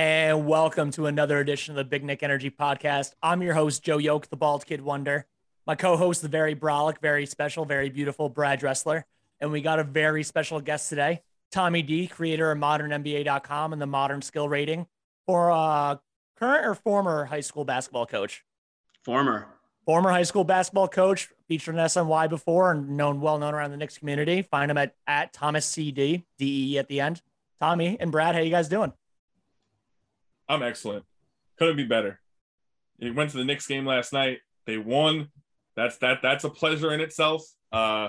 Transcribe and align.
and 0.00 0.46
welcome 0.46 0.90
to 0.90 1.04
another 1.04 1.40
edition 1.40 1.72
of 1.72 1.76
the 1.76 1.84
Big 1.84 2.02
Knick 2.02 2.22
Energy 2.22 2.48
Podcast. 2.48 3.12
I'm 3.22 3.42
your 3.42 3.52
host, 3.52 3.82
Joe 3.82 3.98
Yoke, 3.98 4.30
the 4.30 4.36
Bald 4.36 4.64
Kid 4.64 4.80
Wonder. 4.80 5.26
My 5.66 5.74
co-host, 5.74 6.22
the 6.22 6.28
very 6.28 6.54
brolic, 6.54 7.02
very 7.02 7.26
special, 7.26 7.66
very 7.66 7.90
beautiful 7.90 8.30
Brad 8.30 8.60
Dressler, 8.60 9.04
and 9.40 9.52
we 9.52 9.60
got 9.60 9.78
a 9.78 9.84
very 9.84 10.22
special 10.22 10.58
guest 10.58 10.88
today, 10.88 11.20
Tommy 11.52 11.82
D, 11.82 12.06
creator 12.06 12.50
of 12.50 12.56
ModernNBA.com 12.56 13.74
and 13.74 13.82
the 13.82 13.86
Modern 13.86 14.22
Skill 14.22 14.48
Rating, 14.48 14.86
for 15.26 15.50
uh, 15.50 15.96
current 16.38 16.64
or 16.64 16.74
former 16.74 17.26
high 17.26 17.40
school 17.40 17.66
basketball 17.66 18.06
coach. 18.06 18.42
Former. 19.04 19.48
Former 19.84 20.08
high 20.08 20.22
school 20.22 20.44
basketball 20.44 20.88
coach, 20.88 21.28
featured 21.46 21.74
in 21.74 21.80
SNY 21.82 22.30
before 22.30 22.72
and 22.72 22.96
known 22.96 23.20
well 23.20 23.38
known 23.38 23.52
around 23.52 23.70
the 23.70 23.76
Knicks 23.76 23.98
community. 23.98 24.40
Find 24.40 24.70
him 24.70 24.78
at 24.78 24.94
at 25.06 25.34
Thomas 25.34 25.66
CD, 25.66 26.24
D 26.38 26.72
E 26.72 26.78
at 26.78 26.88
the 26.88 27.02
end. 27.02 27.20
Tommy 27.60 27.98
and 28.00 28.10
Brad, 28.10 28.34
how 28.34 28.40
you 28.40 28.50
guys 28.50 28.70
doing? 28.70 28.94
I'm 30.50 30.64
excellent. 30.64 31.04
Couldn't 31.58 31.76
be 31.76 31.84
better. 31.84 32.18
He 32.98 33.10
went 33.12 33.30
to 33.30 33.36
the 33.36 33.44
Knicks 33.44 33.68
game 33.68 33.86
last 33.86 34.12
night. 34.12 34.38
They 34.66 34.78
won. 34.78 35.28
That's 35.76 35.96
that. 35.98 36.18
That's 36.22 36.42
a 36.42 36.50
pleasure 36.50 36.92
in 36.92 37.00
itself. 37.00 37.46
Uh, 37.72 38.08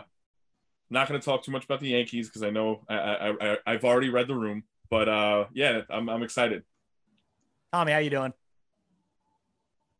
not 0.89 1.07
going 1.07 1.19
to 1.19 1.23
talk 1.23 1.43
too 1.43 1.51
much 1.51 1.65
about 1.65 1.79
the 1.79 1.89
Yankees 1.89 2.27
because 2.27 2.41
I 2.41 2.49
know 2.49 2.81
I, 2.89 2.95
I, 2.95 3.57
I 3.65 3.71
have 3.73 3.85
already 3.85 4.09
read 4.09 4.27
the 4.27 4.35
room. 4.35 4.63
But 4.89 5.07
uh, 5.07 5.45
yeah, 5.53 5.81
I'm 5.89 6.09
I'm 6.09 6.23
excited. 6.23 6.63
Tommy, 7.71 7.91
how 7.91 7.99
you 7.99 8.09
doing? 8.09 8.33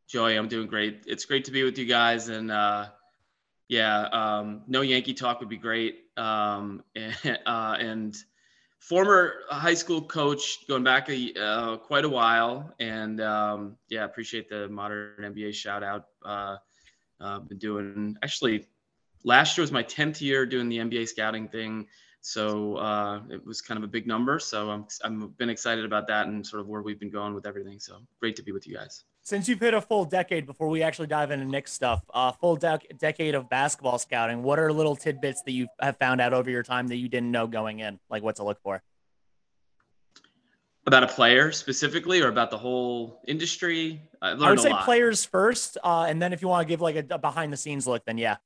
Joey, 0.09 0.35
I'm 0.35 0.48
doing 0.48 0.67
great. 0.67 1.03
It's 1.05 1.26
great 1.26 1.45
to 1.45 1.51
be 1.51 1.63
with 1.63 1.77
you 1.77 1.85
guys, 1.85 2.27
and 2.27 2.51
uh, 2.51 2.87
yeah, 3.70 4.07
um, 4.12 4.63
no 4.67 4.81
Yankee 4.81 5.13
talk 5.13 5.39
would 5.41 5.48
be 5.48 5.57
great. 5.57 5.99
Um, 6.17 6.84
and, 6.95 7.39
uh, 7.45 7.77
and 7.79 8.17
former 8.81 9.34
high 9.49 9.76
school 9.76 10.02
coach, 10.02 10.67
going 10.67 10.84
back 10.84 11.08
a, 11.09 11.34
uh, 11.40 11.77
quite 11.77 12.03
a 12.03 12.09
while, 12.09 12.73
and 12.80 13.21
um, 13.21 13.77
yeah, 13.90 14.04
appreciate 14.04 14.49
the 14.49 14.67
modern 14.67 15.13
NBA 15.21 15.54
shout 15.54 15.84
out. 15.84 16.05
Uh, 16.26 16.57
uh, 17.21 17.40
been 17.40 17.60
doing 17.60 18.18
actually 18.23 18.65
last 19.23 19.55
year 19.55 19.62
was 19.62 19.71
my 19.71 19.84
10th 19.84 20.20
year 20.20 20.48
doing 20.48 20.68
the 20.68 20.79
NBA 20.79 21.07
scouting 21.07 21.48
thing. 21.48 21.88
So 22.21 22.77
uh, 22.77 23.21
it 23.29 23.46
was 23.46 23.62
kind 23.62 23.77
of 23.77 23.84
a 23.84 23.88
big 23.88 24.07
number. 24.07 24.40
So 24.40 24.71
I'm, 24.71 24.88
I'm 25.04 25.29
been 25.38 25.49
excited 25.49 25.85
about 25.85 26.07
that 26.07 26.27
and 26.27 26.45
sort 26.45 26.62
of 26.62 26.68
where 26.68 26.82
we've 26.82 26.99
been 26.99 27.12
going 27.12 27.35
with 27.35 27.45
everything. 27.45 27.79
So 27.79 27.99
great 28.20 28.35
to 28.38 28.43
be 28.43 28.51
with 28.51 28.66
you 28.68 28.76
guys. 28.76 29.04
Since 29.23 29.47
you've 29.47 29.59
hit 29.59 29.73
a 29.73 29.81
full 29.81 30.05
decade 30.05 30.47
before 30.47 30.67
we 30.67 30.81
actually 30.81 31.07
dive 31.07 31.29
into 31.29 31.45
Knicks 31.45 31.71
stuff, 31.71 32.01
a 32.13 32.17
uh, 32.17 32.31
full 32.31 32.55
decade 32.55 33.35
of 33.35 33.49
basketball 33.49 33.99
scouting, 33.99 34.41
what 34.41 34.57
are 34.57 34.73
little 34.73 34.95
tidbits 34.95 35.43
that 35.43 35.51
you 35.51 35.67
have 35.79 35.97
found 35.97 36.19
out 36.21 36.33
over 36.33 36.49
your 36.49 36.63
time 36.63 36.87
that 36.87 36.95
you 36.95 37.07
didn't 37.07 37.31
know 37.31 37.45
going 37.45 37.79
in? 37.79 37.99
Like 38.09 38.23
what 38.23 38.37
to 38.37 38.43
look 38.43 38.59
for? 38.63 38.81
About 40.87 41.03
a 41.03 41.07
player 41.07 41.51
specifically 41.51 42.21
or 42.21 42.29
about 42.29 42.49
the 42.49 42.57
whole 42.57 43.21
industry? 43.27 44.01
I, 44.21 44.31
I 44.31 44.49
would 44.49 44.59
say 44.59 44.73
players 44.81 45.23
first. 45.23 45.77
Uh, 45.83 46.07
and 46.09 46.19
then 46.19 46.33
if 46.33 46.41
you 46.41 46.47
want 46.47 46.67
to 46.67 46.69
give 46.69 46.81
like 46.81 46.95
a, 46.95 47.05
a 47.11 47.19
behind 47.19 47.53
the 47.53 47.57
scenes 47.57 47.85
look, 47.85 48.03
then 48.05 48.17
yeah. 48.17 48.37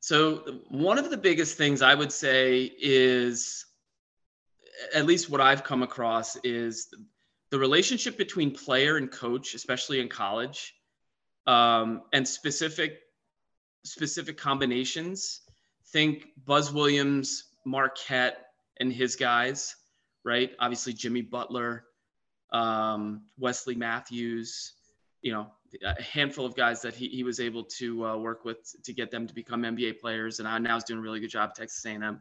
So 0.00 0.60
one 0.68 0.98
of 0.98 1.10
the 1.10 1.16
biggest 1.16 1.56
things 1.56 1.80
I 1.80 1.94
would 1.94 2.10
say 2.12 2.72
is, 2.80 3.64
at 4.94 5.06
least 5.06 5.30
what 5.30 5.40
I've 5.40 5.62
come 5.62 5.82
across 5.82 6.36
is 6.42 6.88
the 7.50 7.58
relationship 7.58 8.18
between 8.18 8.50
player 8.50 8.96
and 8.96 9.10
coach, 9.10 9.54
especially 9.54 10.00
in 10.00 10.08
college, 10.08 10.74
um, 11.46 12.02
and 12.12 12.26
specific 12.26 13.00
specific 13.84 14.36
combinations. 14.36 15.42
Think 15.92 16.26
Buzz 16.44 16.72
Williams, 16.72 17.44
Marquette, 17.64 18.48
and 18.80 18.92
his 18.92 19.16
guys, 19.16 19.76
right? 20.24 20.50
Obviously 20.60 20.92
Jimmy 20.92 21.22
Butler, 21.22 21.84
um, 22.52 23.22
Wesley 23.38 23.74
Matthews, 23.74 24.74
you 25.22 25.32
know, 25.32 25.48
a 25.84 26.02
handful 26.02 26.46
of 26.46 26.54
guys 26.54 26.82
that 26.82 26.94
he, 26.94 27.08
he 27.08 27.22
was 27.22 27.40
able 27.40 27.64
to 27.64 28.06
uh, 28.06 28.16
work 28.16 28.44
with 28.44 28.58
to 28.84 28.92
get 28.92 29.10
them 29.10 29.26
to 29.26 29.34
become 29.34 29.62
NBA 29.62 30.00
players. 30.00 30.40
And 30.40 30.64
now 30.64 30.74
he's 30.74 30.84
doing 30.84 31.00
a 31.00 31.02
really 31.02 31.20
good 31.20 31.30
job 31.30 31.50
at 31.50 31.56
Texas 31.56 31.84
A&M. 31.84 32.20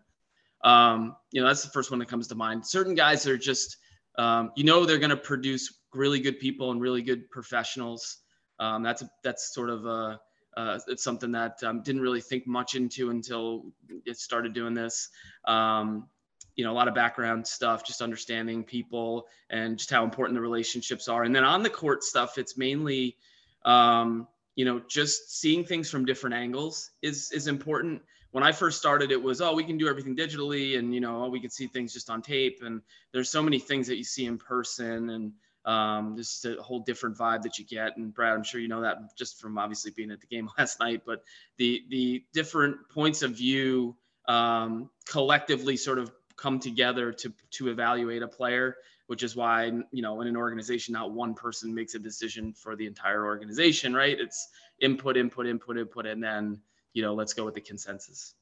Um, 0.64 1.16
you 1.32 1.42
know, 1.42 1.48
that's 1.48 1.64
the 1.64 1.70
first 1.70 1.92
one 1.92 2.00
that 2.00 2.08
comes 2.08 2.28
to 2.30 2.36
mind. 2.36 2.66
Certain 2.66 2.96
guys 2.96 3.28
are 3.28 3.38
just, 3.38 3.78
um, 4.18 4.52
you 4.56 4.64
know, 4.64 4.86
they're 4.86 4.98
going 4.98 5.10
to 5.12 5.18
produce 5.18 5.74
really 5.94 6.20
good 6.20 6.40
people 6.40 6.72
and 6.72 6.82
really 6.82 7.02
good 7.02 7.30
professionals. 7.30 8.18
Um, 8.60 8.84
that's 8.84 9.04
that's 9.24 9.54
sort 9.54 9.70
of 9.70 9.86
a, 9.86 10.20
uh, 10.56 10.80
it's 10.88 11.04
something 11.04 11.32
that 11.32 11.62
um, 11.64 11.84
didn't 11.84 12.02
really 12.02 12.22
think 12.22 12.48
much 12.48 12.76
into 12.76 13.10
until 13.12 13.66
it 14.06 14.18
started 14.18 14.54
doing 14.54 14.74
this. 14.74 15.10
Um, 15.46 16.08
you 16.56 16.64
know, 16.64 16.72
a 16.72 16.74
lot 16.74 16.88
of 16.88 16.96
background 16.96 17.46
stuff, 17.46 17.86
just 17.86 18.02
understanding 18.02 18.64
people 18.64 19.28
and 19.52 19.78
just 19.78 19.92
how 19.92 20.04
important 20.04 20.36
the 20.36 20.42
relationships 20.42 21.08
are. 21.08 21.24
And 21.24 21.36
then 21.36 21.44
on 21.44 21.62
the 21.62 21.70
court 21.70 22.04
stuff, 22.04 22.40
it's 22.40 22.58
mainly 22.58 23.16
um, 23.64 24.28
you 24.56 24.66
know, 24.66 24.82
just 24.90 25.40
seeing 25.40 25.64
things 25.64 25.90
from 25.90 26.04
different 26.04 26.36
angles 26.36 26.90
is 27.04 27.32
is 27.32 27.48
important. 27.48 28.02
When 28.38 28.44
I 28.44 28.52
first 28.52 28.78
started, 28.78 29.12
it 29.12 29.20
was 29.20 29.42
oh 29.42 29.56
we 29.56 29.64
can 29.64 29.80
do 29.80 29.88
everything 29.90 30.16
digitally, 30.16 30.78
and 30.78 30.94
you 30.94 31.02
know 31.02 31.24
oh, 31.24 31.28
we 31.28 31.40
can 31.40 31.50
see 31.50 31.66
things 31.66 31.92
just 31.92 32.08
on 32.08 32.22
tape. 32.22 32.60
And 32.62 32.84
there's 33.12 33.32
so 33.32 33.42
many 33.42 33.58
things 33.58 33.88
that 33.88 33.98
you 33.98 34.04
see 34.04 34.28
in 34.28 34.38
person, 34.38 35.10
and 35.10 35.32
um, 35.66 36.16
this 36.16 36.46
is 36.46 36.56
a 36.60 36.62
whole 36.62 36.82
different 36.82 37.18
vibe 37.18 37.42
that 37.42 37.58
you 37.58 37.66
get. 37.66 37.98
And 37.98 38.14
Brad, 38.14 38.36
I'm 38.36 38.44
sure 38.44 38.62
you 38.62 38.68
know 38.68 38.82
that 38.82 39.18
just 39.18 39.42
from 39.42 39.58
obviously 39.58 39.90
being 39.90 40.12
at 40.12 40.22
the 40.22 40.28
game 40.28 40.52
last 40.60 40.80
night. 40.80 41.02
But 41.04 41.24
the 41.58 41.82
the 41.90 42.26
different 42.32 42.78
points 42.90 43.24
of 43.24 43.32
view 43.32 43.98
um, 44.28 44.92
collectively 45.10 45.76
sort 45.76 45.98
of 45.98 46.12
come 46.36 46.60
together 46.60 47.12
to 47.14 47.34
to 47.54 47.70
evaluate 47.70 48.22
a 48.22 48.28
player 48.28 48.76
which 49.08 49.24
is 49.24 49.36
why 49.36 49.72
you 49.92 50.04
know 50.04 50.22
in 50.22 50.28
an 50.28 50.38
organization 50.38 50.94
not 50.94 51.12
one 51.12 51.34
person 51.34 51.74
makes 51.74 51.96
a 51.96 52.00
decision 52.00 52.54
for 52.54 52.76
the 52.76 52.86
entire 52.86 53.26
organization 53.26 53.96
right 53.96 54.20
it's 54.20 54.50
input 54.80 55.18
input 55.18 55.48
input 55.48 55.78
input 55.78 56.06
and 56.06 56.22
then 56.22 56.62
you 56.98 57.04
know 57.04 57.14
let's 57.14 57.34
go 57.34 57.46
with 57.46 57.54
the 57.54 57.62
consensus. 57.62 58.34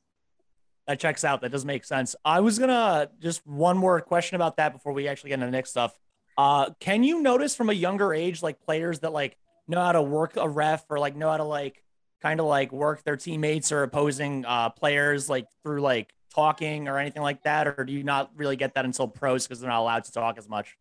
That 0.88 0.98
checks 1.00 1.26
out. 1.26 1.42
That 1.42 1.52
does 1.52 1.66
make 1.66 1.84
sense. 1.84 2.16
I 2.24 2.40
was 2.40 2.58
gonna 2.58 3.10
just 3.20 3.46
one 3.46 3.78
more 3.78 4.00
question 4.00 4.36
about 4.36 4.56
that 4.58 4.72
before 4.72 4.94
we 4.94 5.10
actually 5.10 5.32
get 5.32 5.36
into 5.36 5.48
the 5.48 5.52
next 5.52 5.72
stuff. 5.72 5.94
Uh 6.38 6.70
can 6.80 7.04
you 7.04 7.22
notice 7.22 7.54
from 7.54 7.70
a 7.70 7.74
younger 7.74 8.14
age 8.14 8.42
like 8.42 8.62
players 8.62 9.00
that 9.00 9.12
like 9.12 9.36
know 9.68 9.82
how 9.82 9.92
to 9.92 10.02
work 10.02 10.38
a 10.38 10.48
ref 10.48 10.86
or 10.90 11.00
like 11.00 11.18
know 11.18 11.30
how 11.30 11.38
to 11.38 11.44
like 11.44 11.84
kind 12.22 12.40
of 12.40 12.46
like 12.46 12.72
work 12.72 13.04
their 13.04 13.18
teammates 13.18 13.74
or 13.74 13.84
opposing 13.84 14.46
uh 14.46 14.70
players 14.70 15.30
like 15.30 15.48
through 15.64 15.82
like 15.82 16.14
talking 16.34 16.88
or 16.88 16.98
anything 16.98 17.24
like 17.24 17.44
that, 17.44 17.68
or 17.68 17.84
do 17.84 17.92
you 17.92 18.04
not 18.04 18.32
really 18.36 18.56
get 18.56 18.76
that 18.76 18.86
until 18.86 19.08
pros 19.08 19.46
because 19.46 19.60
they're 19.60 19.70
not 19.70 19.82
allowed 19.82 20.06
to 20.06 20.12
talk 20.14 20.38
as 20.38 20.48
much? 20.48 20.78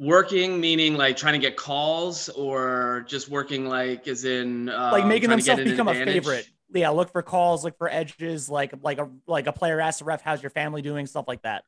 Working 0.00 0.60
meaning 0.60 0.96
like 0.96 1.16
trying 1.16 1.34
to 1.34 1.38
get 1.38 1.56
calls, 1.56 2.28
or 2.28 3.04
just 3.06 3.28
working 3.28 3.68
like 3.68 4.08
as 4.08 4.24
in 4.24 4.68
um, 4.68 4.92
like 4.92 5.06
making 5.06 5.30
themselves 5.30 5.62
become 5.62 5.88
advantage? 5.88 6.16
a 6.16 6.20
favorite. 6.20 6.50
Yeah, 6.72 6.90
look 6.90 7.12
for 7.12 7.22
calls, 7.22 7.62
look 7.62 7.78
for 7.78 7.88
edges, 7.88 8.48
like 8.48 8.74
like 8.82 8.98
a 8.98 9.08
like 9.26 9.46
a 9.46 9.52
player 9.52 9.80
asks 9.80 10.00
the 10.00 10.04
ref, 10.04 10.20
"How's 10.20 10.42
your 10.42 10.50
family 10.50 10.82
doing?" 10.82 11.06
Stuff 11.06 11.26
like 11.28 11.42
that. 11.42 11.64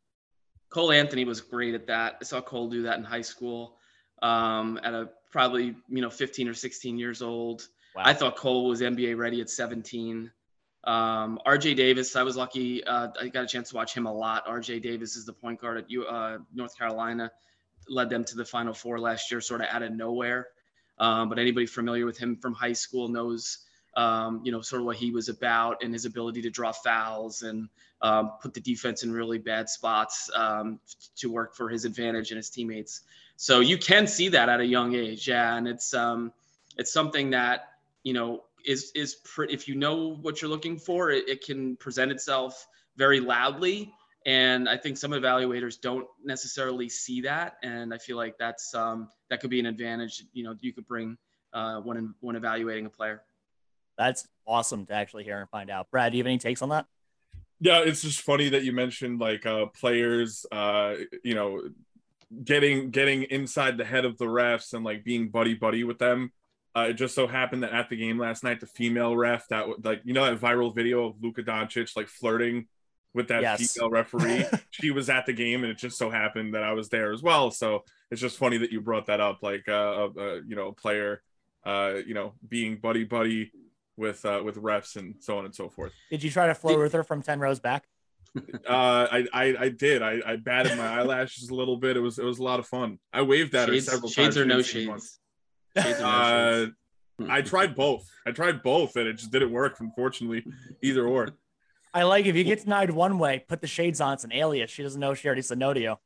Cole 0.70 0.91
Anthony 0.91 1.25
was 1.25 1.41
great 1.41 1.75
at 1.75 1.86
that. 1.86 2.16
I 2.20 2.25
saw 2.25 2.41
Cole 2.41 2.69
do 2.69 2.82
that 2.82 2.98
in 2.98 3.04
high 3.04 3.22
school 3.22 3.76
um, 4.22 4.81
at 4.82 4.94
a 4.94 5.09
probably 5.31 5.76
you 5.88 6.03
know 6.03 6.10
15 6.10 6.48
or 6.48 6.54
16 6.54 6.98
years 6.98 7.22
old. 7.22 7.69
Wow. 7.94 8.03
I 8.04 8.12
thought 8.12 8.36
Cole 8.36 8.66
was 8.66 8.81
NBA 8.81 9.16
ready 9.16 9.41
at 9.41 9.48
17. 9.48 10.31
Um, 10.84 11.41
RJ 11.47 11.76
Davis, 11.76 12.15
I 12.15 12.22
was 12.22 12.36
lucky. 12.36 12.84
Uh, 12.84 13.09
I 13.20 13.28
got 13.28 13.44
a 13.44 13.47
chance 13.47 13.70
to 13.70 13.76
watch 13.76 13.94
him 13.94 14.06
a 14.06 14.12
lot. 14.12 14.47
RJ 14.47 14.82
Davis 14.82 15.16
is 15.16 15.25
the 15.25 15.32
point 15.32 15.60
guard 15.60 15.78
at 15.78 15.91
U, 15.91 16.04
uh, 16.04 16.38
North 16.54 16.76
Carolina, 16.78 17.32
led 17.88 18.10
them 18.10 18.24
to 18.24 18.36
the 18.36 18.44
Final 18.44 18.74
Four 18.74 18.98
last 18.98 19.30
year, 19.30 19.41
sort 19.41 19.60
of 19.60 19.69
out 19.70 19.82
of 19.82 19.92
nowhere. 19.92 20.48
Um, 20.98 21.28
but 21.28 21.38
anybody 21.38 21.66
familiar 21.66 22.06
with 22.06 22.19
him 22.19 22.36
from 22.36 22.54
high 22.54 22.72
school 22.72 23.08
knows, 23.08 23.58
um, 23.97 24.41
you 24.44 24.52
know, 24.52 24.60
sort 24.62 24.80
of 24.80 24.86
what 24.86 24.97
he 24.97 25.10
was 25.10 25.28
about 25.28 25.82
and 25.82 25.92
his 25.92 26.04
ability 26.04 26.42
to 26.42 26.50
draw 26.50 26.72
fouls 26.72 27.42
and 27.42 27.69
um, 28.02 28.32
put 28.41 28.54
the 28.54 28.60
defense 28.60 29.02
in 29.02 29.12
really 29.12 29.38
bad 29.38 29.69
spots 29.69 30.30
um, 30.34 30.80
to 31.16 31.30
work 31.30 31.54
for 31.54 31.69
his 31.69 31.84
advantage 31.84 32.30
and 32.30 32.36
his 32.36 32.50
teammates. 32.50 33.03
So 33.36 33.60
you 33.60 33.78
can 33.78 34.06
see 34.06 34.28
that 34.28 34.48
at 34.48 34.60
a 34.60 34.66
young 34.66 34.94
age, 34.94 35.28
yeah, 35.28 35.56
and 35.56 35.68
it's 35.68 35.92
um, 35.92 36.33
it's 36.78 36.92
something 36.92 37.30
that 37.30 37.68
you 38.03 38.15
know 38.15 38.44
is 38.65 38.92
is 38.94 39.16
pretty, 39.16 39.53
if 39.54 39.68
you 39.68 39.74
know 39.74 40.16
what 40.22 40.41
you're 40.41 40.50
looking 40.50 40.78
for, 40.78 41.10
it, 41.10 41.28
it 41.28 41.44
can 41.44 41.77
present 41.77 42.10
itself 42.10 42.66
very 42.97 43.21
loudly. 43.21 43.92
And 44.26 44.68
I 44.68 44.76
think 44.76 44.98
some 44.98 45.12
evaluators 45.12 45.80
don't 45.80 46.06
necessarily 46.24 46.88
see 46.88 47.20
that, 47.20 47.58
and 47.62 47.94
I 47.94 47.98
feel 47.98 48.16
like 48.16 48.36
that's 48.38 48.74
um, 48.74 49.08
that 49.30 49.40
could 49.40 49.50
be 49.50 49.60
an 49.60 49.66
advantage. 49.66 50.24
You 50.32 50.42
know, 50.42 50.56
you 50.60 50.72
could 50.72 50.86
bring 50.88 51.16
uh, 51.52 51.80
when 51.80 52.12
when 52.20 52.34
evaluating 52.34 52.86
a 52.86 52.90
player. 52.90 53.22
That's 53.96 54.26
awesome 54.44 54.84
to 54.86 54.94
actually 54.94 55.22
hear 55.22 55.38
and 55.38 55.48
find 55.48 55.70
out. 55.70 55.92
Brad, 55.92 56.10
do 56.10 56.18
you 56.18 56.24
have 56.24 56.26
any 56.26 56.38
takes 56.38 56.60
on 56.60 56.70
that? 56.70 56.86
Yeah, 57.60 57.78
it's 57.78 58.02
just 58.02 58.20
funny 58.20 58.48
that 58.50 58.64
you 58.64 58.72
mentioned 58.72 59.20
like 59.20 59.46
uh, 59.46 59.66
players, 59.66 60.44
uh, 60.50 60.96
you 61.22 61.34
know, 61.34 61.62
getting 62.42 62.90
getting 62.90 63.22
inside 63.24 63.78
the 63.78 63.84
head 63.84 64.04
of 64.04 64.18
the 64.18 64.26
refs 64.26 64.74
and 64.74 64.84
like 64.84 65.04
being 65.04 65.28
buddy 65.28 65.54
buddy 65.54 65.84
with 65.84 65.98
them. 65.98 66.32
Uh, 66.76 66.88
it 66.90 66.94
just 66.94 67.14
so 67.14 67.28
happened 67.28 67.62
that 67.62 67.72
at 67.72 67.88
the 67.88 67.96
game 67.96 68.18
last 68.18 68.42
night, 68.42 68.58
the 68.58 68.66
female 68.66 69.16
ref 69.16 69.46
that 69.48 69.84
like 69.84 70.02
you 70.04 70.12
know 70.12 70.24
that 70.24 70.40
viral 70.40 70.74
video 70.74 71.06
of 71.06 71.22
Luka 71.22 71.44
Doncic 71.44 71.96
like 71.96 72.08
flirting 72.08 72.66
with 73.16 73.28
that 73.28 73.42
Yes. 73.42 73.72
female 73.74 73.91
referee. 73.91 74.45
she 74.71 74.91
was 74.92 75.09
at 75.10 75.27
the 75.27 75.33
game, 75.33 75.65
and 75.65 75.72
it 75.72 75.78
just 75.78 75.97
so 75.98 76.10
happened 76.10 76.54
that 76.54 76.63
I 76.63 76.72
was 76.72 76.89
there 76.91 77.13
as 77.13 77.22
well. 77.22 77.51
So 77.51 77.83
it's 78.10 78.21
just 78.21 78.36
funny 78.39 78.59
that 78.59 78.71
you 78.71 78.80
brought 78.80 79.07
that 79.07 79.21
up, 79.21 79.39
like 79.42 79.65
uh, 79.68 79.72
uh 80.16 80.41
you 80.47 80.54
know, 80.54 80.68
a 80.68 80.72
player, 80.72 81.22
uh, 81.65 81.95
you 82.07 82.15
know, 82.15 82.34
being 82.47 82.77
buddy 82.77 83.03
buddy 83.04 83.51
with 83.97 84.24
uh 84.27 84.42
with 84.45 84.57
refs 84.57 84.97
and 84.97 85.15
so 85.21 85.39
on 85.39 85.47
and 85.47 85.54
so 85.54 85.68
forth. 85.71 85.92
Did 86.10 86.22
you 86.22 86.30
try 86.30 86.47
to 86.47 86.54
flirt 86.54 86.78
with 86.78 86.92
her 86.92 87.03
from 87.03 87.22
10 87.22 87.41
rows 87.41 87.59
back? 87.59 87.84
Uh, 88.68 89.07
I 89.10 89.27
I, 89.33 89.45
I 89.60 89.69
did. 89.71 90.03
I, 90.03 90.21
I 90.27 90.36
batted 90.36 90.77
my 90.77 90.86
eyelashes 90.86 91.48
a 91.48 91.54
little 91.54 91.78
bit. 91.78 91.97
It 91.97 92.01
was 92.01 92.19
it 92.19 92.24
was 92.24 92.39
a 92.39 92.42
lot 92.42 92.60
of 92.60 92.66
fun. 92.66 92.98
I 93.15 93.22
waved 93.22 93.54
at 93.54 93.69
Shades, 93.71 93.86
her 93.86 93.92
several 93.92 94.10
shades 94.10 94.34
times. 94.34 94.36
or 94.36 94.45
no 94.45 94.57
didn't 94.57 94.66
say 94.66 94.86
once. 94.86 95.19
shades. 95.74 95.86
Shades 95.86 96.01
or 96.01 96.03
no 96.03 96.09
Uh, 96.09 96.59
shades. 96.60 97.30
I 97.30 97.41
tried 97.41 97.74
both. 97.74 98.04
I 98.27 98.33
tried 98.33 98.62
both, 98.62 98.95
and 98.97 99.09
it 99.09 99.15
just 99.15 99.33
didn't 99.33 99.51
work. 99.53 99.80
Unfortunately, 99.80 100.45
either 100.83 101.07
or. 101.07 101.30
I 101.97 102.03
like 102.03 102.27
if 102.27 102.37
you 102.37 102.45
get 102.45 102.63
denied 102.63 102.91
one 102.91 103.19
way, 103.19 103.43
put 103.48 103.63
the 103.63 103.66
shades 103.66 104.03
on. 104.03 104.13
It's 104.13 104.25
an 104.25 104.33
alias. 104.33 104.71
She 104.71 104.83
doesn't 104.83 105.01
know 105.01 105.15
she 105.15 105.27
already 105.28 105.41
said 105.41 105.59
no 105.59 105.72
to 105.72 105.81
you. 105.81 105.97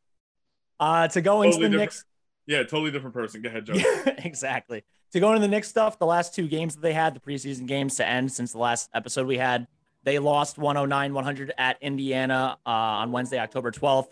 Uh, 0.79 1.09
to 1.09 1.21
go 1.21 1.43
into 1.43 1.57
Totally 1.57 1.67
the 1.67 1.71
different- 1.73 1.81
Knicks. 1.91 2.05
Yeah, 2.47 2.59
totally 2.63 2.91
different 2.93 3.15
person. 3.15 3.43
Go 3.43 3.49
ahead, 3.49 3.67
Joe. 3.67 3.75
Exactly. 4.19 4.85
To 5.13 5.21
go 5.21 5.31
into 5.31 5.41
the 5.41 5.49
Knicks 5.49 5.69
stuff, 5.69 5.99
the 5.99 6.07
last 6.07 6.33
two 6.35 6.47
games 6.47 6.77
that 6.77 6.81
they 6.81 6.93
had, 6.93 7.15
the 7.15 7.21
preseason 7.21 7.67
games 7.67 7.97
to 7.97 8.07
end 8.07 8.31
since 8.33 8.53
the 8.53 8.59
last 8.59 8.89
episode 8.95 9.27
we 9.27 9.37
had, 9.39 9.67
they 10.05 10.19
lost 10.21 10.59
109 10.59 11.13
100 11.13 11.53
at 11.59 11.77
Indiana 11.83 12.57
uh, 12.65 12.71
on 12.71 13.11
Wednesday, 13.13 13.39
October 13.41 13.73
12th. 13.73 14.07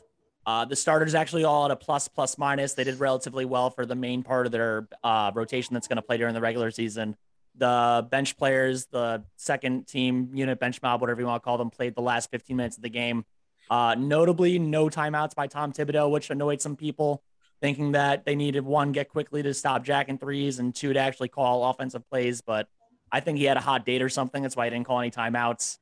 Uh, 0.47 0.65
the 0.65 0.75
starters 0.77 1.15
actually 1.15 1.45
all 1.45 1.65
at 1.67 1.71
a 1.71 1.77
plus, 1.77 2.09
plus, 2.09 2.37
minus. 2.39 2.73
They 2.75 2.85
did 2.85 2.99
relatively 3.01 3.45
well 3.45 3.71
for 3.71 3.87
the 3.87 3.95
main 3.95 4.23
part 4.25 4.47
of 4.47 4.53
their 4.53 4.89
uh, 5.05 5.31
rotation 5.35 5.75
that's 5.75 5.87
going 5.87 5.97
to 5.97 6.03
play 6.03 6.17
during 6.17 6.35
the 6.35 6.41
regular 6.41 6.71
season. 6.71 7.17
The 7.59 8.07
bench 8.11 8.37
players, 8.37 8.87
the 8.87 9.25
second 9.37 9.87
team 9.87 10.31
unit 10.33 10.59
bench 10.59 10.81
mob, 10.83 11.01
whatever 11.01 11.21
you 11.21 11.27
want 11.27 11.43
to 11.43 11.45
call 11.45 11.59
them, 11.59 11.71
played 11.71 11.95
the 11.95 12.03
last 12.03 12.31
15 12.31 12.57
minutes 12.57 12.77
of 12.77 12.83
the 12.83 12.89
game. 12.89 13.25
Uh, 13.71 13.95
notably, 13.99 14.59
no 14.59 14.89
timeouts 14.89 15.35
by 15.35 15.47
Tom 15.47 15.73
Thibodeau, 15.73 16.11
which 16.11 16.31
annoyed 16.31 16.61
some 16.61 16.77
people 16.77 17.23
thinking 17.61 17.93
that 17.93 18.25
they 18.25 18.37
needed 18.37 18.65
one 18.65 18.93
get 18.93 19.09
quickly 19.09 19.43
to 19.43 19.53
stop 19.53 19.85
Jack 19.85 20.09
and 20.09 20.21
threes 20.21 20.59
and 20.59 20.75
two 20.75 20.93
to 20.93 20.99
actually 20.99 21.29
call 21.29 21.69
offensive 21.69 22.09
plays. 22.09 22.41
But 22.41 22.69
I 23.11 23.21
think 23.21 23.39
he 23.39 23.45
had 23.45 23.57
a 23.57 23.61
hot 23.61 23.85
date 23.85 24.03
or 24.03 24.09
something. 24.09 24.43
That's 24.43 24.57
why 24.57 24.67
he 24.67 24.71
didn't 24.71 24.87
call 24.87 25.01
any 25.01 25.11
timeouts. 25.11 25.79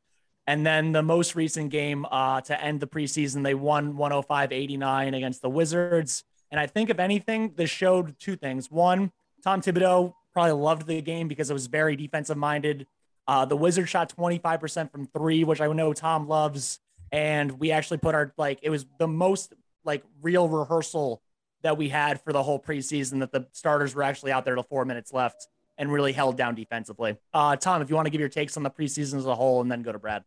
And 0.47 0.65
then 0.65 0.93
the 0.93 1.03
most 1.03 1.35
recent 1.35 1.71
game 1.71 2.07
uh, 2.11 2.41
to 2.43 2.61
end 2.63 2.81
the 2.81 2.87
preseason, 2.87 3.43
they 3.43 3.55
won 3.55 3.97
105 3.97 4.53
89 4.53 5.15
against 5.15 5.43
the 5.43 5.51
Wizards. 5.51 6.25
And 6.51 6.61
I 6.61 6.67
think, 6.67 6.89
if 6.91 7.01
anything, 7.01 7.53
this 7.57 7.71
showed 7.71 8.19
two 8.21 8.37
things. 8.37 8.71
One, 8.71 9.11
Tom 9.43 9.61
Thibodeau 9.61 10.15
probably 10.37 10.53
loved 10.53 10.87
the 10.87 11.01
game 11.01 11.29
because 11.29 11.49
it 11.49 11.55
was 11.55 11.67
very 11.67 11.97
defensive 11.97 12.37
minded. 12.37 12.87
Uh, 13.27 13.47
the 13.47 13.57
Wizards 13.57 13.89
shot 13.89 14.15
25% 14.15 14.93
from 14.93 15.07
three, 15.07 15.45
which 15.45 15.63
I 15.63 15.73
know 15.73 15.95
Tom 15.95 16.29
loves. 16.29 16.79
And 17.11 17.53
we 17.53 17.71
actually 17.71 17.97
put 17.97 18.15
our, 18.15 18.35
like, 18.37 18.59
it 18.61 18.69
was 18.69 18.85
the 18.99 19.09
most, 19.09 19.55
like, 19.83 20.05
real 20.21 20.47
rehearsal 20.47 21.23
that 21.63 21.79
we 21.79 21.89
had 21.89 22.21
for 22.21 22.35
the 22.35 22.43
whole 22.43 22.61
preseason 22.61 23.21
that 23.21 23.33
the 23.33 23.47
starters 23.53 23.95
were 23.95 24.03
actually 24.03 24.31
out 24.31 24.45
there 24.45 24.55
till 24.55 24.63
four 24.65 24.85
minutes 24.85 25.11
left 25.11 25.49
and 25.79 25.91
really 25.91 26.13
held 26.13 26.37
down 26.37 26.55
defensively. 26.55 27.17
Uh, 27.33 27.57
Tom, 27.57 27.81
if 27.81 27.89
you 27.89 27.97
want 27.97 28.05
to 28.05 28.11
give 28.11 28.21
your 28.21 28.29
takes 28.29 28.59
on 28.59 28.63
the 28.63 28.71
preseason 28.71 29.17
as 29.17 29.25
a 29.25 29.35
whole 29.35 29.63
and 29.63 29.73
then 29.73 29.81
go 29.81 29.91
to 29.91 29.99
Brad. 29.99 30.23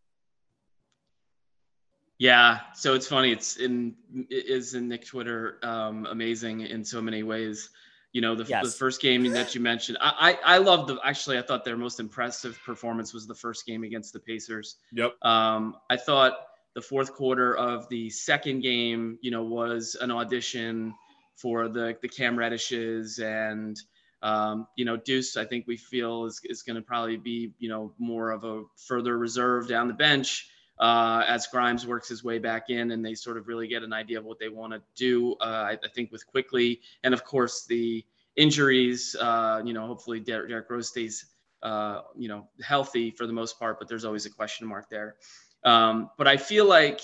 Yeah, 2.17 2.61
so 2.73 2.95
it's 2.95 3.07
funny. 3.07 3.31
It's 3.31 3.57
in 3.57 3.94
is 4.31 4.73
in 4.73 4.89
Knick 4.89 5.06
Twitter 5.06 5.59
um, 5.61 6.07
amazing 6.07 6.61
in 6.61 6.83
so 6.83 7.00
many 7.00 7.21
ways. 7.21 7.69
You 8.11 8.21
know, 8.21 8.35
the, 8.35 8.44
Yes. 8.45 8.63
the 8.63 8.77
first 8.77 9.01
game 9.01 9.23
that 9.31 9.53
you 9.53 9.61
mentioned, 9.61 9.97
I, 10.01 10.38
I 10.45 10.56
I 10.56 10.57
love 10.57 10.88
the 10.88 11.00
actually 11.03 11.38
I 11.38 11.44
thought 11.44 11.63
their 11.63 11.77
most 11.77 12.00
impressive 12.00 12.59
performance 12.65 13.13
was 13.13 13.27
the 13.27 13.35
first 13.35 13.65
game 13.65 13.83
against 13.83 14.13
the 14.13 14.19
Pacers. 14.19 14.77
Yep. 14.94 15.13
Um, 15.23 15.75
I 15.89 15.97
thought 15.97 16.33
the 16.73 16.81
fourth 16.81 17.13
quarter 17.13 17.56
of 17.57 17.88
the 17.89 18.09
second 18.09 18.61
game, 18.61 19.17
you 19.21 19.31
know, 19.31 19.44
was 19.44 19.95
an 20.01 20.11
audition 20.11 20.94
for 21.35 21.67
the 21.67 21.95
the 22.01 22.07
Cam 22.07 22.35
Reddishes 22.35 23.21
and 23.21 23.79
um, 24.21 24.67
you 24.75 24.85
know 24.85 24.97
Deuce. 24.97 25.38
I 25.38 25.45
think 25.45 25.67
we 25.67 25.77
feel 25.77 26.25
is 26.25 26.41
is 26.45 26.63
going 26.63 26.75
to 26.75 26.81
probably 26.81 27.17
be 27.17 27.53
you 27.59 27.69
know 27.69 27.94
more 28.00 28.31
of 28.31 28.44
a 28.44 28.63
further 28.88 29.17
reserve 29.17 29.67
down 29.67 29.88
the 29.88 29.94
bench 29.94 30.50
uh, 30.79 31.23
as 31.27 31.47
Grimes 31.47 31.85
works 31.85 32.07
his 32.07 32.23
way 32.23 32.39
back 32.39 32.69
in 32.69 32.91
and 32.91 33.05
they 33.05 33.15
sort 33.15 33.37
of 33.37 33.47
really 33.47 33.67
get 33.67 33.83
an 33.83 33.93
idea 33.93 34.17
of 34.17 34.25
what 34.25 34.39
they 34.39 34.49
want 34.49 34.73
to 34.73 34.81
do. 34.95 35.33
Uh, 35.41 35.43
I, 35.43 35.77
I 35.83 35.87
think 35.93 36.11
with 36.11 36.25
Quickley 36.25 36.81
and 37.03 37.13
of 37.13 37.23
course 37.23 37.65
the 37.65 38.05
injuries. 38.35 39.15
Uh, 39.19 39.61
you 39.63 39.73
know, 39.73 39.85
hopefully 39.85 40.19
Der- 40.19 40.47
Derrick 40.47 40.69
Rose 40.69 40.87
stays 40.87 41.25
uh, 41.61 42.01
you 42.17 42.29
know 42.29 42.47
healthy 42.61 43.11
for 43.11 43.27
the 43.27 43.33
most 43.33 43.59
part, 43.59 43.77
but 43.79 43.87
there's 43.87 44.05
always 44.05 44.25
a 44.25 44.29
question 44.29 44.67
mark 44.67 44.89
there. 44.89 45.15
Um, 45.63 46.09
but 46.17 46.27
I 46.27 46.37
feel 46.37 46.65
like 46.65 47.01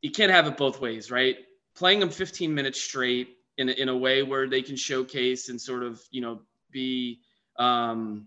you 0.00 0.10
can't 0.10 0.32
have 0.32 0.46
it 0.46 0.56
both 0.56 0.80
ways, 0.80 1.10
right? 1.10 1.36
Playing 1.76 2.00
them 2.00 2.10
15 2.10 2.54
minutes 2.54 2.80
straight 2.80 3.36
in 3.58 3.68
a, 3.68 3.72
in 3.72 3.88
a 3.88 3.96
way 3.96 4.22
where 4.22 4.48
they 4.48 4.62
can 4.62 4.76
showcase 4.76 5.48
and 5.48 5.60
sort 5.60 5.82
of 5.82 6.02
you 6.10 6.20
know 6.20 6.40
be 6.70 7.20
um, 7.58 8.26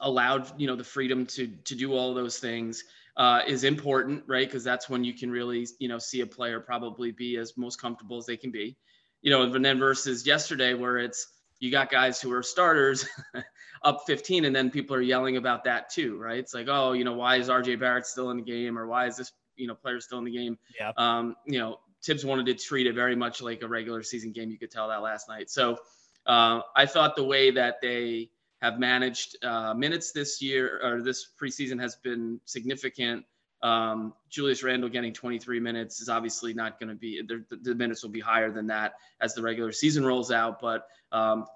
allowed 0.00 0.60
you 0.60 0.66
know 0.66 0.76
the 0.76 0.84
freedom 0.84 1.24
to 1.26 1.46
to 1.64 1.74
do 1.74 1.94
all 1.94 2.14
those 2.14 2.38
things 2.38 2.84
uh, 3.16 3.40
is 3.46 3.64
important, 3.64 4.24
right? 4.26 4.46
Because 4.46 4.64
that's 4.64 4.88
when 4.88 5.04
you 5.04 5.14
can 5.14 5.30
really 5.30 5.66
you 5.78 5.88
know 5.88 5.98
see 5.98 6.20
a 6.20 6.26
player 6.26 6.60
probably 6.60 7.12
be 7.12 7.36
as 7.36 7.56
most 7.56 7.80
comfortable 7.80 8.18
as 8.18 8.26
they 8.26 8.36
can 8.36 8.50
be, 8.50 8.76
you 9.22 9.30
know. 9.30 9.42
And 9.42 9.64
then 9.64 9.78
versus 9.78 10.26
yesterday 10.26 10.74
where 10.74 10.98
it's 10.98 11.28
you 11.60 11.70
got 11.70 11.90
guys 11.90 12.20
who 12.20 12.32
are 12.32 12.42
starters 12.42 13.06
up 13.84 14.02
15 14.06 14.44
and 14.44 14.54
then 14.54 14.70
people 14.70 14.96
are 14.96 15.00
yelling 15.00 15.36
about 15.36 15.64
that 15.64 15.88
too 15.88 16.18
right 16.18 16.38
it's 16.38 16.52
like 16.52 16.66
oh 16.68 16.92
you 16.92 17.04
know 17.04 17.12
why 17.14 17.36
is 17.36 17.48
rj 17.48 17.78
barrett 17.78 18.04
still 18.06 18.30
in 18.30 18.36
the 18.38 18.42
game 18.42 18.76
or 18.78 18.86
why 18.86 19.06
is 19.06 19.16
this 19.16 19.32
you 19.56 19.66
know 19.66 19.74
player 19.74 20.00
still 20.00 20.18
in 20.18 20.24
the 20.24 20.30
game 20.30 20.58
Yeah. 20.78 20.92
um 20.96 21.36
you 21.46 21.58
know 21.58 21.78
Thibs 22.02 22.24
wanted 22.24 22.44
to 22.46 22.54
treat 22.54 22.86
it 22.86 22.94
very 22.94 23.16
much 23.16 23.40
like 23.40 23.62
a 23.62 23.68
regular 23.68 24.02
season 24.02 24.32
game 24.32 24.50
you 24.50 24.58
could 24.58 24.70
tell 24.70 24.88
that 24.88 25.00
last 25.00 25.28
night 25.28 25.48
so 25.48 25.78
uh, 26.26 26.60
i 26.76 26.84
thought 26.86 27.14
the 27.16 27.24
way 27.24 27.50
that 27.52 27.76
they 27.80 28.28
have 28.64 28.78
managed 28.78 29.36
uh, 29.44 29.74
minutes 29.74 30.10
this 30.10 30.40
year 30.40 30.80
or 30.82 31.02
this 31.02 31.28
preseason 31.38 31.78
has 31.78 31.96
been 31.96 32.40
significant 32.46 33.22
um, 33.64 34.12
Julius 34.28 34.62
Randle 34.62 34.90
getting 34.90 35.12
23 35.12 35.58
minutes 35.58 36.00
is 36.00 36.10
obviously 36.10 36.52
not 36.52 36.78
going 36.78 36.90
to 36.90 36.94
be 36.94 37.22
the, 37.22 37.44
the 37.62 37.74
minutes 37.74 38.02
will 38.02 38.10
be 38.10 38.20
higher 38.20 38.50
than 38.50 38.66
that 38.66 38.94
as 39.22 39.34
the 39.34 39.40
regular 39.42 39.72
season 39.72 40.04
rolls 40.04 40.30
out. 40.30 40.60
But 40.60 40.86
um, 41.12 41.46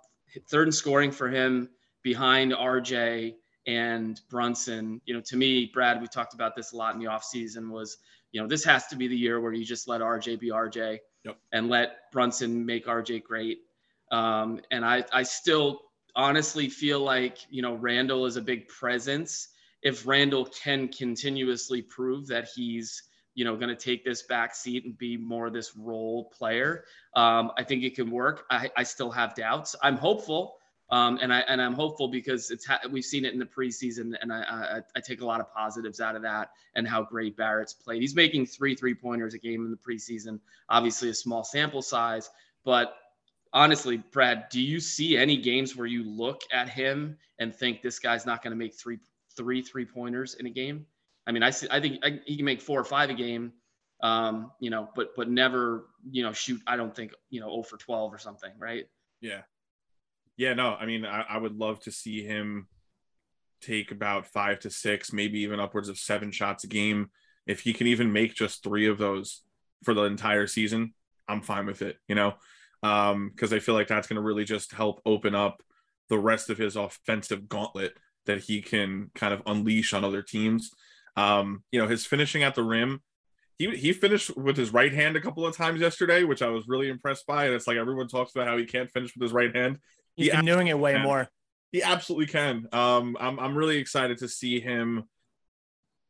third 0.49 0.69
in 0.69 0.73
scoring 0.73 1.13
for 1.13 1.29
him 1.29 1.69
behind 2.03 2.53
RJ 2.53 3.35
and 3.67 4.21
Brunson. 4.31 5.03
You 5.05 5.15
know, 5.15 5.21
to 5.21 5.37
me, 5.37 5.71
Brad, 5.73 6.01
we 6.01 6.07
talked 6.07 6.33
about 6.33 6.57
this 6.57 6.73
a 6.73 6.77
lot 6.77 6.95
in 6.95 7.01
the 7.01 7.07
offseason 7.07 7.71
was, 7.71 7.99
you 8.33 8.41
know, 8.41 8.47
this 8.47 8.65
has 8.65 8.87
to 8.87 8.97
be 8.97 9.07
the 9.07 9.17
year 9.17 9.41
where 9.41 9.53
you 9.53 9.65
just 9.65 9.87
let 9.87 10.01
RJ 10.01 10.41
be 10.41 10.49
RJ 10.49 10.99
Yep. 11.25 11.37
and 11.53 11.69
let 11.69 12.11
Brunson 12.11 12.65
make 12.65 12.87
RJ 12.87 13.25
great. 13.25 13.59
Um, 14.11 14.61
and 14.71 14.83
I, 14.83 15.05
I 15.13 15.25
still 15.25 15.83
honestly 16.19 16.69
feel 16.69 17.01
like, 17.01 17.39
you 17.49 17.63
know, 17.63 17.75
Randle 17.75 18.27
is 18.27 18.37
a 18.37 18.43
big 18.43 18.69
presence. 18.69 19.49
If 19.83 20.07
Randle 20.07 20.45
can 20.47 20.89
continuously 20.89 21.81
prove 21.81 22.27
that 22.27 22.49
he's, 22.55 23.05
you 23.35 23.45
know, 23.45 23.57
going 23.57 23.69
to 23.69 23.77
take 23.77 24.05
this 24.05 24.23
back 24.23 24.55
seat 24.55 24.85
and 24.85 24.99
be 24.99 25.17
more 25.17 25.47
of 25.47 25.53
this 25.53 25.77
role 25.77 26.25
player, 26.37 26.85
um, 27.15 27.53
I 27.57 27.63
think 27.63 27.85
it 27.85 27.95
can 27.95 28.11
work. 28.11 28.45
I, 28.51 28.69
I 28.77 28.83
still 28.83 29.13
have 29.13 29.37
doubts. 29.37 29.77
I'm 29.81 29.97
hopeful. 29.97 30.57
Um, 30.91 31.19
and 31.21 31.31
I 31.33 31.41
and 31.41 31.61
I'm 31.61 31.75
hopeful 31.75 32.09
because 32.09 32.51
it's 32.51 32.65
ha- 32.65 32.81
we've 32.91 33.05
seen 33.05 33.27
it 33.27 33.35
in 33.35 33.39
the 33.39 33.45
preseason, 33.45 34.15
and 34.23 34.33
I, 34.33 34.41
I 34.41 34.81
I 34.97 35.01
take 35.01 35.21
a 35.21 35.27
lot 35.27 35.39
of 35.39 35.53
positives 35.53 36.01
out 36.01 36.17
of 36.17 36.23
that 36.23 36.49
and 36.77 36.89
how 36.89 37.03
great 37.03 37.37
Barrett's 37.37 37.75
played. 37.75 38.01
He's 38.01 38.15
making 38.15 38.47
three 38.47 38.75
three 38.75 38.95
pointers 38.95 39.35
a 39.35 39.39
game 39.39 39.67
in 39.67 39.71
the 39.71 39.77
preseason. 39.77 40.41
Obviously, 40.71 41.11
a 41.11 41.15
small 41.15 41.45
sample 41.45 41.83
size, 41.83 42.31
but 42.65 42.95
honestly, 43.53 43.99
Brad, 43.99 44.49
do 44.51 44.61
you 44.61 44.81
see 44.81 45.17
any 45.17 45.37
games 45.37 45.77
where 45.77 45.87
you 45.87 46.05
look 46.05 46.43
at 46.53 46.69
him 46.69 47.17
and 47.39 47.55
think 47.55 47.83
this 47.83 47.99
guy's 47.99 48.27
not 48.27 48.43
going 48.43 48.53
to 48.53 48.57
make 48.57 48.75
three 48.75 48.99
three 49.37 49.63
three 49.63 49.85
pointers 49.85 50.35
in 50.35 50.47
a 50.47 50.51
game? 50.51 50.87
I 51.27 51.33
mean, 51.33 51.43
I 51.43 51.51
see. 51.51 51.69
I 51.71 51.81
think 51.81 51.99
I, 52.05 52.21
he 52.25 52.37
can 52.37 52.45
make 52.45 52.61
four 52.61 52.81
or 52.81 52.85
five 52.85 53.11
a 53.11 53.15
game, 53.15 53.53
um, 54.03 54.51
you 54.61 54.71
know, 54.71 54.89
but 54.95 55.15
but 55.17 55.29
never 55.29 55.87
you 56.11 56.23
know 56.23 56.33
shoot. 56.33 56.61
I 56.67 56.77
don't 56.77 56.95
think 56.95 57.13
you 57.31 57.41
know 57.41 57.51
0 57.51 57.63
for 57.65 57.77
12 57.77 58.15
or 58.15 58.19
something, 58.19 58.51
right? 58.59 58.87
Yeah. 59.21 59.43
Yeah, 60.37 60.55
no, 60.55 60.77
I 60.77 60.87
mean, 60.87 61.05
I, 61.05 61.23
I 61.23 61.37
would 61.37 61.57
love 61.57 61.81
to 61.81 61.91
see 61.91 62.23
him 62.23 62.69
take 63.61 63.91
about 63.91 64.25
five 64.25 64.61
to 64.61 64.71
six, 64.71 65.13
maybe 65.13 65.41
even 65.41 65.59
upwards 65.59 65.89
of 65.89 65.99
seven 65.99 66.31
shots 66.31 66.63
a 66.63 66.69
game. 66.69 67.11
If 67.45 67.61
he 67.61 67.73
can 67.73 67.89
even 67.89 68.13
make 68.13 68.35
just 68.35 68.63
three 68.63 68.87
of 68.87 68.99
those 68.99 69.43
for 69.83 69.95
the 69.95 70.03
entire 70.03 70.47
season, 70.47 70.95
I'm 71.27 71.43
fine 71.43 71.67
with 71.67 71.83
it, 71.83 71.97
you 72.07 72.15
know, 72.15 72.35
because 72.83 73.53
I 73.53 73.59
feel 73.59 73.75
like 73.75 73.89
that's 73.89 74.07
going 74.07 74.17
to 74.17 74.23
really 74.23 74.45
just 74.45 74.73
help 74.73 75.01
open 75.05 75.35
up 75.35 75.63
the 76.09 76.19
rest 76.19 76.51
of 76.51 76.59
his 76.59 76.77
offensive 76.77 77.49
gauntlet 77.49 77.95
that 78.27 78.41
he 78.41 78.63
can 78.63 79.11
kind 79.15 79.35
of 79.35 79.43
unleash 79.47 79.93
on 79.93 80.05
other 80.05 80.23
teams. 80.23 80.71
Um, 81.17 81.65
you 81.73 81.81
know, 81.81 81.89
his 81.89 82.07
finishing 82.07 82.43
at 82.43 82.55
the 82.55 82.63
rim, 82.63 83.03
he, 83.59 83.71
he 83.71 83.93
finished 83.93 84.37
with 84.37 84.57
his 84.57 84.73
right 84.73 84.93
hand 84.93 85.17
a 85.17 85.21
couple 85.21 85.45
of 85.45 85.57
times 85.57 85.81
yesterday, 85.81 86.23
which 86.25 86.43
I 86.43 86.49
was 86.49 86.69
really 86.69 86.89
impressed 86.89 87.27
by. 87.27 87.47
And 87.47 87.55
it's 87.55 87.67
like 87.67 87.77
everyone 87.77 88.07
talks 88.07 88.33
about 88.35 88.47
how 88.47 88.57
he 88.57 88.65
can't 88.65 88.91
finish 88.91 89.15
with 89.15 89.23
his 89.23 89.33
right 89.33 89.55
hand. 89.55 89.79
He's 90.15 90.31
He 90.31 90.37
been 90.37 90.45
doing 90.45 90.69
it 90.69 90.79
way 90.79 90.93
can. 90.93 91.03
more. 91.03 91.29
He 91.73 91.83
absolutely 91.83 92.27
can. 92.27 92.69
Um, 92.73 93.17
I'm 93.21 93.39
I'm 93.39 93.57
really 93.57 93.79
excited 93.79 94.19
to 94.19 94.29
see 94.29 94.61
him. 94.61 95.05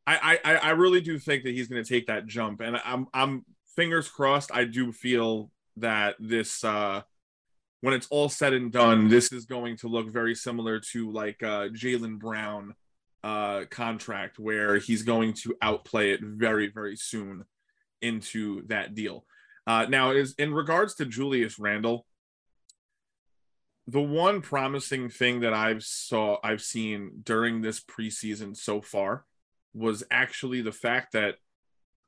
I, 0.07 0.39
I 0.43 0.55
I 0.55 0.69
really 0.71 1.01
do 1.01 1.19
think 1.19 1.43
that 1.43 1.51
he's 1.53 1.67
going 1.67 1.83
to 1.83 1.87
take 1.87 2.07
that 2.07 2.25
jump, 2.25 2.61
and 2.61 2.77
I'm 2.83 3.07
I'm 3.13 3.45
fingers 3.75 4.09
crossed. 4.09 4.51
I 4.53 4.63
do 4.63 4.91
feel 4.91 5.51
that 5.77 6.15
this 6.19 6.63
uh 6.63 7.01
when 7.81 7.93
it's 7.93 8.07
all 8.09 8.27
said 8.27 8.51
and 8.53 8.71
done, 8.73 9.07
this 9.07 9.31
is 9.31 9.45
going 9.45 9.77
to 9.77 9.87
look 9.87 10.11
very 10.11 10.35
similar 10.35 10.79
to 10.91 11.11
like 11.11 11.41
uh 11.43 11.69
Jaylen 11.69 12.19
Brown 12.19 12.75
uh 13.23 13.65
contract 13.69 14.39
where 14.39 14.77
he's 14.77 15.03
going 15.03 15.33
to 15.33 15.55
outplay 15.61 16.11
it 16.11 16.21
very 16.21 16.67
very 16.67 16.95
soon 16.95 17.45
into 18.01 18.65
that 18.67 18.95
deal. 18.95 19.25
Uh 19.67 19.85
now 19.89 20.11
is 20.11 20.33
in 20.37 20.53
regards 20.53 20.95
to 20.95 21.05
Julius 21.05 21.59
Randle, 21.59 22.05
the 23.87 24.01
one 24.01 24.41
promising 24.41 25.09
thing 25.09 25.39
that 25.41 25.53
I've 25.53 25.83
saw 25.83 26.37
I've 26.43 26.61
seen 26.61 27.21
during 27.23 27.61
this 27.61 27.79
preseason 27.79 28.55
so 28.55 28.81
far 28.81 29.25
was 29.73 30.03
actually 30.11 30.61
the 30.61 30.71
fact 30.71 31.13
that 31.13 31.35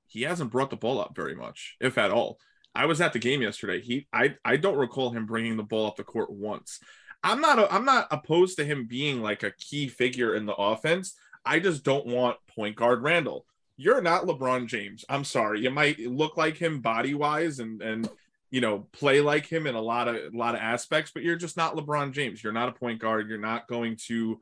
he 0.08 0.24
hasn't 0.24 0.52
brought 0.52 0.70
the 0.70 0.76
ball 0.76 1.00
up 1.00 1.16
very 1.16 1.36
much, 1.36 1.78
if 1.80 1.98
at 1.98 2.12
all. 2.12 2.38
I 2.74 2.86
was 2.86 3.02
at 3.02 3.14
the 3.14 3.20
game 3.20 3.42
yesterday. 3.42 3.82
He 3.82 4.08
I 4.14 4.36
I 4.46 4.58
don't 4.58 4.78
recall 4.78 5.12
him 5.12 5.26
bringing 5.26 5.58
the 5.58 5.64
ball 5.64 5.88
up 5.88 5.98
the 5.98 6.04
court 6.04 6.32
once. 6.32 6.80
I'm 7.24 7.42
not 7.42 7.60
a, 7.60 7.72
I'm 7.72 7.86
not 7.86 8.08
opposed 8.12 8.58
to 8.58 8.66
him 8.66 8.86
being 8.88 9.22
like 9.22 9.44
a 9.44 9.52
key 9.52 9.88
figure 9.88 10.36
in 10.36 10.46
the 10.46 10.56
offense. 10.56 11.16
I 11.46 11.60
just 11.60 11.84
don't 11.84 12.08
want 12.08 12.38
point 12.48 12.76
guard 12.76 13.04
Randle. 13.04 13.46
You're 13.78 14.02
not 14.02 14.26
LeBron 14.26 14.68
James. 14.68 15.06
I'm 15.10 15.24
sorry. 15.24 15.62
You 15.62 15.72
might 15.72 16.00
look 16.00 16.38
like 16.38 16.58
him 16.58 16.82
body 16.82 17.14
wise 17.14 17.60
and 17.60 17.82
and 17.82 18.10
you 18.50 18.62
know 18.62 18.88
play 18.92 19.22
like 19.22 19.46
him 19.46 19.68
in 19.68 19.76
a 19.76 19.82
lot 19.82 20.08
of 20.08 20.16
a 20.16 20.38
lot 20.38 20.56
of 20.56 20.62
aspects, 20.62 21.12
but 21.14 21.24
you're 21.24 21.36
just 21.36 21.58
not 21.58 21.76
LeBron 21.76 22.12
James. 22.12 22.44
You're 22.44 22.54
not 22.54 22.70
a 22.70 22.74
point 22.74 23.00
guard. 23.00 23.30
You're 23.30 23.38
not 23.38 23.68
going 23.68 23.98
to 24.08 24.40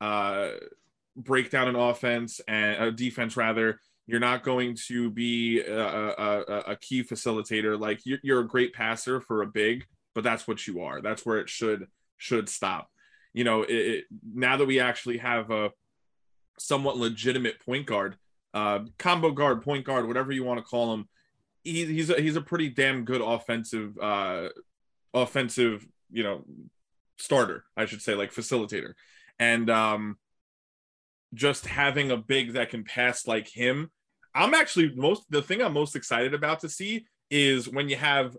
uh, 0.00 0.50
break 1.16 1.50
down 1.50 1.68
an 1.68 1.76
offense 1.76 2.40
and 2.46 2.82
a 2.82 2.92
defense 2.92 3.36
rather. 3.36 3.80
You're 4.06 4.20
not 4.20 4.42
going 4.42 4.76
to 4.88 5.10
be 5.10 5.60
a, 5.60 5.80
a, 5.80 6.40
a 6.68 6.76
key 6.76 7.04
facilitator. 7.04 7.78
Like 7.78 8.00
you're, 8.04 8.18
you're 8.22 8.40
a 8.40 8.48
great 8.48 8.72
passer 8.72 9.20
for 9.20 9.42
a 9.42 9.46
big, 9.46 9.84
but 10.14 10.24
that's 10.24 10.48
what 10.48 10.66
you 10.66 10.82
are. 10.82 11.00
That's 11.00 11.24
where 11.24 11.38
it 11.38 11.48
should 11.48 11.86
should 12.16 12.48
stop. 12.48 12.90
You 13.32 13.44
know, 13.44 13.62
it, 13.62 13.72
it, 13.72 14.04
now 14.34 14.56
that 14.56 14.66
we 14.66 14.80
actually 14.80 15.18
have 15.18 15.50
a 15.50 15.70
somewhat 16.58 16.96
legitimate 16.96 17.60
point 17.64 17.86
guard, 17.86 18.16
uh, 18.52 18.80
combo 18.98 19.30
guard, 19.30 19.62
point 19.62 19.84
guard, 19.84 20.08
whatever 20.08 20.32
you 20.32 20.44
want 20.44 20.58
to 20.58 20.64
call 20.64 20.92
him, 20.92 21.08
he, 21.62 21.84
he's 21.86 22.10
a, 22.10 22.20
he's 22.20 22.36
a 22.36 22.40
pretty 22.40 22.68
damn 22.68 23.04
good 23.04 23.20
offensive 23.20 23.96
uh, 23.98 24.48
offensive 25.14 25.86
you 26.10 26.22
know 26.22 26.44
starter, 27.18 27.64
I 27.76 27.86
should 27.86 28.02
say, 28.02 28.14
like 28.14 28.32
facilitator, 28.32 28.94
and 29.38 29.70
um, 29.70 30.16
just 31.34 31.66
having 31.66 32.10
a 32.10 32.16
big 32.16 32.54
that 32.54 32.70
can 32.70 32.84
pass 32.84 33.26
like 33.26 33.48
him. 33.48 33.90
I'm 34.34 34.54
actually 34.54 34.94
most 34.94 35.24
the 35.30 35.42
thing 35.42 35.62
I'm 35.62 35.72
most 35.72 35.96
excited 35.96 36.34
about 36.34 36.60
to 36.60 36.68
see 36.68 37.06
is 37.30 37.68
when 37.68 37.88
you 37.88 37.96
have 37.96 38.36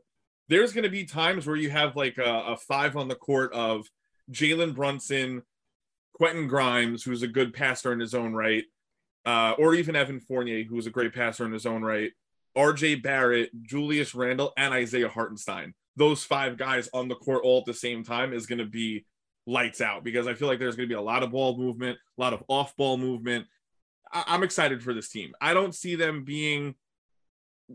there's 0.49 0.73
going 0.73 0.83
to 0.83 0.89
be 0.89 1.05
times 1.05 1.47
where 1.47 1.55
you 1.55 1.69
have 1.69 1.95
like 1.95 2.17
a, 2.17 2.43
a 2.47 2.57
five 2.57 2.97
on 2.97 3.07
the 3.07 3.15
court 3.15 3.53
of 3.53 3.87
Jalen 4.31 4.75
Brunson, 4.75 5.43
Quentin 6.13 6.47
Grimes, 6.47 7.03
who's 7.03 7.23
a 7.23 7.27
good 7.27 7.53
passer 7.53 7.93
in 7.93 7.99
his 7.99 8.13
own 8.13 8.33
right, 8.33 8.63
uh, 9.25 9.53
or 9.57 9.75
even 9.75 9.95
Evan 9.95 10.19
Fournier, 10.19 10.63
who's 10.63 10.87
a 10.87 10.91
great 10.91 11.13
passer 11.13 11.45
in 11.45 11.53
his 11.53 11.65
own 11.65 11.83
right, 11.83 12.11
RJ 12.57 13.01
Barrett, 13.01 13.49
Julius 13.63 14.13
Randle, 14.13 14.51
and 14.57 14.73
Isaiah 14.73 15.09
Hartenstein. 15.09 15.73
Those 15.95 16.23
five 16.23 16.57
guys 16.57 16.89
on 16.93 17.07
the 17.07 17.15
court 17.15 17.43
all 17.43 17.59
at 17.59 17.65
the 17.65 17.73
same 17.73 18.03
time 18.03 18.33
is 18.33 18.45
going 18.45 18.59
to 18.59 18.65
be 18.65 19.05
lights 19.47 19.81
out 19.81 20.03
because 20.03 20.27
I 20.27 20.33
feel 20.33 20.47
like 20.47 20.59
there's 20.59 20.75
going 20.75 20.87
to 20.87 20.93
be 20.93 20.97
a 20.97 21.01
lot 21.01 21.23
of 21.23 21.31
ball 21.31 21.57
movement, 21.57 21.97
a 22.17 22.21
lot 22.21 22.33
of 22.33 22.43
off 22.47 22.75
ball 22.75 22.97
movement. 22.97 23.47
I- 24.11 24.35
am 24.35 24.43
excited 24.43 24.83
for 24.83 24.93
this 24.93 25.09
team. 25.09 25.33
I 25.41 25.53
don't 25.53 25.73
see 25.73 25.95
them 25.95 26.23
being, 26.23 26.75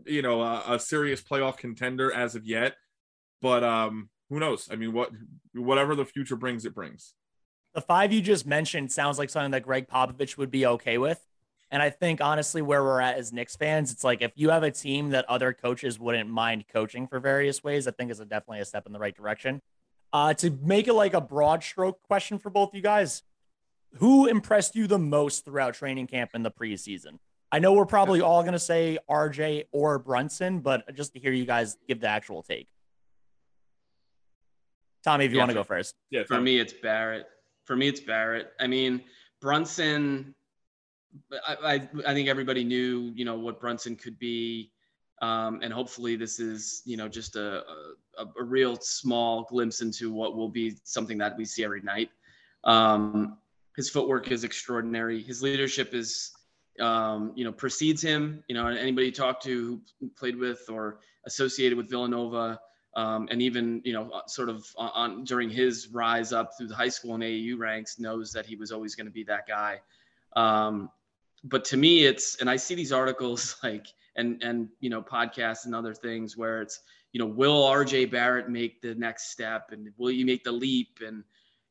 you 0.05 0.21
know, 0.21 0.41
a, 0.41 0.75
a 0.75 0.79
serious 0.79 1.21
playoff 1.21 1.57
contender 1.57 2.11
as 2.13 2.35
of 2.35 2.45
yet, 2.45 2.75
but 3.41 3.63
um, 3.63 4.09
who 4.29 4.39
knows? 4.39 4.69
I 4.71 4.75
mean, 4.75 4.93
what 4.93 5.11
whatever 5.53 5.95
the 5.95 6.05
future 6.05 6.35
brings, 6.35 6.65
it 6.65 6.75
brings. 6.75 7.13
The 7.73 7.81
five 7.81 8.11
you 8.11 8.21
just 8.21 8.45
mentioned 8.45 8.91
sounds 8.91 9.19
like 9.19 9.29
something 9.29 9.51
that 9.51 9.63
Gregg 9.63 9.87
Popovich 9.87 10.37
would 10.37 10.51
be 10.51 10.65
okay 10.65 10.97
with. 10.97 11.23
And 11.69 11.81
I 11.81 11.89
think 11.89 12.21
honestly, 12.21 12.61
where 12.61 12.81
we're 12.81 13.01
at 13.01 13.17
as 13.17 13.33
Knicks 13.33 13.55
fans, 13.55 13.91
it's 13.91 14.03
like 14.03 14.21
if 14.21 14.31
you 14.35 14.49
have 14.49 14.63
a 14.63 14.71
team 14.71 15.09
that 15.09 15.25
other 15.25 15.53
coaches 15.53 15.99
wouldn't 15.99 16.29
mind 16.29 16.65
coaching 16.71 17.07
for 17.07 17.19
various 17.19 17.63
ways, 17.63 17.87
I 17.87 17.91
think 17.91 18.09
is 18.09 18.19
a 18.19 18.25
definitely 18.25 18.61
a 18.61 18.65
step 18.65 18.85
in 18.85 18.93
the 18.93 18.99
right 18.99 19.15
direction. 19.15 19.61
Uh, 20.17 20.33
to 20.33 20.49
make 20.63 20.87
it 20.87 20.93
like 20.93 21.13
a 21.13 21.21
broad 21.21 21.63
stroke 21.63 22.01
question 22.01 22.39
for 22.39 22.49
both 22.49 22.69
of 22.69 22.75
you 22.75 22.81
guys, 22.81 23.21
who 23.97 24.25
impressed 24.25 24.75
you 24.75 24.87
the 24.87 24.97
most 24.97 25.45
throughout 25.45 25.75
training 25.75 26.07
camp 26.07 26.31
in 26.33 26.41
the 26.41 26.49
preseason? 26.49 27.19
I 27.51 27.59
know 27.59 27.73
we're 27.73 27.85
probably 27.85 28.19
all 28.19 28.41
going 28.41 28.53
to 28.53 28.59
say 28.59 28.97
RJ 29.07 29.65
or 29.71 29.99
Brunson, 29.99 30.61
but 30.61 30.91
just 30.95 31.13
to 31.13 31.19
hear 31.19 31.31
you 31.31 31.45
guys 31.45 31.77
give 31.87 32.01
the 32.01 32.07
actual 32.07 32.41
take. 32.41 32.67
Tommy, 35.03 35.25
if 35.25 35.31
you 35.31 35.37
yeah, 35.37 35.41
want 35.43 35.51
to 35.51 35.53
go 35.53 35.63
first. 35.63 35.93
Yeah, 36.09 36.23
for 36.23 36.41
me, 36.41 36.57
it's 36.59 36.73
Barrett. 36.73 37.27
For 37.65 37.75
me, 37.75 37.87
it's 37.87 37.99
Barrett. 37.99 38.53
I 38.59 38.65
mean, 38.65 39.03
Brunson, 39.39 40.33
I, 41.47 41.57
I, 41.63 41.73
I 42.07 42.13
think 42.15 42.27
everybody 42.27 42.63
knew, 42.63 43.11
you 43.13 43.23
know, 43.23 43.37
what 43.37 43.59
Brunson 43.59 43.95
could 43.95 44.17
be. 44.17 44.71
Um, 45.21 45.61
and 45.63 45.73
hopefully 45.73 46.15
this 46.15 46.39
is, 46.39 46.83
you 46.85 46.95
know, 46.95 47.07
just 47.07 47.35
a, 47.35 47.63
a, 48.19 48.25
a, 48.39 48.43
real 48.43 48.75
small 48.75 49.47
glimpse 49.49 49.81
into 49.81 50.13
what 50.13 50.35
will 50.35 50.49
be 50.49 50.77
something 50.83 51.17
that 51.17 51.35
we 51.35 51.43
see 51.43 51.63
every 51.63 51.81
night. 51.81 52.11
Um, 52.65 53.37
his 53.75 53.89
footwork 53.89 54.31
is 54.31 54.43
extraordinary. 54.43 55.23
His 55.23 55.41
leadership 55.41 55.95
is, 55.95 56.33
um, 56.79 57.31
you 57.35 57.45
know, 57.45 57.51
precedes 57.51 58.01
him. 58.01 58.43
You 58.47 58.55
know, 58.55 58.67
anybody 58.67 59.07
you 59.07 59.11
talk 59.11 59.41
to 59.41 59.81
who 59.99 60.09
played 60.09 60.35
with 60.35 60.61
or 60.69 60.99
associated 61.25 61.77
with 61.77 61.89
Villanova, 61.89 62.59
um, 62.95 63.27
and 63.31 63.41
even 63.41 63.81
you 63.85 63.93
know, 63.93 64.21
sort 64.27 64.49
of 64.49 64.65
on, 64.77 64.91
on, 64.93 65.23
during 65.23 65.49
his 65.49 65.89
rise 65.89 66.33
up 66.33 66.51
through 66.57 66.67
the 66.67 66.75
high 66.75 66.89
school 66.89 67.13
and 67.15 67.23
AAU 67.23 67.57
ranks, 67.57 67.99
knows 67.99 68.31
that 68.33 68.45
he 68.45 68.55
was 68.55 68.71
always 68.71 68.95
going 68.95 69.05
to 69.05 69.11
be 69.11 69.23
that 69.23 69.47
guy. 69.47 69.79
Um, 70.35 70.89
but 71.43 71.63
to 71.65 71.77
me, 71.77 72.05
it's 72.05 72.41
and 72.41 72.49
I 72.49 72.55
see 72.55 72.75
these 72.75 72.91
articles 72.91 73.57
like 73.63 73.87
and 74.17 74.41
and 74.43 74.67
you 74.79 74.89
know 74.89 75.01
podcasts 75.01 75.65
and 75.65 75.73
other 75.73 75.93
things 75.93 76.35
where 76.35 76.61
it's 76.61 76.81
you 77.13 77.19
know 77.19 77.25
will 77.25 77.63
RJ 77.63 78.11
Barrett 78.11 78.49
make 78.49 78.81
the 78.81 78.95
next 78.95 79.31
step 79.31 79.69
and 79.71 79.89
will 79.97 80.11
you 80.11 80.25
make 80.25 80.43
the 80.43 80.51
leap 80.51 80.99
and 81.05 81.23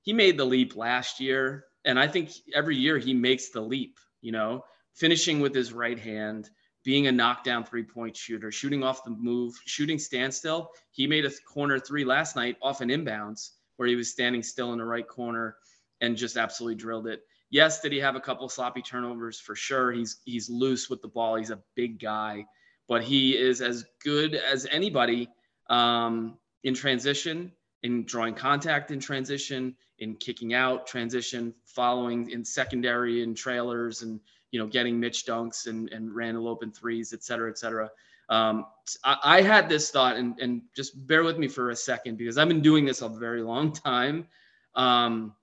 he 0.03 0.12
made 0.12 0.38
the 0.38 0.45
leap 0.45 0.76
last 0.76 1.21
year 1.21 1.67
and 1.87 1.99
I 1.99 2.09
think 2.09 2.31
every 2.53 2.76
year 2.76 2.99
he 2.99 3.15
makes 3.15 3.49
the 3.50 3.61
leap. 3.61 3.99
You 4.21 4.33
know, 4.33 4.65
finishing 4.95 5.41
with 5.41 5.55
his 5.55 5.73
right 5.73 5.99
hand 5.99 6.50
being 6.85 7.07
a 7.07 7.12
knockdown 7.12 7.65
three 7.65 7.83
point 7.83 8.17
shooter, 8.17 8.50
shooting 8.50 8.83
off 8.83 9.05
the 9.05 9.11
move, 9.11 9.55
shooting 9.65 9.99
standstill. 9.99 10.71
He 10.91 11.07
made 11.07 11.25
a 11.25 11.31
corner 11.53 11.79
three 11.79 12.05
last 12.05 12.37
night 12.37 12.57
off 12.61 12.81
an 12.81 12.91
inbounds 12.91 13.50
where 13.76 13.88
he 13.88 13.97
was 13.97 14.11
standing 14.11 14.43
still 14.43 14.73
in 14.73 14.79
the 14.79 14.85
right 14.85 15.07
corner 15.07 15.57
and 16.00 16.17
just 16.17 16.37
absolutely 16.37 16.76
drilled 16.76 17.07
it. 17.07 17.23
Yes, 17.50 17.81
did 17.81 17.93
he 17.93 17.99
have 18.00 18.17
a 18.17 18.21
couple 18.21 18.49
sloppy 18.49 18.83
turnovers 18.83 19.38
for 19.38 19.55
sure? 19.55 19.93
He's 19.93 20.21
he's 20.25 20.50
loose 20.50 20.91
with 20.91 21.00
the 21.00 21.09
ball. 21.09 21.37
He's 21.37 21.50
a 21.50 21.61
big 21.75 22.00
guy, 22.00 22.45
but 22.88 23.03
he 23.03 23.37
is 23.37 23.61
as 23.61 23.85
good 24.03 24.35
as 24.35 24.67
anybody 24.71 25.29
um, 25.71 26.38
in 26.65 26.75
transition, 26.75 27.53
in 27.83 28.05
drawing 28.05 28.35
contact 28.35 28.91
in 28.91 28.99
transition, 28.99 29.76
in 29.99 30.17
kicking 30.17 30.55
out 30.55 30.87
transition, 30.87 31.55
following 31.65 32.31
in 32.31 32.45
secondary 32.45 33.23
and 33.23 33.37
trailers, 33.37 34.03
and 34.03 34.21
you 34.50 34.59
know 34.59 34.67
getting 34.67 34.99
Mitch 34.99 35.25
dunks 35.25 35.69
and 35.69 35.88
and 35.91 36.15
Randle 36.15 36.49
open 36.49 36.73
threes, 36.73 37.12
et 37.12 37.23
cetera, 37.23 37.49
et 37.49 37.59
cetera. 37.59 37.91
Um, 38.29 38.67
I, 39.05 39.19
I, 39.23 39.43
had 39.43 39.69
this 39.69 39.91
thought, 39.93 40.17
and 40.17 40.37
and 40.41 40.62
just 40.75 41.07
bear 41.07 41.23
with 41.23 41.38
me 41.38 41.47
for 41.47 41.71
a 41.71 41.76
second 41.76 42.19
because 42.19 42.38
I've 42.38 42.49
been 42.49 42.61
doing 42.61 42.85
this 42.85 43.03
a 43.03 43.09
very 43.09 43.43
long 43.43 43.73
time. 43.93 44.26
Um, 44.75 45.35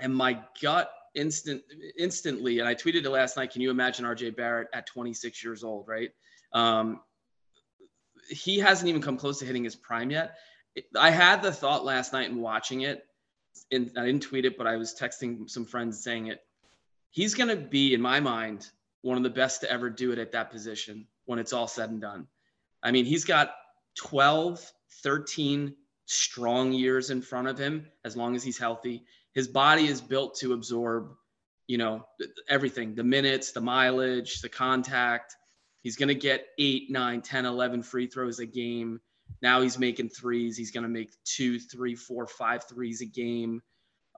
and 0.00 0.14
my 0.14 0.38
gut 0.60 0.90
instant 1.16 1.62
instantly 1.98 2.60
and 2.60 2.68
i 2.68 2.74
tweeted 2.74 3.04
it 3.04 3.10
last 3.10 3.36
night 3.36 3.50
can 3.50 3.62
you 3.62 3.70
imagine 3.70 4.04
rj 4.04 4.36
barrett 4.36 4.68
at 4.72 4.86
26 4.86 5.42
years 5.42 5.64
old 5.64 5.88
right? 5.88 6.10
Um, 6.52 7.00
he 8.28 8.58
hasn't 8.58 8.88
even 8.88 9.02
come 9.02 9.16
close 9.16 9.38
to 9.40 9.44
hitting 9.44 9.64
his 9.64 9.76
prime 9.76 10.10
yet. 10.10 10.36
I 10.98 11.10
had 11.10 11.42
the 11.42 11.52
thought 11.52 11.84
last 11.84 12.12
night 12.12 12.30
in 12.30 12.40
watching 12.40 12.82
it 12.82 13.06
and 13.72 13.90
i 13.96 14.04
didn't 14.04 14.22
tweet 14.22 14.44
it 14.44 14.58
but 14.58 14.66
i 14.66 14.76
was 14.76 14.94
texting 14.94 15.48
some 15.48 15.64
friends 15.64 16.02
saying 16.02 16.26
it. 16.28 16.40
He's 17.10 17.34
going 17.34 17.48
to 17.48 17.56
be 17.56 17.94
in 17.94 18.00
my 18.00 18.20
mind 18.20 18.68
one 19.00 19.16
of 19.16 19.22
the 19.22 19.30
best 19.30 19.62
to 19.62 19.70
ever 19.70 19.88
do 19.88 20.12
it 20.12 20.18
at 20.18 20.32
that 20.32 20.50
position 20.50 21.06
when 21.24 21.38
it's 21.38 21.52
all 21.52 21.68
said 21.68 21.90
and 21.90 22.00
done. 22.00 22.26
I 22.82 22.90
mean 22.90 23.06
he's 23.06 23.24
got 23.24 23.54
12 23.96 24.72
13 25.02 25.74
strong 26.04 26.72
years 26.72 27.10
in 27.10 27.22
front 27.22 27.48
of 27.48 27.58
him 27.58 27.86
as 28.04 28.16
long 28.16 28.36
as 28.36 28.44
he's 28.44 28.58
healthy 28.58 29.04
his 29.36 29.46
body 29.46 29.86
is 29.86 30.00
built 30.00 30.34
to 30.36 30.54
absorb, 30.54 31.12
you 31.66 31.76
know, 31.76 32.06
everything, 32.48 32.94
the 32.94 33.04
minutes, 33.04 33.52
the 33.52 33.60
mileage, 33.60 34.40
the 34.40 34.48
contact. 34.48 35.36
He's 35.82 35.94
going 35.94 36.08
to 36.08 36.14
get 36.14 36.46
eight, 36.58 36.90
nine, 36.90 37.20
10, 37.20 37.44
11 37.44 37.82
free 37.82 38.06
throws 38.06 38.38
a 38.38 38.46
game. 38.46 38.98
Now 39.42 39.60
he's 39.60 39.78
making 39.78 40.08
threes. 40.08 40.56
He's 40.56 40.70
going 40.70 40.84
to 40.84 40.88
make 40.88 41.10
two, 41.26 41.60
three, 41.60 41.94
four, 41.94 42.26
five 42.26 42.64
threes 42.66 43.02
a 43.02 43.04
game. 43.04 43.60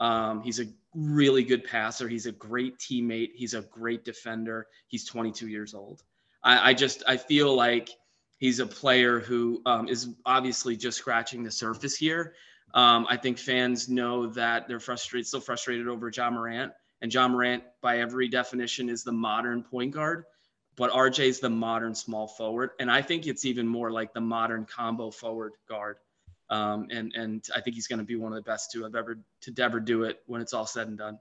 Um, 0.00 0.40
he's 0.40 0.60
a 0.60 0.66
really 0.94 1.42
good 1.42 1.64
passer. 1.64 2.08
He's 2.08 2.26
a 2.26 2.32
great 2.32 2.78
teammate. 2.78 3.30
He's 3.34 3.54
a 3.54 3.62
great 3.62 4.04
defender. 4.04 4.68
He's 4.86 5.04
22 5.04 5.48
years 5.48 5.74
old. 5.74 6.04
I, 6.44 6.70
I 6.70 6.74
just 6.74 7.02
I 7.08 7.16
feel 7.16 7.56
like 7.56 7.90
he's 8.36 8.60
a 8.60 8.66
player 8.66 9.18
who 9.18 9.62
um, 9.66 9.88
is 9.88 10.14
obviously 10.24 10.76
just 10.76 10.98
scratching 10.98 11.42
the 11.42 11.50
surface 11.50 11.96
here. 11.96 12.34
Um, 12.74 13.06
I 13.08 13.16
think 13.16 13.38
fans 13.38 13.88
know 13.88 14.26
that 14.28 14.68
they're 14.68 14.80
frustrated, 14.80 15.26
still 15.26 15.40
frustrated 15.40 15.88
over 15.88 16.10
John 16.10 16.34
Morant, 16.34 16.72
and 17.00 17.10
John 17.10 17.32
Morant, 17.32 17.62
by 17.80 17.98
every 17.98 18.28
definition, 18.28 18.88
is 18.88 19.04
the 19.04 19.12
modern 19.12 19.62
point 19.62 19.92
guard. 19.92 20.24
But 20.76 20.92
RJ 20.92 21.26
is 21.26 21.40
the 21.40 21.50
modern 21.50 21.94
small 21.94 22.28
forward, 22.28 22.70
and 22.78 22.90
I 22.90 23.02
think 23.02 23.26
it's 23.26 23.44
even 23.44 23.66
more 23.66 23.90
like 23.90 24.12
the 24.14 24.20
modern 24.20 24.64
combo 24.64 25.10
forward 25.10 25.52
guard. 25.68 25.96
Um, 26.50 26.86
and 26.90 27.12
and 27.14 27.44
I 27.54 27.60
think 27.60 27.74
he's 27.74 27.88
going 27.88 27.98
to 27.98 28.04
be 28.04 28.16
one 28.16 28.32
of 28.32 28.36
the 28.36 28.48
best 28.48 28.70
to 28.72 28.84
have 28.84 28.94
ever 28.94 29.18
to 29.42 29.54
ever 29.58 29.80
do 29.80 30.04
it 30.04 30.20
when 30.26 30.40
it's 30.40 30.54
all 30.54 30.66
said 30.66 30.86
and 30.86 30.96
done. 30.96 31.18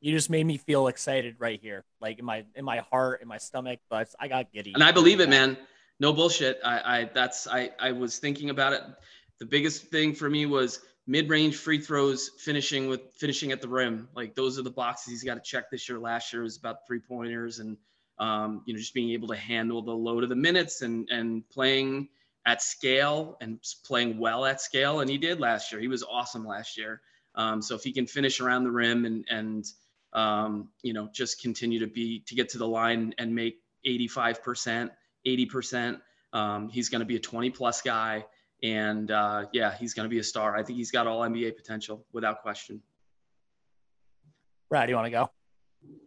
You 0.00 0.12
just 0.12 0.30
made 0.30 0.46
me 0.46 0.56
feel 0.56 0.88
excited 0.88 1.36
right 1.38 1.60
here, 1.60 1.84
like 2.00 2.18
in 2.18 2.24
my 2.24 2.44
in 2.54 2.64
my 2.64 2.78
heart, 2.78 3.20
in 3.20 3.28
my 3.28 3.38
stomach. 3.38 3.80
But 3.90 4.08
I 4.18 4.28
got 4.28 4.52
giddy. 4.52 4.72
And 4.72 4.82
I 4.82 4.90
believe 4.90 5.20
it, 5.20 5.28
man. 5.28 5.58
No 6.00 6.12
bullshit. 6.12 6.60
I, 6.64 7.00
I 7.00 7.10
that's 7.12 7.46
I 7.46 7.70
I 7.78 7.92
was 7.92 8.18
thinking 8.18 8.50
about 8.50 8.72
it. 8.72 8.82
The 9.40 9.46
biggest 9.46 9.86
thing 9.86 10.14
for 10.14 10.28
me 10.28 10.46
was 10.46 10.80
mid-range 11.06 11.56
free 11.56 11.80
throws, 11.80 12.30
finishing 12.38 12.88
with 12.88 13.12
finishing 13.14 13.52
at 13.52 13.60
the 13.60 13.68
rim. 13.68 14.08
Like 14.14 14.34
those 14.34 14.58
are 14.58 14.62
the 14.62 14.70
boxes 14.70 15.12
he's 15.12 15.24
got 15.24 15.34
to 15.34 15.40
check 15.40 15.70
this 15.70 15.88
year. 15.88 15.98
Last 15.98 16.32
year 16.32 16.42
was 16.42 16.56
about 16.56 16.86
three 16.86 17.00
pointers 17.00 17.58
and 17.58 17.76
um, 18.18 18.62
you 18.66 18.74
know 18.74 18.78
just 18.78 18.94
being 18.94 19.10
able 19.10 19.28
to 19.28 19.36
handle 19.36 19.82
the 19.82 19.92
load 19.92 20.22
of 20.22 20.28
the 20.28 20.36
minutes 20.36 20.82
and 20.82 21.08
and 21.10 21.48
playing 21.50 22.08
at 22.46 22.62
scale 22.62 23.36
and 23.40 23.58
playing 23.84 24.18
well 24.18 24.44
at 24.44 24.60
scale. 24.60 25.00
And 25.00 25.10
he 25.10 25.18
did 25.18 25.40
last 25.40 25.72
year. 25.72 25.80
He 25.80 25.88
was 25.88 26.02
awesome 26.02 26.46
last 26.46 26.76
year. 26.76 27.00
Um, 27.34 27.62
so 27.62 27.74
if 27.74 27.82
he 27.82 27.92
can 27.92 28.06
finish 28.06 28.40
around 28.40 28.64
the 28.64 28.70
rim 28.70 29.04
and 29.04 29.24
and 29.28 29.64
um, 30.12 30.68
you 30.82 30.92
know 30.92 31.08
just 31.12 31.42
continue 31.42 31.80
to 31.80 31.86
be 31.86 32.20
to 32.26 32.34
get 32.34 32.50
to 32.50 32.58
the 32.58 32.68
line 32.68 33.14
and 33.18 33.34
make 33.34 33.58
85%, 33.86 34.90
80%, 35.26 36.00
um, 36.32 36.68
he's 36.70 36.88
going 36.88 37.00
to 37.00 37.06
be 37.06 37.16
a 37.16 37.20
20 37.20 37.50
plus 37.50 37.82
guy. 37.82 38.24
And 38.64 39.10
uh, 39.10 39.44
yeah, 39.52 39.76
he's 39.76 39.92
going 39.92 40.06
to 40.06 40.10
be 40.10 40.18
a 40.20 40.24
star. 40.24 40.56
I 40.56 40.62
think 40.62 40.78
he's 40.78 40.90
got 40.90 41.06
all 41.06 41.20
NBA 41.20 41.54
potential 41.54 42.06
without 42.14 42.40
question. 42.40 42.80
Brad, 44.70 44.88
you 44.88 44.96
want 44.96 45.06
to 45.06 45.10
go? 45.10 45.30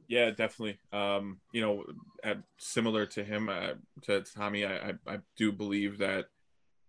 Yeah, 0.08 0.32
definitely. 0.32 0.80
Um, 0.92 1.40
you 1.52 1.62
know, 1.62 1.84
at, 2.24 2.40
similar 2.58 3.06
to 3.06 3.24
him, 3.24 3.48
uh, 3.48 3.74
to 4.04 4.22
Tommy, 4.22 4.66
I, 4.66 4.76
I, 4.76 4.94
I 5.08 5.20
do 5.36 5.52
believe 5.52 6.00
that 6.00 6.26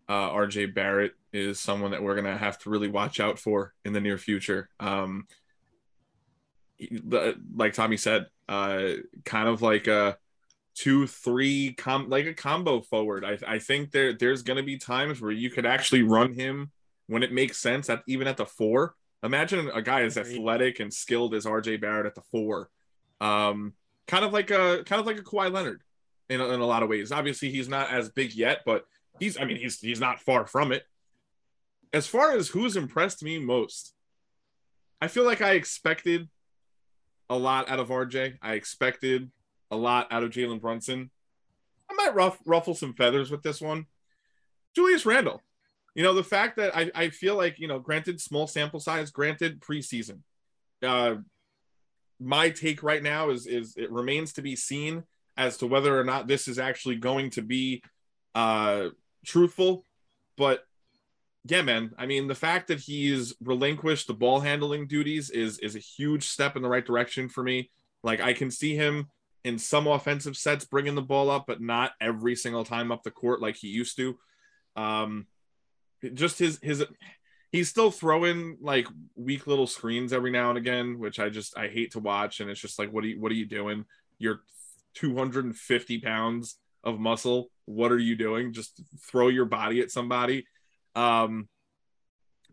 uh, 0.09 0.31
RJ 0.31 0.75
Barrett 0.75 1.13
is 1.35 1.61
someone 1.61 1.91
that 1.91 2.03
we're 2.03 2.15
going 2.15 2.25
to 2.25 2.39
have 2.39 2.59
to 2.61 2.71
really 2.71 2.89
watch 2.89 3.21
out 3.21 3.39
for 3.39 3.75
in 3.85 3.93
the 3.93 4.01
near 4.01 4.17
future. 4.17 4.71
Um, 4.81 5.27
the, 6.79 7.39
like 7.55 7.75
Tommy 7.75 7.99
said, 7.99 8.27
uh, 8.49 8.93
kind 9.27 9.49
of 9.49 9.61
like 9.61 9.87
a 9.87 10.17
two, 10.79 11.07
three, 11.07 11.73
com- 11.73 12.09
like 12.09 12.27
a 12.27 12.35
combo 12.35 12.81
forward. 12.81 13.25
I, 13.25 13.39
I 13.47 13.59
think 13.59 13.91
there 13.91 14.13
there's 14.13 14.43
going 14.43 14.59
to 14.59 14.63
be 14.63 14.79
times 14.79 15.21
where 15.21 15.31
you 15.31 15.51
could 15.51 15.67
actually 15.67 16.03
run 16.03 16.35
him 16.35 16.71
when 17.07 17.23
it 17.23 17.33
makes 17.33 17.59
sense, 17.59 17.89
at 17.89 18.03
even 18.07 18.29
at 18.29 18.37
the 18.37 18.47
four. 18.47 18.95
Imagine 19.23 19.71
a 19.75 19.83
guy 19.83 20.03
as 20.03 20.17
athletic 20.17 20.79
and 20.79 20.93
skilled 20.95 21.35
as 21.35 21.45
RJ 21.45 21.81
Barrett 21.81 22.07
at 22.07 22.15
the 22.15 22.23
four 22.31 22.71
um, 23.21 23.75
kind 24.07 24.25
of 24.25 24.33
like 24.33 24.51
a 24.51 24.83
kind 24.85 25.01
of 25.01 25.07
like 25.07 25.19
a 25.19 25.23
Kawhi 25.23 25.53
Leonard 25.53 25.83
in 26.29 26.41
a, 26.41 26.49
in 26.49 26.61
a 26.61 26.67
lot 26.67 26.83
of 26.83 26.89
ways. 26.89 27.13
Obviously, 27.13 27.51
he's 27.51 27.69
not 27.69 27.91
as 27.91 28.09
big 28.11 28.35
yet, 28.35 28.61
but 28.65 28.85
he's 29.19 29.39
I 29.39 29.45
mean 29.45 29.57
he's 29.57 29.81
he's 29.81 30.01
not 30.01 30.21
far 30.21 30.47
from 30.47 30.73
it. 30.73 30.85
As 31.93 32.07
far 32.07 32.37
as 32.37 32.49
who's 32.49 32.77
impressed 32.77 33.23
me 33.23 33.39
most, 33.39 33.95
I 35.01 35.09
feel 35.09 35.25
like 35.25 35.41
I 35.41 35.53
expected 35.53 36.29
a 37.31 37.37
lot 37.37 37.69
out 37.69 37.81
of 37.81 37.89
RJ. 37.89 38.39
I 38.43 38.55
expected 38.55 39.31
a 39.71 39.77
lot 39.77 40.09
out 40.11 40.25
of 40.25 40.31
Jalen 40.31 40.61
Brunson. 40.61 41.11
I 41.91 41.95
might 41.95 42.15
ruff, 42.15 42.39
ruffle 42.45 42.75
some 42.75 42.95
feathers 42.95 43.31
with 43.31 43.43
this 43.43 43.61
one. 43.61 43.87
Julius 44.75 45.07
Randle. 45.07 45.43
You 45.95 46.03
know, 46.05 46.15
the 46.15 46.23
fact 46.23 46.57
that 46.57 46.77
I, 46.77 46.91
I 46.95 47.09
feel 47.09 47.37
like, 47.37 47.59
you 47.59 47.67
know, 47.67 47.79
granted 47.79 48.21
small 48.21 48.47
sample 48.47 48.81
size, 48.81 49.11
granted 49.11 49.61
preseason. 49.61 50.21
Uh, 50.83 51.17
my 52.21 52.51
take 52.51 52.83
right 52.83 53.03
now 53.03 53.31
is 53.31 53.47
is 53.47 53.75
it 53.77 53.91
remains 53.91 54.33
to 54.33 54.43
be 54.43 54.57
seen 54.57 55.05
as 55.37 55.57
to 55.57 55.67
whether 55.67 55.99
or 55.99 56.05
not 56.05 56.27
this 56.27 56.49
is 56.49 56.59
actually 56.59 56.97
going 56.97 57.31
to 57.31 57.43
be 57.43 57.83
uh 58.35 58.89
truthful 59.25 59.85
but 60.37 60.65
yeah 61.45 61.63
man 61.63 61.93
i 61.97 62.07
mean 62.07 62.27
the 62.27 62.35
fact 62.35 62.69
that 62.69 62.81
he's 62.81 63.35
relinquished 63.41 64.07
the 64.07 64.15
ball 64.15 64.41
handling 64.41 64.87
duties 64.87 65.31
is 65.31 65.59
is 65.61 65.77
a 65.77 65.81
huge 65.81 66.27
step 66.27 66.57
in 66.57 66.63
the 66.63 66.69
right 66.69 66.85
direction 66.87 67.29
for 67.29 67.43
me 67.43 67.71
like 68.03 68.21
i 68.21 68.33
can 68.33 68.51
see 68.51 68.75
him 68.75 69.09
in 69.45 69.59
some 69.59 69.87
offensive 69.87 70.37
sets 70.37 70.65
bringing 70.65 70.95
the 70.95 71.03
ball 71.03 71.31
up 71.31 71.45
but 71.47 71.61
not 71.61 71.93
every 72.01 72.35
single 72.35 72.65
time 72.65 72.91
up 72.91 73.03
the 73.03 73.11
court 73.11 73.41
like 73.41 73.57
he 73.57 73.69
used 73.69 73.97
to 73.97 74.19
um 74.77 75.27
just 76.15 76.39
his 76.39 76.59
his 76.63 76.85
he's 77.51 77.69
still 77.69 77.91
throwing 77.91 78.59
like 78.61 78.87
weak 79.17 79.47
little 79.47 79.67
screens 79.67 80.13
every 80.13 80.31
now 80.31 80.51
and 80.51 80.59
again, 80.59 80.99
which 80.99 81.19
I 81.19 81.29
just 81.29 81.57
I 81.57 81.69
hate 81.69 81.93
to 81.93 81.99
watch. 81.99 82.41
And 82.41 82.51
it's 82.51 82.61
just 82.61 82.79
like, 82.79 82.93
what 82.93 83.05
are 83.05 83.09
you 83.09 83.21
what 83.21 83.33
are 83.33 83.37
you 83.37 83.47
doing? 83.47 83.85
You're 84.19 84.43
250 84.95 85.99
pounds 86.01 86.57
of 86.85 86.99
muscle. 86.99 87.51
What 87.65 87.93
are 87.93 87.99
you 87.99 88.17
doing? 88.17 88.53
Just 88.53 88.81
throw 89.03 89.29
your 89.29 89.45
body 89.45 89.81
at 89.81 89.91
somebody. 89.91 90.47
Um, 90.95 91.49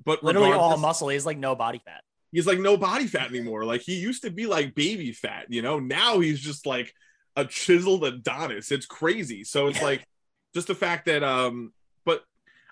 but 0.03 0.23
literally 0.23 0.51
all 0.51 0.77
muscle. 0.77 1.09
He's 1.09 1.25
like 1.25 1.37
no 1.37 1.55
body 1.55 1.81
fat. 1.83 2.01
He's 2.35 2.45
like 2.45 2.59
no 2.59 2.75
body 2.75 3.07
fat 3.07 3.29
anymore. 3.29 3.63
Like 3.63 3.79
he 3.79 3.95
used 3.95 4.23
to 4.23 4.29
be 4.29 4.45
like 4.45 4.75
baby 4.75 5.13
fat, 5.13 5.45
you 5.47 5.61
know. 5.61 5.79
Now 5.79 6.19
he's 6.19 6.41
just 6.41 6.65
like 6.65 6.93
a 7.37 7.45
chiseled 7.45 8.03
Adonis. 8.03 8.73
It's 8.73 8.85
crazy. 8.85 9.45
So 9.45 9.67
it's 9.67 9.81
like 9.81 10.05
just 10.53 10.67
the 10.67 10.75
fact 10.75 11.05
that 11.05 11.23
um 11.23 11.71
but 12.03 12.23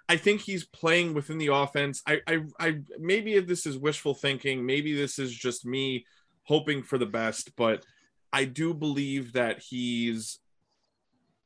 I 0.09 0.17
think 0.17 0.41
he's 0.41 0.65
playing 0.65 1.13
within 1.13 1.37
the 1.37 1.47
offense. 1.47 2.01
I, 2.05 2.19
I, 2.27 2.39
I, 2.59 2.79
maybe 2.99 3.39
this 3.39 3.65
is 3.65 3.77
wishful 3.77 4.13
thinking. 4.13 4.65
Maybe 4.65 4.93
this 4.93 5.17
is 5.17 5.33
just 5.33 5.65
me 5.65 6.05
hoping 6.43 6.83
for 6.83 6.97
the 6.97 7.05
best, 7.05 7.55
but 7.55 7.85
I 8.33 8.43
do 8.43 8.73
believe 8.73 9.31
that 9.31 9.59
he's 9.59 10.39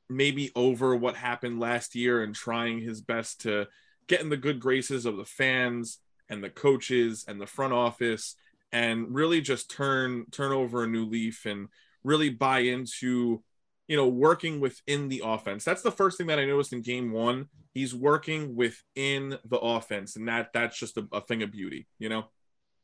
maybe 0.10 0.51
over 0.56 0.95
what 0.95 1.15
happened 1.15 1.60
last 1.60 1.93
year 1.93 2.23
and 2.23 2.34
trying 2.34 2.80
his 2.80 2.99
best 2.99 3.41
to 3.41 3.67
get 4.08 4.21
in 4.21 4.30
the 4.30 4.38
good 4.38 4.60
graces 4.60 5.06
of 5.06 5.17
the 5.17 5.25
fans 5.25 5.99
and 6.29 6.43
the 6.43 6.49
coaches 6.49 7.25
and 7.27 7.39
the 7.39 7.47
front 7.47 7.73
office 7.73 8.35
and 8.71 9.13
really 9.13 9.41
just 9.41 9.71
turn 9.71 10.25
turn 10.31 10.51
over 10.51 10.83
a 10.83 10.87
new 10.87 11.05
leaf 11.05 11.45
and 11.45 11.69
really 12.03 12.29
buy 12.29 12.59
into 12.59 13.43
you 13.87 13.95
know, 13.95 14.07
working 14.07 14.59
within 14.59 15.07
the 15.07 15.21
offense. 15.23 15.63
That's 15.63 15.81
the 15.81 15.91
first 15.91 16.17
thing 16.17 16.27
that 16.27 16.39
I 16.39 16.45
noticed 16.45 16.73
in 16.73 16.81
game 16.81 17.11
one. 17.11 17.47
He's 17.73 17.95
working 17.95 18.55
within 18.55 19.37
the 19.45 19.59
offense, 19.59 20.15
and 20.15 20.27
that 20.27 20.51
that's 20.53 20.77
just 20.77 20.97
a, 20.97 21.07
a 21.11 21.21
thing 21.21 21.43
of 21.43 21.51
beauty, 21.51 21.87
you 21.99 22.09
know. 22.09 22.25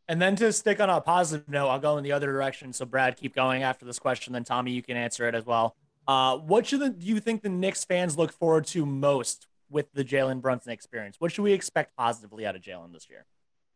And 0.08 0.22
then 0.22 0.36
to 0.38 0.52
stick 0.54 0.80
on 0.80 0.90
a 0.90 1.02
positive 1.02 1.50
note, 1.50 1.70
I'll 1.70 1.80
go 1.80 1.98
in 1.98 2.04
the 2.04 2.12
other 2.12 2.28
direction. 2.28 2.74
So 2.74 2.86
Brad, 2.86 3.18
keep 3.18 3.36
going 3.36 3.64
after 3.64 3.86
this 3.86 4.00
question. 4.00 4.34
Then 4.34 4.44
Tommy, 4.44 4.72
you 4.72 4.82
can 4.82 4.98
answer 4.98 5.28
it 5.28 5.36
as 5.36 5.46
well. 5.46 5.76
Uh, 6.08 6.38
what 6.38 6.68
should 6.68 6.82
the, 6.82 6.90
do 6.90 7.06
you 7.06 7.20
think 7.22 7.42
the 7.42 7.50
Knicks 7.50 7.86
fans 7.86 8.18
look 8.18 8.34
forward 8.34 8.66
to 8.68 8.86
most 8.86 9.48
with 9.70 9.92
the 9.94 10.04
Jalen 10.04 10.42
Brunson 10.42 10.72
experience? 10.72 11.18
What 11.20 11.32
should 11.32 11.44
we 11.44 11.54
expect 11.54 11.96
positively 11.96 12.46
out 12.46 12.56
of 12.56 12.62
Jalen 12.62 12.94
this 12.94 13.08
year? 13.10 13.26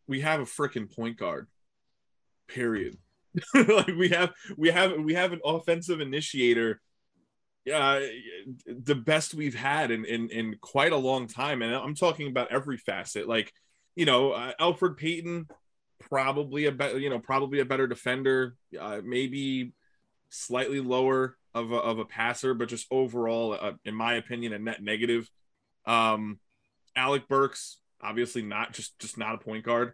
We 0.08 0.21
have 0.21 0.39
a 0.39 0.45
freaking 0.45 0.93
point 0.93 1.17
guard. 1.17 1.47
Period. 2.47 2.97
like 3.54 3.88
we 3.88 4.10
have 4.10 4.34
we 4.58 4.71
have 4.71 4.93
we 4.93 5.13
have 5.13 5.34
an 5.34 5.41
offensive 5.43 6.00
initiator 6.00 6.82
uh, 7.73 8.02
the 8.65 8.95
best 8.95 9.34
we've 9.34 9.56
had 9.56 9.91
in, 9.91 10.06
in 10.06 10.30
in 10.30 10.56
quite 10.62 10.91
a 10.91 10.97
long 10.97 11.28
time, 11.28 11.62
and 11.62 11.76
I'm 11.76 11.95
talking 11.95 12.28
about 12.30 12.52
every 12.52 12.78
facet. 12.78 13.28
Like, 13.28 13.52
you 13.95 14.06
know, 14.06 14.32
uh, 14.32 14.54
Elfrid 14.60 14.97
Payton, 14.97 15.47
probably 16.00 16.65
a 16.65 16.71
better, 16.71 16.97
you 16.97 17.10
know, 17.10 17.19
probably 17.19 17.60
a 17.60 17.65
better 17.65 17.88
defender, 17.88 18.56
uh, 18.80 19.02
maybe 19.04 19.73
slightly 20.30 20.80
lower 20.80 21.38
of 21.54 21.71
a, 21.71 21.76
of 21.76 22.00
a 22.00 22.06
passer, 22.06 22.54
but 22.54 22.69
just 22.69 22.88
overall, 22.91 23.58
uh, 23.60 23.73
in 23.86 23.95
my 23.95 24.15
opinion, 24.15 24.54
a 24.54 24.60
net 24.60 24.82
negative. 24.82 25.30
Um, 25.88 26.39
Alec 26.95 27.28
Burks, 27.28 27.78
obviously 28.02 28.43
not 28.43 28.73
just 28.73 29.00
just 29.00 29.17
not 29.17 29.36
a 29.36 29.39
point 29.39 29.63
guard. 29.63 29.93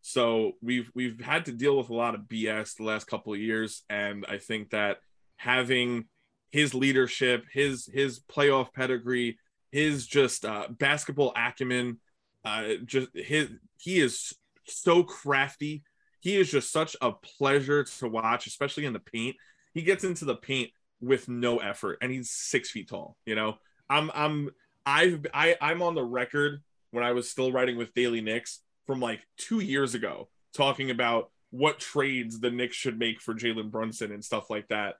So 0.00 0.52
we've 0.60 0.90
we've 0.94 1.20
had 1.20 1.46
to 1.46 1.52
deal 1.52 1.78
with 1.78 1.90
a 1.90 1.94
lot 1.94 2.14
of 2.14 2.22
BS 2.22 2.76
the 2.76 2.84
last 2.84 3.06
couple 3.06 3.32
of 3.32 3.40
years, 3.40 3.82
and 3.88 4.26
I 4.28 4.38
think 4.38 4.70
that 4.70 4.98
having 5.36 6.06
his 6.50 6.74
leadership, 6.74 7.44
his 7.52 7.88
his 7.92 8.20
playoff 8.20 8.72
pedigree, 8.72 9.38
his 9.72 10.06
just 10.06 10.44
uh, 10.44 10.68
basketball 10.70 11.32
acumen, 11.36 11.98
uh, 12.44 12.74
just 12.84 13.08
his 13.14 13.50
he 13.78 14.00
is 14.00 14.34
so 14.66 15.02
crafty. 15.02 15.84
He 16.20 16.36
is 16.36 16.50
just 16.50 16.72
such 16.72 16.96
a 17.00 17.12
pleasure 17.12 17.84
to 17.84 18.08
watch, 18.08 18.46
especially 18.46 18.86
in 18.86 18.92
the 18.92 19.00
paint. 19.00 19.36
He 19.74 19.82
gets 19.82 20.04
into 20.04 20.24
the 20.24 20.36
paint 20.36 20.70
with 21.00 21.28
no 21.28 21.58
effort, 21.58 21.98
and 22.00 22.12
he's 22.12 22.30
six 22.30 22.70
feet 22.70 22.88
tall. 22.88 23.16
You 23.26 23.34
know, 23.34 23.56
I'm 23.90 24.10
I'm 24.14 24.50
I've 24.86 25.26
I, 25.32 25.56
I'm 25.60 25.82
on 25.82 25.94
the 25.94 26.04
record 26.04 26.62
when 26.90 27.04
I 27.04 27.12
was 27.12 27.28
still 27.28 27.52
writing 27.52 27.76
with 27.76 27.94
Daily 27.94 28.20
Knicks 28.20 28.60
from 28.86 29.00
like 29.00 29.26
two 29.36 29.60
years 29.60 29.94
ago, 29.94 30.28
talking 30.52 30.90
about 30.90 31.30
what 31.50 31.78
trades 31.78 32.40
the 32.40 32.50
Knicks 32.50 32.76
should 32.76 32.98
make 32.98 33.20
for 33.20 33.34
Jalen 33.34 33.70
Brunson 33.70 34.12
and 34.12 34.24
stuff 34.24 34.50
like 34.50 34.68
that. 34.68 34.96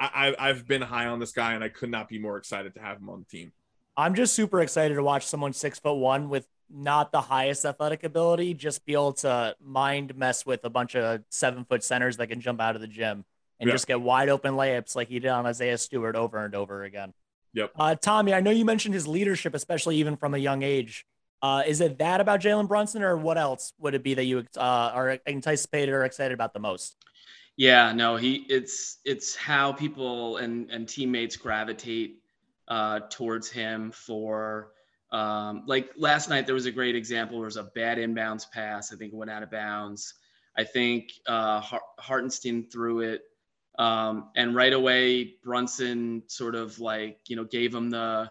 I, 0.00 0.34
I've 0.38 0.66
been 0.66 0.82
high 0.82 1.06
on 1.06 1.18
this 1.18 1.32
guy, 1.32 1.54
and 1.54 1.64
I 1.64 1.68
could 1.68 1.90
not 1.90 2.08
be 2.08 2.20
more 2.20 2.36
excited 2.36 2.74
to 2.74 2.80
have 2.80 2.98
him 2.98 3.10
on 3.10 3.18
the 3.18 3.36
team. 3.36 3.52
I'm 3.96 4.14
just 4.14 4.32
super 4.32 4.60
excited 4.60 4.94
to 4.94 5.02
watch 5.02 5.26
someone 5.26 5.52
six 5.52 5.80
foot 5.80 5.94
one 5.94 6.28
with 6.28 6.46
not 6.70 7.10
the 7.10 7.20
highest 7.20 7.64
athletic 7.64 8.04
ability, 8.04 8.54
just 8.54 8.86
be 8.86 8.92
able 8.92 9.14
to 9.14 9.56
mind 9.60 10.14
mess 10.16 10.46
with 10.46 10.64
a 10.64 10.70
bunch 10.70 10.94
of 10.94 11.22
seven 11.30 11.64
foot 11.64 11.82
centers 11.82 12.18
that 12.18 12.28
can 12.28 12.40
jump 12.40 12.60
out 12.60 12.76
of 12.76 12.80
the 12.80 12.86
gym 12.86 13.24
and 13.58 13.66
yeah. 13.66 13.74
just 13.74 13.88
get 13.88 14.00
wide 14.00 14.28
open 14.28 14.54
layups 14.54 14.94
like 14.94 15.08
he 15.08 15.18
did 15.18 15.30
on 15.30 15.46
Isaiah 15.46 15.78
Stewart 15.78 16.14
over 16.14 16.44
and 16.44 16.54
over 16.54 16.84
again. 16.84 17.12
Yep. 17.54 17.72
Uh, 17.76 17.94
Tommy, 17.94 18.34
I 18.34 18.40
know 18.40 18.50
you 18.50 18.64
mentioned 18.64 18.94
his 18.94 19.06
leadership, 19.06 19.54
especially 19.54 19.96
even 19.96 20.16
from 20.16 20.34
a 20.34 20.38
young 20.38 20.62
age. 20.62 21.06
Uh, 21.40 21.62
is 21.66 21.80
it 21.80 21.98
that 21.98 22.20
about 22.20 22.40
Jalen 22.40 22.68
Brunson, 22.68 23.02
or 23.02 23.16
what 23.16 23.38
else 23.38 23.72
would 23.78 23.94
it 23.94 24.02
be 24.02 24.14
that 24.14 24.24
you 24.24 24.44
uh, 24.56 24.60
are 24.60 25.18
anticipated 25.26 25.92
or 25.92 26.04
excited 26.04 26.34
about 26.34 26.52
the 26.52 26.60
most? 26.60 26.96
Yeah, 27.56 27.92
no, 27.92 28.16
he 28.16 28.46
it's 28.48 28.98
it's 29.04 29.34
how 29.34 29.72
people 29.72 30.36
and 30.38 30.70
and 30.70 30.88
teammates 30.88 31.36
gravitate 31.36 32.22
uh, 32.68 33.00
towards 33.10 33.50
him 33.50 33.90
for 33.90 34.72
um, 35.10 35.64
like 35.66 35.90
last 35.96 36.28
night 36.28 36.46
there 36.46 36.54
was 36.54 36.66
a 36.66 36.72
great 36.72 36.94
example. 36.94 37.38
There 37.38 37.46
was 37.46 37.56
a 37.56 37.64
bad 37.64 37.98
inbounds 37.98 38.50
pass. 38.50 38.92
I 38.92 38.96
think 38.96 39.12
it 39.12 39.16
went 39.16 39.30
out 39.30 39.42
of 39.42 39.50
bounds. 39.50 40.14
I 40.56 40.64
think 40.64 41.12
uh, 41.26 41.60
Hartenstein 41.98 42.68
threw 42.70 43.00
it, 43.00 43.22
um, 43.78 44.30
and 44.36 44.54
right 44.54 44.72
away 44.72 45.36
Brunson 45.42 46.22
sort 46.26 46.54
of 46.54 46.78
like 46.80 47.20
you 47.28 47.36
know 47.36 47.44
gave 47.44 47.74
him 47.74 47.90
the 47.90 48.30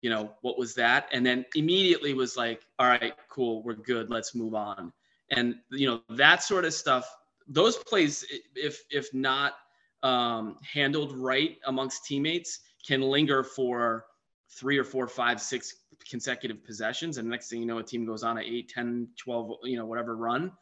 you 0.00 0.10
know 0.10 0.32
what 0.42 0.58
was 0.58 0.74
that, 0.74 1.08
and 1.12 1.24
then 1.24 1.44
immediately 1.54 2.14
was 2.14 2.36
like, 2.36 2.62
all 2.78 2.86
right, 2.86 3.14
cool, 3.28 3.62
we're 3.62 3.74
good, 3.74 4.10
let's 4.10 4.34
move 4.34 4.54
on. 4.54 4.92
And 5.30 5.56
you 5.70 5.86
know 5.86 6.02
that 6.16 6.42
sort 6.42 6.64
of 6.64 6.74
stuff. 6.74 7.08
Those 7.48 7.76
plays, 7.76 8.24
if 8.54 8.82
if 8.90 9.12
not 9.12 9.54
um, 10.02 10.58
handled 10.62 11.16
right 11.16 11.58
amongst 11.66 12.04
teammates, 12.04 12.60
can 12.86 13.00
linger 13.00 13.42
for 13.42 14.04
three 14.50 14.78
or 14.78 14.84
four, 14.84 15.08
five, 15.08 15.40
six 15.40 15.74
consecutive 16.08 16.64
possessions. 16.64 17.18
And 17.18 17.28
next 17.28 17.48
thing 17.48 17.60
you 17.60 17.66
know, 17.66 17.78
a 17.78 17.82
team 17.82 18.04
goes 18.04 18.22
on 18.22 18.38
a 18.38 18.40
8, 18.40 18.68
10, 18.68 19.08
12, 19.16 19.50
you 19.64 19.76
know, 19.76 19.86
whatever 19.86 20.16
run. 20.16 20.52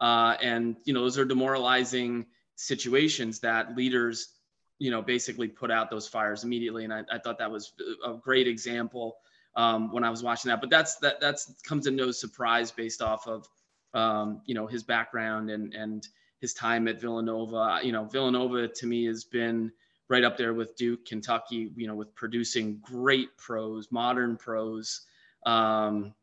Uh, 0.00 0.36
and, 0.40 0.76
you 0.84 0.94
know, 0.94 1.02
those 1.02 1.18
are 1.18 1.24
demoralizing 1.24 2.26
situations 2.60 3.40
that 3.40 3.76
leaders, 3.76 4.34
you 4.78 4.90
know, 4.90 5.02
basically 5.02 5.48
put 5.48 5.70
out 5.70 5.90
those 5.90 6.06
fires 6.06 6.44
immediately. 6.44 6.84
And 6.84 6.92
I, 6.92 7.02
I 7.10 7.18
thought 7.18 7.38
that 7.38 7.50
was 7.50 7.72
a 8.04 8.14
great 8.14 8.46
example 8.46 9.16
um, 9.56 9.92
when 9.92 10.04
I 10.04 10.10
was 10.10 10.22
watching 10.22 10.50
that. 10.50 10.60
But 10.60 10.70
that's 10.70 10.96
that 10.96 11.20
that's 11.20 11.54
comes 11.62 11.84
to 11.84 11.90
no 11.90 12.10
surprise 12.10 12.70
based 12.70 13.02
off 13.02 13.26
of, 13.26 13.48
um, 13.94 14.42
you 14.46 14.54
know, 14.54 14.66
his 14.66 14.82
background 14.82 15.50
and 15.50 15.74
and 15.74 16.06
his 16.40 16.54
time 16.54 16.88
at 16.88 17.00
Villanova. 17.00 17.80
You 17.82 17.92
know, 17.92 18.04
Villanova 18.04 18.68
to 18.68 18.86
me 18.86 19.06
has 19.06 19.24
been 19.24 19.72
right 20.08 20.24
up 20.24 20.36
there 20.36 20.54
with 20.54 20.76
Duke, 20.76 21.06
Kentucky, 21.06 21.70
you 21.76 21.86
know, 21.86 21.94
with 21.94 22.14
producing 22.14 22.80
great 22.82 23.36
pros, 23.38 23.92
modern 23.92 24.36
pros. 24.36 25.06
Um, 25.46 26.14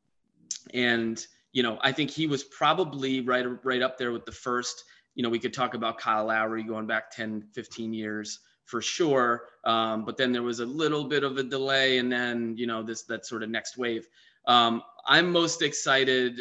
and, 0.74 1.26
you 1.54 1.64
know, 1.64 1.80
I 1.82 1.94
think 1.94 2.12
he 2.12 2.28
was 2.28 2.44
probably 2.44 3.22
right, 3.22 3.46
right 3.64 3.82
up 3.82 3.98
there 3.98 4.12
with 4.12 4.26
the 4.26 4.32
first, 4.34 4.84
you 5.18 5.24
know, 5.24 5.30
we 5.30 5.40
could 5.40 5.54
talk 5.54 5.74
about 5.74 5.98
Kyle 5.98 6.28
Lowry 6.28 6.62
going 6.62 6.86
back 6.86 7.10
10, 7.10 7.48
15 7.52 7.92
years 7.92 8.40
for 8.66 8.84
sure. 8.84 9.46
Um, 9.66 10.06
but 10.06 10.16
then 10.16 10.32
there 10.32 10.44
was 10.44 10.60
a 10.60 10.66
little 10.66 11.06
bit 11.06 11.24
of 11.24 11.38
a 11.38 11.44
delay 11.44 11.98
and 11.98 12.12
then, 12.12 12.56
you 12.56 12.68
know, 12.68 12.84
this, 12.84 13.02
that 13.06 13.26
sort 13.26 13.42
of 13.42 13.50
next 13.50 13.80
wave. 13.80 14.08
Um, 14.46 14.84
I'm 15.08 15.32
most 15.32 15.64
excited 15.64 16.40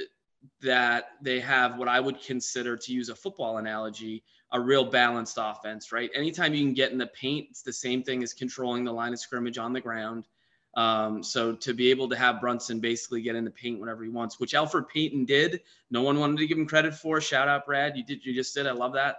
that 0.61 1.07
they 1.23 1.41
have 1.41 1.79
what 1.79 1.89
I 1.89 2.01
would 2.01 2.21
consider 2.21 2.77
to 2.77 2.93
use 2.93 3.09
a 3.09 3.15
football 3.15 3.57
analogy, 3.57 4.23
a 4.53 4.61
real 4.61 4.85
balanced 4.85 5.39
offense, 5.41 5.91
right? 5.91 6.11
Anytime 6.15 6.53
you 6.53 6.63
can 6.63 6.75
get 6.75 6.93
in 6.93 6.99
the 6.99 7.07
paint, 7.07 7.47
it's 7.51 7.63
the 7.63 7.73
same 7.73 8.03
thing 8.03 8.23
as 8.23 8.35
controlling 8.35 8.85
the 8.85 8.93
line 8.93 9.15
of 9.15 9.19
scrimmage 9.19 9.57
on 9.57 9.73
the 9.73 9.81
ground. 9.81 10.27
Um, 10.77 11.23
so 11.23 11.55
to 11.55 11.73
be 11.73 11.91
able 11.91 12.09
to 12.11 12.17
have 12.17 12.41
Brunson 12.41 12.81
basically 12.81 13.23
get 13.23 13.35
in 13.35 13.45
the 13.45 13.51
paint 13.51 13.81
whenever 13.81 14.05
he 14.05 14.11
wants, 14.11 14.39
which 14.39 14.53
Elfrid 14.53 14.89
Payton 14.89 15.25
did, 15.25 15.63
no 15.91 16.03
one 16.03 16.21
wanted 16.21 16.39
to 16.39 16.47
give 16.47 16.59
him 16.59 16.67
credit 16.67 16.95
for. 16.95 17.21
Shout 17.21 17.49
out, 17.49 17.65
Brad. 17.67 17.97
You 17.97 18.05
did, 18.05 18.25
you 18.25 18.35
just 18.35 18.55
did. 18.55 18.67
I 18.67 18.73
love 18.73 18.93
that. 18.93 19.17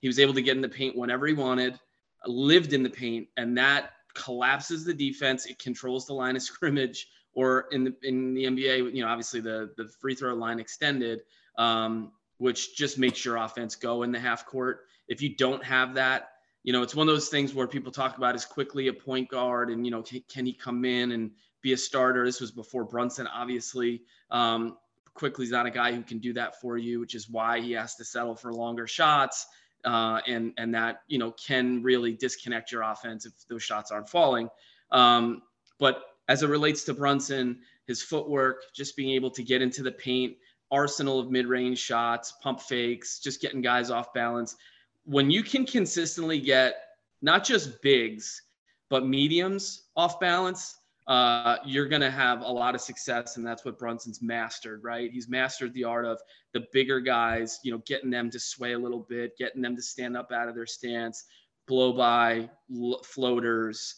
He 0.00 0.08
was 0.08 0.18
able 0.18 0.34
to 0.34 0.42
get 0.42 0.56
in 0.56 0.62
the 0.62 0.68
paint 0.68 0.96
whenever 0.96 1.26
he 1.26 1.32
wanted, 1.32 1.78
lived 2.26 2.72
in 2.72 2.82
the 2.82 2.90
paint, 2.90 3.28
and 3.36 3.56
that 3.56 3.92
collapses 4.14 4.84
the 4.84 4.92
defense. 4.92 5.46
It 5.46 5.58
controls 5.58 6.06
the 6.06 6.14
line 6.14 6.36
of 6.36 6.42
scrimmage, 6.42 7.08
or 7.34 7.66
in 7.70 7.84
the 7.84 7.94
in 8.02 8.34
the 8.34 8.44
NBA, 8.44 8.94
you 8.94 9.02
know, 9.02 9.08
obviously 9.08 9.40
the 9.40 9.70
the 9.76 9.88
free 10.00 10.14
throw 10.14 10.34
line 10.34 10.58
extended. 10.58 11.20
Um, 11.56 12.12
which 12.38 12.76
just 12.76 12.98
makes 12.98 13.24
your 13.24 13.36
offense 13.36 13.76
go 13.76 14.02
in 14.02 14.12
the 14.12 14.20
half 14.20 14.46
court. 14.46 14.80
If 15.08 15.22
you 15.22 15.36
don't 15.36 15.64
have 15.64 15.94
that, 15.94 16.30
you 16.66 16.72
know, 16.72 16.82
it's 16.82 16.96
one 16.96 17.08
of 17.08 17.14
those 17.14 17.28
things 17.28 17.54
where 17.54 17.68
people 17.68 17.92
talk 17.92 18.18
about 18.18 18.34
is 18.34 18.44
Quickley 18.44 18.88
a 18.88 18.92
point 18.92 19.30
guard 19.30 19.70
and, 19.70 19.86
you 19.86 19.92
know, 19.92 20.02
can, 20.02 20.20
can 20.28 20.44
he 20.44 20.52
come 20.52 20.84
in 20.84 21.12
and 21.12 21.30
be 21.62 21.72
a 21.72 21.76
starter? 21.76 22.24
This 22.24 22.40
was 22.40 22.50
before 22.50 22.84
Brunson, 22.84 23.28
obviously. 23.28 24.02
Um, 24.32 24.76
Quickley's 25.14 25.52
not 25.52 25.66
a 25.66 25.70
guy 25.70 25.92
who 25.92 26.02
can 26.02 26.18
do 26.18 26.32
that 26.32 26.60
for 26.60 26.76
you, 26.76 26.98
which 26.98 27.14
is 27.14 27.30
why 27.30 27.60
he 27.60 27.70
has 27.72 27.94
to 27.94 28.04
settle 28.04 28.34
for 28.34 28.52
longer 28.52 28.88
shots. 28.88 29.46
Uh, 29.84 30.20
and 30.26 30.52
and 30.58 30.74
that 30.74 31.02
you 31.06 31.18
know 31.18 31.30
can 31.30 31.80
really 31.84 32.12
disconnect 32.12 32.72
your 32.72 32.82
offense 32.82 33.24
if 33.24 33.32
those 33.48 33.62
shots 33.62 33.92
aren't 33.92 34.08
falling. 34.08 34.48
Um, 34.90 35.42
but 35.78 36.02
as 36.28 36.42
it 36.42 36.48
relates 36.48 36.82
to 36.84 36.94
Brunson, 36.94 37.60
his 37.86 38.02
footwork, 38.02 38.62
just 38.74 38.96
being 38.96 39.14
able 39.14 39.30
to 39.30 39.44
get 39.44 39.62
into 39.62 39.84
the 39.84 39.92
paint, 39.92 40.36
arsenal 40.72 41.20
of 41.20 41.30
mid-range 41.30 41.78
shots, 41.78 42.32
pump 42.42 42.60
fakes, 42.60 43.20
just 43.20 43.40
getting 43.40 43.60
guys 43.60 43.90
off 43.92 44.12
balance. 44.12 44.56
When 45.06 45.30
you 45.30 45.42
can 45.42 45.64
consistently 45.64 46.38
get 46.38 46.74
not 47.22 47.44
just 47.44 47.80
bigs, 47.80 48.42
but 48.90 49.06
mediums 49.06 49.84
off 49.96 50.20
balance, 50.20 50.76
uh, 51.06 51.56
you're 51.64 51.86
going 51.86 52.02
to 52.02 52.10
have 52.10 52.42
a 52.42 52.48
lot 52.48 52.74
of 52.74 52.80
success. 52.80 53.36
And 53.36 53.46
that's 53.46 53.64
what 53.64 53.78
Brunson's 53.78 54.20
mastered, 54.20 54.82
right? 54.82 55.10
He's 55.10 55.28
mastered 55.28 55.72
the 55.72 55.84
art 55.84 56.04
of 56.04 56.20
the 56.52 56.66
bigger 56.72 57.00
guys, 57.00 57.60
you 57.62 57.70
know, 57.72 57.82
getting 57.86 58.10
them 58.10 58.30
to 58.30 58.40
sway 58.40 58.72
a 58.72 58.78
little 58.78 59.06
bit, 59.08 59.38
getting 59.38 59.62
them 59.62 59.76
to 59.76 59.82
stand 59.82 60.16
up 60.16 60.32
out 60.32 60.48
of 60.48 60.54
their 60.54 60.66
stance, 60.66 61.24
blow 61.66 61.92
by 61.92 62.50
floaters, 63.04 63.94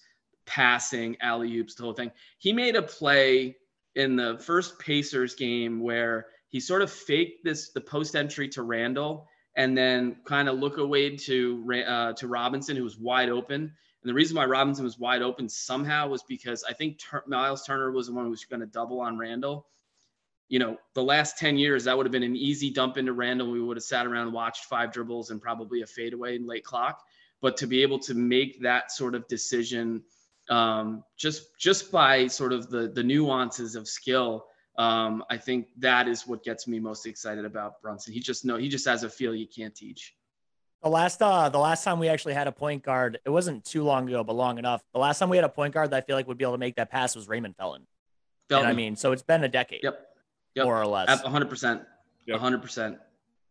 passing, 0.46 1.16
alley 1.20 1.56
oops, 1.56 1.74
the 1.74 1.82
whole 1.82 1.94
thing. 1.94 2.12
He 2.38 2.52
made 2.52 2.76
a 2.76 2.82
play 2.82 3.56
in 3.94 4.16
the 4.16 4.38
first 4.38 4.78
Pacers 4.78 5.34
game 5.34 5.80
where 5.80 6.26
he 6.48 6.60
sort 6.60 6.82
of 6.82 6.90
faked 6.90 7.44
this 7.44 7.70
the 7.70 7.80
post 7.80 8.16
entry 8.16 8.48
to 8.50 8.62
Randle 8.62 9.26
and 9.58 9.76
then 9.76 10.16
kind 10.24 10.48
of 10.48 10.56
look 10.56 10.78
away 10.78 11.16
to 11.16 11.84
uh, 11.86 12.12
to 12.14 12.28
Robinson, 12.28 12.76
who 12.76 12.84
was 12.84 12.96
wide 12.96 13.28
open. 13.28 13.60
And 13.60 14.08
the 14.08 14.14
reason 14.14 14.36
why 14.36 14.46
Robinson 14.46 14.84
was 14.84 14.98
wide 15.00 15.20
open 15.20 15.48
somehow 15.48 16.08
was 16.08 16.22
because 16.22 16.64
I 16.64 16.72
think 16.72 16.98
Tur- 16.98 17.24
Miles 17.26 17.66
Turner 17.66 17.90
was 17.90 18.06
the 18.06 18.14
one 18.14 18.24
who 18.24 18.30
was 18.30 18.44
going 18.44 18.60
to 18.60 18.66
double 18.66 19.00
on 19.00 19.18
Randle. 19.18 19.66
You 20.48 20.60
know, 20.60 20.78
the 20.94 21.02
last 21.02 21.38
10 21.38 21.58
years, 21.58 21.84
that 21.84 21.96
would 21.96 22.06
have 22.06 22.12
been 22.12 22.22
an 22.22 22.36
easy 22.36 22.70
dump 22.70 22.96
into 22.96 23.12
Randle. 23.12 23.50
We 23.50 23.60
would 23.60 23.76
have 23.76 23.84
sat 23.84 24.06
around 24.06 24.28
and 24.28 24.32
watched 24.32 24.64
five 24.66 24.92
dribbles 24.92 25.30
and 25.30 25.42
probably 25.42 25.82
a 25.82 25.86
fadeaway 25.86 26.36
in 26.36 26.46
late 26.46 26.64
clock. 26.64 27.02
But 27.42 27.56
to 27.58 27.66
be 27.66 27.82
able 27.82 27.98
to 28.00 28.14
make 28.14 28.62
that 28.62 28.92
sort 28.92 29.16
of 29.16 29.26
decision 29.26 30.04
um, 30.48 31.04
just 31.16 31.58
just 31.58 31.90
by 31.90 32.28
sort 32.28 32.52
of 32.52 32.70
the 32.70 32.88
the 32.88 33.02
nuances 33.02 33.74
of 33.74 33.88
skill 33.88 34.46
um, 34.78 35.24
I 35.28 35.36
think 35.36 35.68
that 35.78 36.06
is 36.06 36.26
what 36.26 36.44
gets 36.44 36.68
me 36.68 36.78
most 36.78 37.04
excited 37.04 37.44
about 37.44 37.82
Brunson. 37.82 38.14
He 38.14 38.20
just 38.20 38.44
know 38.44 38.56
he 38.56 38.68
just 38.68 38.86
has 38.86 39.02
a 39.02 39.10
feel 39.10 39.34
you 39.34 39.46
can't 39.46 39.74
teach. 39.74 40.14
The 40.84 40.88
last 40.88 41.20
uh 41.20 41.48
the 41.48 41.58
last 41.58 41.82
time 41.82 41.98
we 41.98 42.08
actually 42.08 42.34
had 42.34 42.46
a 42.46 42.52
point 42.52 42.84
guard, 42.84 43.18
it 43.24 43.30
wasn't 43.30 43.64
too 43.64 43.82
long 43.82 44.08
ago, 44.08 44.22
but 44.22 44.34
long 44.34 44.58
enough. 44.58 44.80
The 44.92 45.00
last 45.00 45.18
time 45.18 45.28
we 45.28 45.36
had 45.36 45.44
a 45.44 45.48
point 45.48 45.74
guard 45.74 45.90
that 45.90 45.96
I 45.96 46.00
feel 46.02 46.14
like 46.14 46.28
would 46.28 46.38
be 46.38 46.44
able 46.44 46.54
to 46.54 46.58
make 46.58 46.76
that 46.76 46.90
pass 46.90 47.16
was 47.16 47.26
Raymond 47.26 47.56
Felton. 47.56 47.88
Felton. 48.48 48.68
And 48.68 48.72
I 48.72 48.76
mean, 48.76 48.94
so 48.94 49.10
it's 49.10 49.22
been 49.22 49.42
a 49.42 49.48
decade. 49.48 49.80
Yep. 49.82 50.00
yep. 50.54 50.64
More 50.64 50.80
or 50.80 50.86
less. 50.86 51.20
hundred 51.22 51.50
percent. 51.50 51.82
hundred 52.30 52.62
percent. 52.62 52.98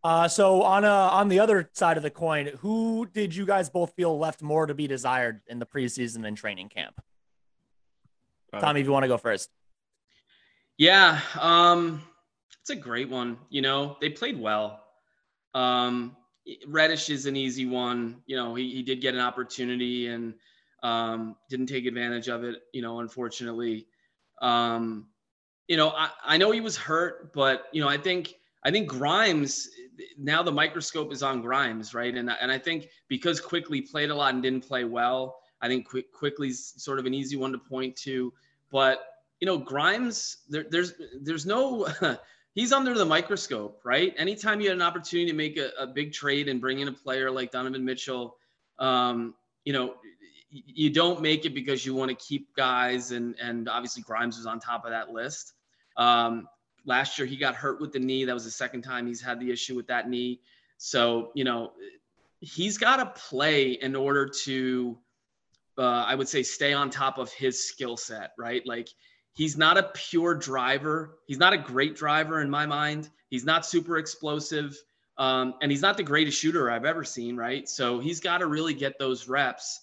Uh, 0.06 0.30
so 0.30 0.62
on 0.62 0.86
uh 0.86 1.10
on 1.12 1.28
the 1.28 1.42
other 1.42 1.70
side 1.74 1.98
of 1.98 2.04
the 2.04 2.10
coin, 2.10 2.52
who 2.60 3.06
did 3.13 3.36
you 3.36 3.46
guys 3.46 3.70
both 3.70 3.94
feel 3.96 4.18
left 4.18 4.42
more 4.42 4.66
to 4.66 4.74
be 4.74 4.88
desired 4.88 5.42
in 5.48 5.60
the 5.60 5.66
preseason 5.66 6.26
and 6.26 6.38
training 6.38 6.70
camp? 6.70 7.02
Uh, 8.54 8.62
Tommy, 8.62 8.80
if 8.80 8.86
you 8.86 8.94
want 8.94 9.04
to 9.04 9.10
go 9.10 9.18
first. 9.18 9.50
Yeah, 10.78 11.20
um, 11.40 12.02
it's 12.62 12.70
a 12.70 12.76
great 12.76 13.10
one. 13.10 13.38
You 13.50 13.62
know, 13.62 13.98
they 14.00 14.10
played 14.10 14.40
well. 14.40 14.84
Um, 15.54 16.16
Reddish 16.68 17.10
is 17.10 17.26
an 17.26 17.36
easy 17.36 17.66
one. 17.66 18.22
You 18.28 18.36
know, 18.38 18.56
he, 18.56 18.70
he 18.72 18.84
did 18.84 19.02
get 19.02 19.16
an 19.16 19.20
opportunity 19.20 20.08
and 20.08 20.34
um, 20.84 21.36
didn't 21.50 21.66
take 21.68 21.86
advantage 21.86 22.28
of 22.30 22.44
it, 22.44 22.62
you 22.74 22.82
know, 22.82 23.00
unfortunately. 23.00 23.88
Um, 24.42 25.08
you 25.68 25.78
know, 25.78 25.90
I, 25.90 26.10
I 26.24 26.38
know 26.38 26.52
he 26.52 26.62
was 26.62 26.78
hurt, 26.78 27.34
but, 27.34 27.66
you 27.74 27.82
know, 27.82 27.90
I 27.90 27.98
think 27.98 28.36
I 28.63 28.72
think 28.72 28.88
Grimes 28.88 29.70
now 30.18 30.44
the 30.44 30.52
microscope 30.52 31.12
is 31.12 31.24
on 31.24 31.42
Grimes, 31.42 31.94
right? 31.94 32.13
And 32.16 32.30
and 32.30 32.52
I 32.52 32.58
think 32.60 32.90
because 33.08 33.42
Quickley 33.42 33.82
played 33.82 34.10
a 34.10 34.16
lot 34.16 34.34
and 34.34 34.44
didn't 34.44 34.68
play 34.68 34.84
well, 34.84 35.40
I 35.62 35.68
think 35.68 35.88
Quick, 35.88 36.13
Quickley's 36.13 36.74
sort 36.78 37.00
of 37.00 37.06
an 37.06 37.13
easy 37.13 37.36
one 37.36 37.52
to 37.52 37.58
point 37.58 37.96
to. 37.98 38.32
But 38.72 39.04
you 39.39 39.45
know, 39.45 39.58
Grimes, 39.58 40.38
there, 40.50 40.65
there's 40.69 40.93
there's 41.21 41.45
no 41.45 41.88
he's 42.56 42.73
under 42.73 42.95
the 42.95 43.06
microscope, 43.06 43.82
right? 43.86 44.13
Anytime 44.17 44.60
you 44.62 44.69
had 44.69 44.78
an 44.78 44.82
opportunity 44.82 45.30
to 45.30 45.38
make 45.38 45.58
a, 45.58 45.69
a 45.80 45.88
big 45.88 46.12
trade 46.12 46.50
and 46.50 46.60
bring 46.60 46.80
in 46.80 46.88
a 46.88 46.91
player 46.91 47.30
like 47.30 47.52
Donovan 47.52 47.86
Mitchell, 47.86 48.36
um, 48.80 49.36
you 49.63 49.73
know, 49.73 49.95
you 50.50 50.89
don't 50.89 51.21
make 51.21 51.45
it 51.45 51.54
because 51.54 51.86
you 51.86 51.93
want 51.93 52.10
to 52.10 52.15
keep 52.15 52.56
guys, 52.56 53.12
and 53.12 53.36
and 53.39 53.69
obviously 53.69 54.02
Grimes 54.02 54.38
was 54.38 54.45
on 54.45 54.60
top 54.60 54.86
of 54.86 54.91
that 54.91 55.12
list. 55.12 55.54
Um, 55.97 56.47
last 56.86 57.19
year 57.19 57.28
he 57.28 57.38
got 57.38 57.54
hurt 57.54 57.80
with 57.80 57.91
the 57.91 58.00
knee. 58.00 58.26
That 58.26 58.34
was 58.34 58.45
the 58.45 58.52
second 58.52 58.82
time 58.82 59.06
he's 59.06 59.21
had 59.21 59.39
the 59.39 59.52
issue 59.52 59.76
with 59.76 59.88
that 59.88 60.10
knee. 60.10 60.41
So 60.78 61.32
you 61.36 61.43
know, 61.43 61.73
he's 62.39 62.78
got 62.78 62.97
to 62.97 63.21
play 63.21 63.73
in 63.73 63.95
order 63.95 64.28
to, 64.45 64.97
uh, 65.78 66.06
I 66.08 66.15
would 66.15 66.30
say, 66.30 66.43
stay 66.43 66.73
on 66.73 66.89
top 66.89 67.17
of 67.17 67.32
his 67.34 67.67
skill 67.67 67.97
set, 67.97 68.32
right? 68.38 68.65
Like 68.65 68.89
he's 69.38 69.56
not 69.56 69.78
a 69.78 69.84
pure 69.93 70.34
driver. 70.34 71.19
He's 71.28 71.38
not 71.38 71.54
a 71.54 71.58
great 71.58 71.95
driver 71.95 72.41
in 72.41 72.50
my 72.50 72.65
mind. 72.65 73.10
He's 73.30 73.45
not 73.45 73.65
super 73.65 73.97
explosive. 73.97 74.76
Um, 75.19 75.54
and 75.62 75.71
he's 75.71 75.82
not 75.82 75.95
the 75.95 76.04
greatest 76.04 76.39
shooter 76.39 76.71
I've 76.71 76.86
ever 76.86 77.04
seen, 77.04 77.38
right? 77.38 77.69
So 77.69 78.00
he's 78.00 78.19
got 78.19 78.39
to 78.39 78.47
really 78.47 78.73
get 78.73 78.97
those 78.97 79.28
reps 79.28 79.80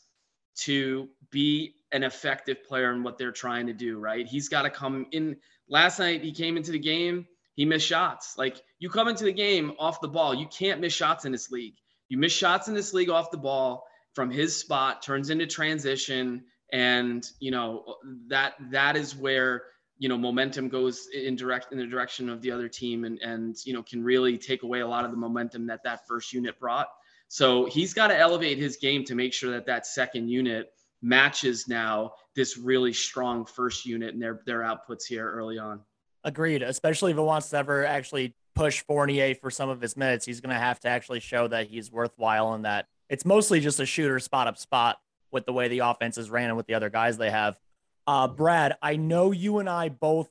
to 0.63 1.09
be 1.31 1.75
an 1.93 2.03
effective 2.03 2.65
player 2.65 2.93
in 2.93 3.05
what 3.05 3.17
they're 3.17 3.33
trying 3.33 3.69
to 3.69 3.73
do, 3.73 3.99
right? 3.99 4.27
He's 4.27 4.49
got 4.49 4.63
to 4.63 4.71
come 4.71 5.07
in. 5.13 5.37
Last 5.69 6.01
night, 6.01 6.23
he 6.23 6.33
came 6.33 6.57
into 6.57 6.73
the 6.73 6.79
game, 6.79 7.27
he 7.55 7.65
missed 7.65 7.87
shots. 7.87 8.37
Like 8.37 8.61
you 8.81 8.91
come 8.91 9.09
into 9.09 9.25
the 9.25 9.33
game 9.33 9.73
off 9.79 10.01
the 10.01 10.09
ball, 10.09 10.35
you 10.35 10.47
can't 10.49 10.81
miss 10.81 10.93
shots 10.93 11.25
in 11.25 11.33
this 11.33 11.51
league. 11.51 11.75
You 12.09 12.19
miss 12.19 12.33
shots 12.33 12.67
in 12.69 12.75
this 12.75 12.93
league 12.93 13.09
off 13.09 13.31
the 13.31 13.39
ball 13.39 13.85
from 14.15 14.31
his 14.31 14.57
spot, 14.57 15.03
turns 15.03 15.31
into 15.31 15.47
transition. 15.47 16.45
And, 16.73 17.25
you 17.41 17.51
know, 17.51 17.97
that 18.29 18.55
that 18.71 18.97
is 18.97 19.15
where 19.15 19.63
you 19.99 20.09
know 20.09 20.19
momentum 20.19 20.69
goes 20.69 21.07
in 21.15 21.37
direct 21.37 21.71
in 21.71 21.79
the 21.79 21.87
direction 21.87 22.29
of 22.29 22.43
the 22.43 22.51
other 22.51 22.69
team 22.69 23.05
and 23.05 23.21
and 23.21 23.57
you 23.65 23.73
know 23.73 23.81
can 23.81 24.03
really 24.03 24.37
take 24.37 24.65
away 24.65 24.81
a 24.81 24.87
lot 24.87 25.05
of 25.05 25.13
the 25.13 25.17
momentum 25.17 25.69
that 25.69 25.85
that 25.85 26.01
first 26.09 26.33
unit 26.33 26.59
brought 26.59 26.89
so 27.29 27.65
he's 27.67 27.95
got 27.95 28.09
to 28.09 28.19
elevate 28.19 28.59
his 28.59 28.77
game 28.77 29.05
to 29.05 29.15
make 29.15 29.33
sure 29.33 29.53
that 29.53 29.67
that 29.67 29.87
second 29.87 30.29
unit 30.29 30.73
matches 31.03 31.69
now 31.69 32.13
this 32.35 32.57
really 32.57 32.93
strong 32.93 33.45
first 33.45 33.85
unit 33.87 34.15
and 34.15 34.23
their 34.23 34.41
their 34.47 34.61
outputs 34.61 35.05
here 35.09 35.31
early 35.31 35.59
on. 35.59 35.81
Agreed. 36.25 36.63
Especially 36.63 37.13
if 37.13 37.19
it 37.19 37.23
wants 37.23 37.51
to 37.51 37.59
ever 37.59 37.85
actually 37.85 38.35
push 38.55 38.83
Fournier 38.83 39.35
for 39.35 39.51
some 39.51 39.69
of 39.69 39.81
his 39.81 39.97
minutes, 39.97 40.25
he's 40.25 40.41
going 40.41 40.55
to 40.55 40.61
have 40.61 40.81
to 40.81 40.89
actually 40.89 41.21
show 41.21 41.47
that 41.49 41.67
he's 41.67 41.93
worthwhile 41.93 42.55
and 42.55 42.65
that 42.65 42.87
it's 43.11 43.25
mostly 43.25 43.61
just 43.61 43.79
a 43.79 43.87
shooter 43.87 44.19
spot 44.19 44.47
up 44.47 44.57
spot 44.57 44.99
with 45.35 45.45
the 45.45 45.53
way 45.53 45.69
the 45.69 45.81
offense 45.81 46.17
is 46.17 46.31
ran 46.31 46.49
and 46.49 46.57
with 46.57 46.67
the 46.67 46.75
other 46.75 46.89
guys 46.89 47.19
they 47.19 47.31
have. 47.31 47.59
Uh, 48.07 48.29
Brad, 48.29 48.77
I 48.81 48.97
know 48.97 49.33
you 49.33 49.59
and 49.59 49.69
I 49.69 49.91
both 49.91 50.31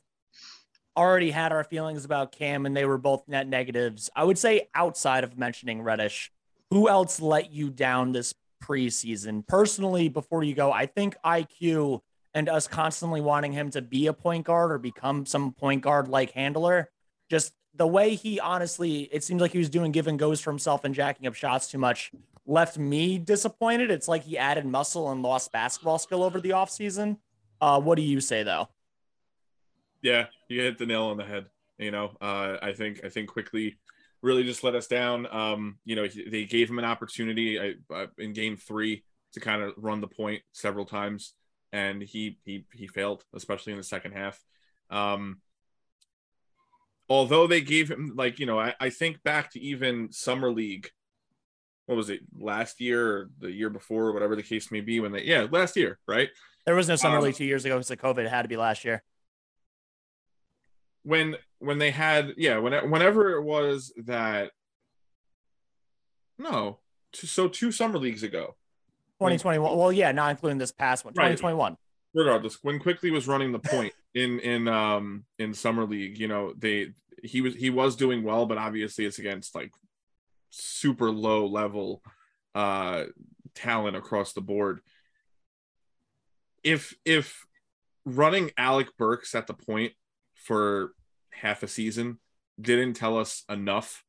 already 0.95 1.31
had 1.31 1.51
our 1.51 1.63
feelings 1.63 2.05
about 2.05 2.31
Cam 2.31 2.65
and 2.65 2.75
they 2.75 2.85
were 2.85 2.97
both 2.97 3.27
net 3.27 3.47
negatives. 3.47 4.09
I 4.15 4.23
would 4.23 4.37
say 4.37 4.69
outside 4.73 5.23
of 5.23 5.37
mentioning 5.37 5.81
Reddish, 5.81 6.31
who 6.69 6.87
else 6.87 7.19
let 7.19 7.51
you 7.51 7.69
down 7.69 8.11
this 8.11 8.33
preseason? 8.63 9.45
Personally, 9.45 10.07
before 10.07 10.43
you 10.43 10.55
go, 10.55 10.71
I 10.71 10.85
think 10.85 11.15
IQ 11.25 12.01
and 12.33 12.49
us 12.49 12.67
constantly 12.67 13.21
wanting 13.21 13.51
him 13.51 13.69
to 13.71 13.81
be 13.81 14.07
a 14.07 14.13
point 14.13 14.45
guard 14.45 14.71
or 14.71 14.77
become 14.77 15.25
some 15.25 15.51
point 15.51 15.81
guard 15.81 16.07
like 16.07 16.31
handler, 16.31 16.89
just 17.29 17.53
the 17.75 17.87
way 17.87 18.15
he 18.15 18.39
honestly, 18.39 19.09
it 19.11 19.23
seems 19.23 19.41
like 19.41 19.51
he 19.51 19.57
was 19.57 19.69
doing 19.69 19.91
give 19.91 20.07
and 20.07 20.17
goes 20.17 20.39
for 20.39 20.51
himself 20.51 20.83
and 20.83 20.93
jacking 20.93 21.27
up 21.27 21.33
shots 21.33 21.67
too 21.67 21.79
much 21.79 22.11
left 22.45 22.77
me 22.77 23.17
disappointed. 23.17 23.91
It's 23.91 24.07
like 24.07 24.23
he 24.23 24.37
added 24.37 24.65
muscle 24.65 25.11
and 25.11 25.21
lost 25.21 25.51
basketball 25.51 25.99
skill 25.99 26.23
over 26.23 26.39
the 26.39 26.51
offseason. 26.51 27.17
Uh, 27.61 27.79
what 27.79 27.95
do 27.95 28.01
you 28.01 28.19
say 28.19 28.43
though? 28.43 28.67
Yeah, 30.01 30.25
you 30.49 30.61
hit 30.61 30.77
the 30.77 30.85
nail 30.85 31.03
on 31.05 31.17
the 31.17 31.23
head. 31.23 31.45
You 31.77 31.91
know, 31.91 32.11
uh, 32.21 32.57
I 32.61 32.73
think 32.73 33.01
I 33.05 33.09
think 33.09 33.29
Quickley 33.29 33.77
really 34.21 34.43
just 34.43 34.63
let 34.63 34.75
us 34.75 34.87
down. 34.87 35.27
Um, 35.31 35.77
you 35.85 35.95
know, 35.95 36.07
they 36.07 36.45
gave 36.45 36.69
him 36.69 36.79
an 36.79 36.85
opportunity 36.85 37.77
uh, 37.93 38.05
in 38.17 38.33
game 38.33 38.57
three 38.57 39.03
to 39.33 39.39
kind 39.39 39.61
of 39.61 39.73
run 39.77 40.01
the 40.01 40.07
point 40.07 40.41
several 40.51 40.85
times, 40.85 41.33
and 41.71 42.01
he 42.01 42.39
he 42.43 42.65
he 42.73 42.87
failed, 42.87 43.23
especially 43.33 43.73
in 43.73 43.77
the 43.77 43.83
second 43.83 44.13
half. 44.13 44.39
Um, 44.89 45.41
although 47.09 47.47
they 47.47 47.61
gave 47.61 47.89
him 47.89 48.13
like 48.15 48.39
you 48.39 48.45
know, 48.45 48.59
I, 48.59 48.75
I 48.79 48.89
think 48.89 49.23
back 49.23 49.51
to 49.51 49.59
even 49.59 50.11
summer 50.11 50.51
league. 50.51 50.89
What 51.85 51.95
was 51.95 52.09
it 52.09 52.21
last 52.39 52.79
year 52.79 53.05
or 53.05 53.29
the 53.39 53.51
year 53.51 53.69
before, 53.69 54.07
or 54.07 54.13
whatever 54.13 54.35
the 54.35 54.43
case 54.43 54.71
may 54.71 54.81
be? 54.81 54.99
When 54.99 55.11
they 55.11 55.23
yeah, 55.23 55.47
last 55.51 55.75
year, 55.75 55.99
right? 56.07 56.29
There 56.65 56.75
was 56.75 56.87
no 56.87 56.95
summer 56.95 57.17
um, 57.17 57.23
league 57.23 57.35
two 57.35 57.45
years 57.45 57.65
ago 57.65 57.75
because 57.75 57.91
of 57.91 57.99
COVID. 57.99 58.19
It 58.19 58.29
had 58.29 58.43
to 58.43 58.47
be 58.47 58.57
last 58.57 58.85
year 58.85 59.03
when 61.03 61.35
when 61.59 61.77
they 61.77 61.91
had 61.91 62.33
yeah 62.37 62.57
when 62.57 62.89
whenever 62.89 63.31
it 63.31 63.43
was 63.43 63.93
that 64.05 64.51
no 66.37 66.79
so 67.13 67.47
two 67.47 67.71
summer 67.71 67.99
leagues 67.99 68.23
ago 68.23 68.55
2021 69.19 69.77
well 69.77 69.91
yeah 69.91 70.11
not 70.11 70.31
including 70.31 70.57
this 70.57 70.71
past 70.71 71.05
one 71.05 71.13
2021 71.13 71.71
right. 71.71 71.77
regardless 72.13 72.57
when 72.61 72.79
Quickley 72.79 73.11
was 73.11 73.27
running 73.27 73.51
the 73.51 73.59
point 73.59 73.93
in 74.13 74.39
in 74.39 74.67
um 74.67 75.25
in 75.37 75.53
summer 75.53 75.85
league 75.85 76.17
you 76.17 76.27
know 76.27 76.53
they 76.57 76.89
he 77.21 77.41
was 77.41 77.53
he 77.55 77.69
was 77.69 77.95
doing 77.95 78.23
well 78.23 78.45
but 78.45 78.57
obviously 78.57 79.05
it's 79.05 79.19
against 79.19 79.53
like 79.53 79.71
super 80.55 81.09
low 81.09 81.47
level 81.47 82.01
uh 82.55 83.05
talent 83.55 83.95
across 83.95 84.33
the 84.33 84.41
board 84.41 84.81
if 86.63 86.95
if 87.05 87.45
running 88.05 88.51
Alec 88.57 88.87
Burks 88.97 89.35
at 89.35 89.47
the 89.47 89.53
point 89.53 89.93
for 90.33 90.93
half 91.31 91.63
a 91.63 91.67
season 91.67 92.19
didn't 92.59 92.93
tell 92.93 93.17
us 93.17 93.43
enough 93.49 94.03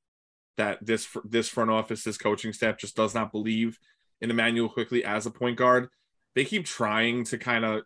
that 0.56 0.84
this 0.84 1.08
this 1.24 1.48
front 1.48 1.70
office, 1.70 2.04
this 2.04 2.18
coaching 2.18 2.52
staff 2.52 2.78
just 2.78 2.96
does 2.96 3.14
not 3.14 3.32
believe 3.32 3.78
in 4.20 4.30
Immanuel 4.30 4.68
Quickley 4.68 5.04
as 5.04 5.26
a 5.26 5.30
point 5.30 5.56
guard. 5.56 5.88
They 6.34 6.44
keep 6.44 6.64
trying 6.64 7.24
to 7.24 7.38
kind 7.38 7.64
of 7.64 7.82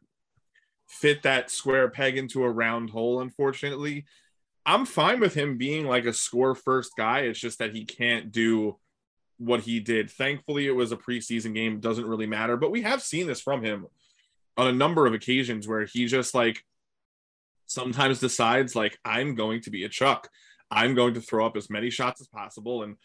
fit 0.86 1.22
that 1.22 1.50
square 1.50 1.88
peg 1.90 2.16
into 2.16 2.44
a 2.44 2.50
round 2.50 2.90
hole. 2.90 3.20
Unfortunately, 3.20 4.04
I'm 4.68 4.84
fine 4.84 5.18
with 5.18 5.32
him 5.32 5.56
being 5.56 5.86
like 5.86 6.04
a 6.04 6.12
score 6.12 6.54
first 6.54 6.92
guy. 6.94 7.20
It's 7.20 7.40
just 7.40 7.58
that 7.58 7.74
he 7.74 7.86
can't 7.86 8.30
do 8.30 8.76
what 9.38 9.60
he 9.60 9.80
did. 9.80 10.10
Thankfully, 10.10 10.66
it 10.66 10.76
was 10.76 10.92
a 10.92 10.96
preseason 10.96 11.54
game. 11.54 11.80
Doesn't 11.80 12.06
really 12.06 12.26
matter, 12.26 12.58
but 12.58 12.70
we 12.70 12.82
have 12.82 13.00
seen 13.00 13.26
this 13.26 13.40
from 13.40 13.64
him 13.64 13.86
on 14.58 14.68
a 14.68 14.72
number 14.72 15.06
of 15.06 15.14
occasions 15.14 15.66
where 15.66 15.86
he 15.86 16.04
just 16.06 16.34
like 16.34 16.62
sometimes 17.64 18.20
decides 18.20 18.76
like 18.76 18.98
I'm 19.06 19.34
going 19.36 19.62
to 19.62 19.70
be 19.70 19.84
a 19.84 19.88
Chuck. 19.88 20.28
I'm 20.70 20.94
going 20.94 21.14
to 21.14 21.22
throw 21.22 21.46
up 21.46 21.56
as 21.56 21.70
many 21.70 21.88
shots 21.88 22.20
as 22.20 22.28
possible 22.28 22.82
and 22.82 22.96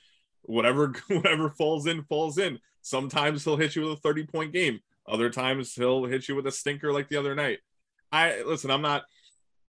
whatever 0.42 0.92
whatever 1.08 1.50
falls 1.50 1.88
in 1.88 2.04
falls 2.04 2.38
in. 2.38 2.60
Sometimes 2.82 3.46
he'll 3.46 3.56
hit 3.56 3.78
you 3.78 3.84
with 3.84 4.00
a 4.00 4.02
30 4.02 4.26
point 4.26 4.52
game. 4.52 4.82
Other 5.08 5.30
times 5.30 5.74
he'll 5.74 6.04
hit 6.08 6.28
you 6.28 6.36
with 6.36 6.46
a 6.46 6.52
stinker 6.52 6.92
like 6.92 7.08
the 7.08 7.16
other 7.16 7.36
night. 7.36 7.60
I 8.12 8.42
listen, 8.42 8.70
I'm 8.70 8.82
not 8.82 9.04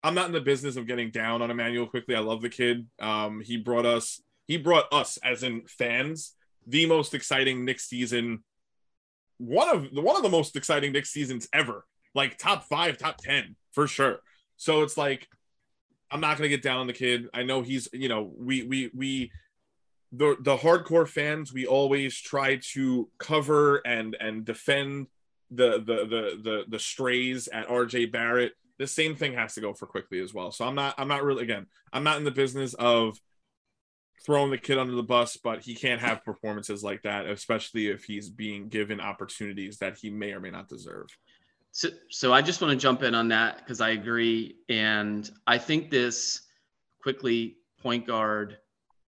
I'm 0.02 0.14
not 0.14 0.26
in 0.26 0.32
the 0.32 0.40
business 0.40 0.76
of 0.76 0.86
getting 0.86 1.10
down 1.10 1.42
on 1.42 1.50
Immanuel 1.50 1.86
Quickley. 1.86 2.14
I 2.14 2.20
love 2.20 2.40
the 2.40 2.48
kid. 2.48 2.86
Um, 3.00 3.40
he 3.40 3.56
brought 3.56 3.86
us 3.86 4.20
he 4.46 4.56
brought 4.56 4.92
us 4.92 5.18
as 5.18 5.42
in 5.42 5.62
fans 5.66 6.34
the 6.66 6.86
most 6.86 7.14
exciting 7.14 7.64
Knicks 7.64 7.88
season 7.88 8.42
one 9.40 9.74
of 9.74 9.94
the 9.94 10.02
one 10.02 10.16
of 10.16 10.22
the 10.22 10.28
most 10.28 10.54
exciting 10.54 10.92
Knicks 10.92 11.10
seasons 11.10 11.48
ever. 11.52 11.86
Like 12.14 12.36
top 12.36 12.64
5, 12.64 12.98
top 12.98 13.18
10 13.18 13.56
for 13.72 13.86
sure. 13.86 14.20
So 14.56 14.82
it's 14.82 14.96
like 14.96 15.26
I'm 16.10 16.20
not 16.20 16.36
gonna 16.36 16.48
get 16.48 16.62
down 16.62 16.78
on 16.78 16.86
the 16.86 16.92
kid. 16.92 17.28
I 17.32 17.42
know 17.42 17.62
he's 17.62 17.88
you 17.92 18.08
know 18.08 18.32
we 18.36 18.64
we 18.64 18.90
we 18.94 19.32
the 20.12 20.36
the 20.40 20.56
hardcore 20.56 21.08
fans 21.08 21.52
we 21.52 21.66
always 21.66 22.18
try 22.18 22.56
to 22.72 23.08
cover 23.18 23.76
and 23.86 24.16
and 24.20 24.44
defend 24.44 25.06
the 25.50 25.78
the 25.78 26.04
the 26.04 26.40
the 26.42 26.64
the 26.68 26.78
strays 26.78 27.48
at 27.48 27.68
RJ 27.68 28.12
Barrett. 28.12 28.52
The 28.80 28.86
same 28.86 29.14
thing 29.14 29.34
has 29.34 29.52
to 29.54 29.60
go 29.60 29.74
for 29.74 29.86
Quickley 29.86 30.20
as 30.20 30.32
well. 30.32 30.52
So 30.52 30.64
I'm 30.64 30.74
not 30.74 30.94
I'm 30.96 31.06
not 31.06 31.22
really 31.22 31.42
again 31.42 31.66
I'm 31.92 32.02
not 32.02 32.16
in 32.16 32.24
the 32.24 32.30
business 32.30 32.72
of 32.72 33.14
throwing 34.24 34.50
the 34.50 34.56
kid 34.56 34.78
under 34.78 34.94
the 34.94 35.02
bus, 35.02 35.36
but 35.36 35.60
he 35.60 35.74
can't 35.74 36.00
have 36.00 36.24
performances 36.24 36.82
like 36.82 37.02
that, 37.02 37.26
especially 37.26 37.88
if 37.88 38.04
he's 38.04 38.30
being 38.30 38.68
given 38.68 38.98
opportunities 38.98 39.76
that 39.78 39.98
he 40.00 40.08
may 40.08 40.32
or 40.32 40.40
may 40.40 40.50
not 40.50 40.66
deserve. 40.66 41.08
So, 41.72 41.90
so 42.08 42.32
I 42.32 42.40
just 42.40 42.62
want 42.62 42.72
to 42.72 42.76
jump 42.78 43.02
in 43.02 43.14
on 43.14 43.28
that 43.28 43.58
because 43.58 43.82
I 43.82 43.90
agree, 43.90 44.56
and 44.70 45.30
I 45.46 45.58
think 45.58 45.90
this 45.90 46.40
Quickley 47.02 47.58
point 47.82 48.06
guard, 48.06 48.56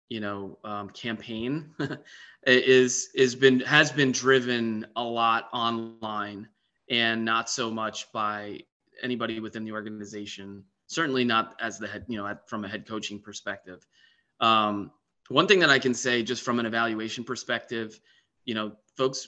you 0.10 0.21
know, 0.21 0.58
um, 0.63 0.89
campaign 0.89 1.69
is 2.47 3.10
is 3.13 3.36
been 3.36 3.60
has 3.60 3.91
been 3.91 4.12
driven 4.12 4.88
a 4.95 5.04
lot 5.04 5.50
online 5.54 6.47
and 6.89 7.24
not 7.24 7.47
so 7.47 7.69
much 7.69 8.12
by 8.12 8.60
anybody 9.02 9.40
within 9.40 9.64
the 9.64 9.72
organization. 9.72 10.64
Certainly 10.88 11.26
not 11.26 11.56
as 11.62 11.78
the 11.78 11.88
head, 11.88 12.06
you 12.08 12.18
know, 12.18 12.28
at, 12.28 12.48
from 12.50 12.66
a 12.66 12.68
head 12.68 12.88
coaching 12.88 13.20
perspective. 13.20 13.86
Um, 14.40 14.92
one 15.30 15.48
thing 15.48 15.60
that 15.60 15.70
I 15.70 15.80
can 15.80 15.94
say, 15.94 16.24
just 16.24 16.44
from 16.44 16.60
an 16.60 16.66
evaluation 16.66 17.24
perspective, 17.24 18.00
you 18.46 18.54
know, 18.54 18.74
folks 18.98 19.28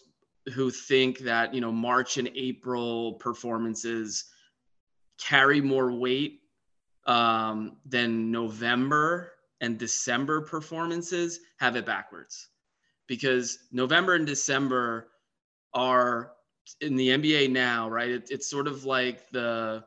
who 0.54 0.70
think 0.70 1.20
that 1.20 1.54
you 1.54 1.62
know 1.62 1.72
March 1.72 2.18
and 2.18 2.30
April 2.36 3.14
performances 3.14 4.26
carry 5.18 5.62
more 5.62 5.92
weight 5.94 6.42
um, 7.06 7.78
then 7.86 8.32
November 8.32 9.32
and 9.62 9.78
December 9.78 10.42
performances 10.42 11.40
have 11.58 11.76
it 11.76 11.86
backwards 11.86 12.50
because 13.08 13.60
November 13.72 14.16
and 14.16 14.26
December 14.26 15.10
are 15.74 16.33
in 16.82 16.96
the 16.96 17.10
NBA 17.10 17.52
now, 17.52 17.90
right? 17.90 18.10
It, 18.10 18.30
it's 18.30 18.50
sort 18.50 18.68
of 18.68 18.86
like 18.86 19.30
the 19.32 19.84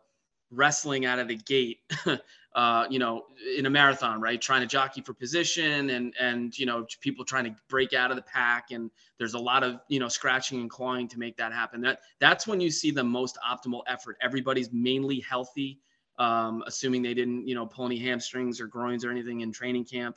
wrestling 0.51 1.07
out 1.07 1.19
of 1.19 1.29
the 1.29 1.37
gate, 1.37 1.81
uh, 2.55 2.87
you 2.89 2.99
know, 2.99 3.25
in 3.57 3.67
a 3.67 3.71
marathon, 3.71 4.21
right? 4.21 4.41
Trying 4.41 4.63
to 4.63 4.67
jockey 4.67 5.01
for 5.03 5.13
position 5.13 5.91
and 5.91 6.15
and 6.19 6.57
you 6.59 6.67
know 6.67 6.87
people 7.01 7.25
trying 7.25 7.45
to 7.45 7.55
break 7.69 7.93
out 7.93 8.11
of 8.11 8.17
the 8.17 8.23
pack, 8.23 8.71
and 8.71 8.91
there's 9.19 9.35
a 9.35 9.39
lot 9.39 9.63
of 9.63 9.81
you 9.89 10.01
know 10.01 10.09
scratching 10.09 10.61
and 10.61 10.71
clawing 10.71 11.09
to 11.09 11.19
make 11.19 11.37
that 11.37 11.53
happen. 11.53 11.81
That 11.81 12.01
that's 12.19 12.47
when 12.47 12.61
you 12.61 12.71
see 12.71 12.91
the 12.91 13.05
most 13.05 13.39
optimal 13.49 13.83
effort. 13.87 14.17
Everybody's 14.23 14.73
mainly 14.73 15.21
healthy, 15.21 15.81
um, 16.19 16.63
assuming 16.67 17.03
they 17.03 17.15
didn't 17.15 17.47
you 17.47 17.55
know 17.55 17.67
pull 17.67 17.87
any 17.87 17.99
hamstrings 17.99 18.61
or 18.61 18.67
groins 18.67 19.05
or 19.05 19.11
anything 19.11 19.41
in 19.41 19.53
training 19.53 19.85
camp. 19.85 20.17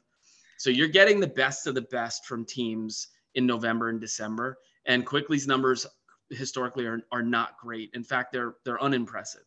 So 0.57 0.69
you're 0.69 0.89
getting 0.89 1.21
the 1.21 1.27
best 1.27 1.67
of 1.67 1.75
the 1.75 1.83
best 1.83 2.25
from 2.25 2.43
teams 2.43 3.07
in 3.35 3.45
November 3.45 3.89
and 3.89 3.99
December. 3.99 4.57
And 4.85 5.05
Quickley's 5.05 5.47
numbers 5.47 5.85
historically 6.29 6.85
are, 6.85 7.01
are 7.11 7.23
not 7.23 7.57
great. 7.57 7.91
In 7.93 8.03
fact, 8.03 8.31
they're 8.31 8.55
they're 8.65 8.81
unimpressive. 8.81 9.45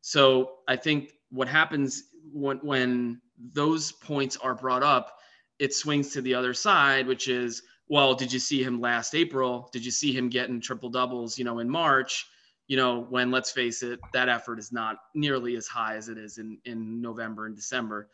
So 0.00 0.52
I 0.66 0.76
think 0.76 1.12
what 1.30 1.48
happens 1.48 2.04
when 2.32 2.58
when 2.58 3.20
those 3.52 3.92
points 3.92 4.36
are 4.36 4.54
brought 4.54 4.82
up, 4.82 5.18
it 5.58 5.74
swings 5.74 6.12
to 6.12 6.22
the 6.22 6.34
other 6.34 6.54
side, 6.54 7.06
which 7.06 7.28
is, 7.28 7.62
well, 7.88 8.14
did 8.14 8.32
you 8.32 8.38
see 8.38 8.62
him 8.62 8.80
last 8.80 9.14
April? 9.14 9.68
Did 9.72 9.84
you 9.84 9.90
see 9.90 10.12
him 10.12 10.28
getting 10.28 10.60
triple 10.60 10.90
doubles, 10.90 11.38
you 11.38 11.44
know, 11.44 11.58
in 11.58 11.68
March? 11.68 12.26
You 12.66 12.76
know, 12.76 13.06
when 13.08 13.30
let's 13.30 13.50
face 13.50 13.82
it, 13.82 13.98
that 14.12 14.28
effort 14.28 14.58
is 14.58 14.72
not 14.72 14.98
nearly 15.14 15.56
as 15.56 15.66
high 15.66 15.96
as 15.96 16.08
it 16.08 16.18
is 16.18 16.38
in 16.38 16.58
in 16.64 17.00
November 17.00 17.46
and 17.46 17.56
December. 17.56 18.08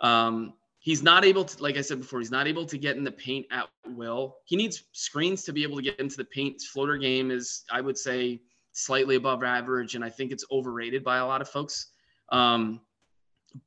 Um, 0.00 0.54
he's 0.80 1.02
not 1.02 1.24
able 1.24 1.44
to, 1.44 1.62
like 1.62 1.76
I 1.76 1.80
said 1.80 1.98
before, 1.98 2.20
he's 2.20 2.30
not 2.30 2.46
able 2.46 2.64
to 2.66 2.78
get 2.78 2.96
in 2.96 3.04
the 3.04 3.12
paint 3.12 3.46
at 3.50 3.68
will. 3.88 4.36
He 4.44 4.56
needs 4.56 4.84
screens 4.92 5.42
to 5.44 5.52
be 5.52 5.62
able 5.62 5.76
to 5.76 5.82
get 5.82 5.98
into 5.98 6.16
the 6.16 6.24
paint. 6.24 6.54
His 6.54 6.66
floater 6.66 6.96
game 6.96 7.30
is, 7.30 7.64
I 7.70 7.80
would 7.80 7.98
say, 7.98 8.40
slightly 8.72 9.16
above 9.16 9.42
average, 9.42 9.94
and 9.94 10.04
I 10.04 10.10
think 10.10 10.30
it's 10.30 10.44
overrated 10.50 11.02
by 11.02 11.18
a 11.18 11.26
lot 11.26 11.40
of 11.40 11.48
folks. 11.48 11.88
Um, 12.30 12.80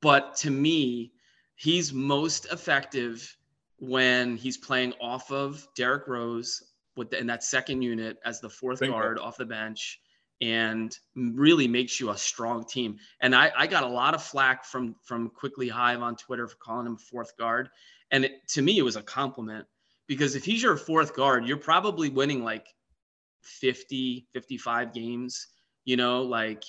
but 0.02 0.36
to 0.38 0.52
me, 0.52 1.14
he's 1.56 1.92
most 1.94 2.46
effective 2.52 3.38
when 3.78 4.38
he's 4.38 4.58
playing 4.58 4.94
off 5.02 5.32
of 5.32 5.68
Derrick 5.76 6.08
Rose 6.08 6.64
with 6.96 7.10
the, 7.10 7.20
in 7.20 7.28
that 7.28 7.44
second 7.44 7.82
unit 7.82 8.18
as 8.26 8.40
the 8.40 8.50
fourth 8.50 8.80
guard 8.80 9.18
off 9.18 9.38
the 9.38 9.46
bench 9.46 10.00
and 10.42 10.98
really 11.16 11.68
makes 11.68 12.00
you 12.00 12.10
a 12.10 12.18
strong 12.18 12.66
team. 12.66 12.98
And 13.22 13.36
I, 13.36 13.52
I 13.56 13.68
got 13.68 13.84
a 13.84 13.88
lot 13.88 14.16
of 14.16 14.24
flack 14.24 14.66
from 14.66 14.96
from 15.04 15.30
Quickley 15.30 15.70
Hive 15.70 16.02
on 16.02 16.16
Twitter 16.16 16.48
for 16.48 16.58
calling 16.58 16.88
him 16.88 16.98
fourth 16.98 17.38
guard. 17.38 17.70
And 18.10 18.26
it, 18.26 18.48
to 18.50 18.62
me, 18.62 18.78
it 18.78 18.82
was 18.82 18.96
a 18.96 19.04
compliment 19.04 19.66
because 20.08 20.36
if 20.36 20.44
he's 20.44 20.64
your 20.64 20.78
fourth 20.78 21.16
guard, 21.16 21.48
you're 21.48 21.58
probably 21.58 22.10
winning 22.10 22.44
like 22.44 22.68
50, 23.44 24.28
55 24.34 24.94
games. 24.94 25.48
You 25.86 25.98
know, 25.98 26.24
like 26.24 26.64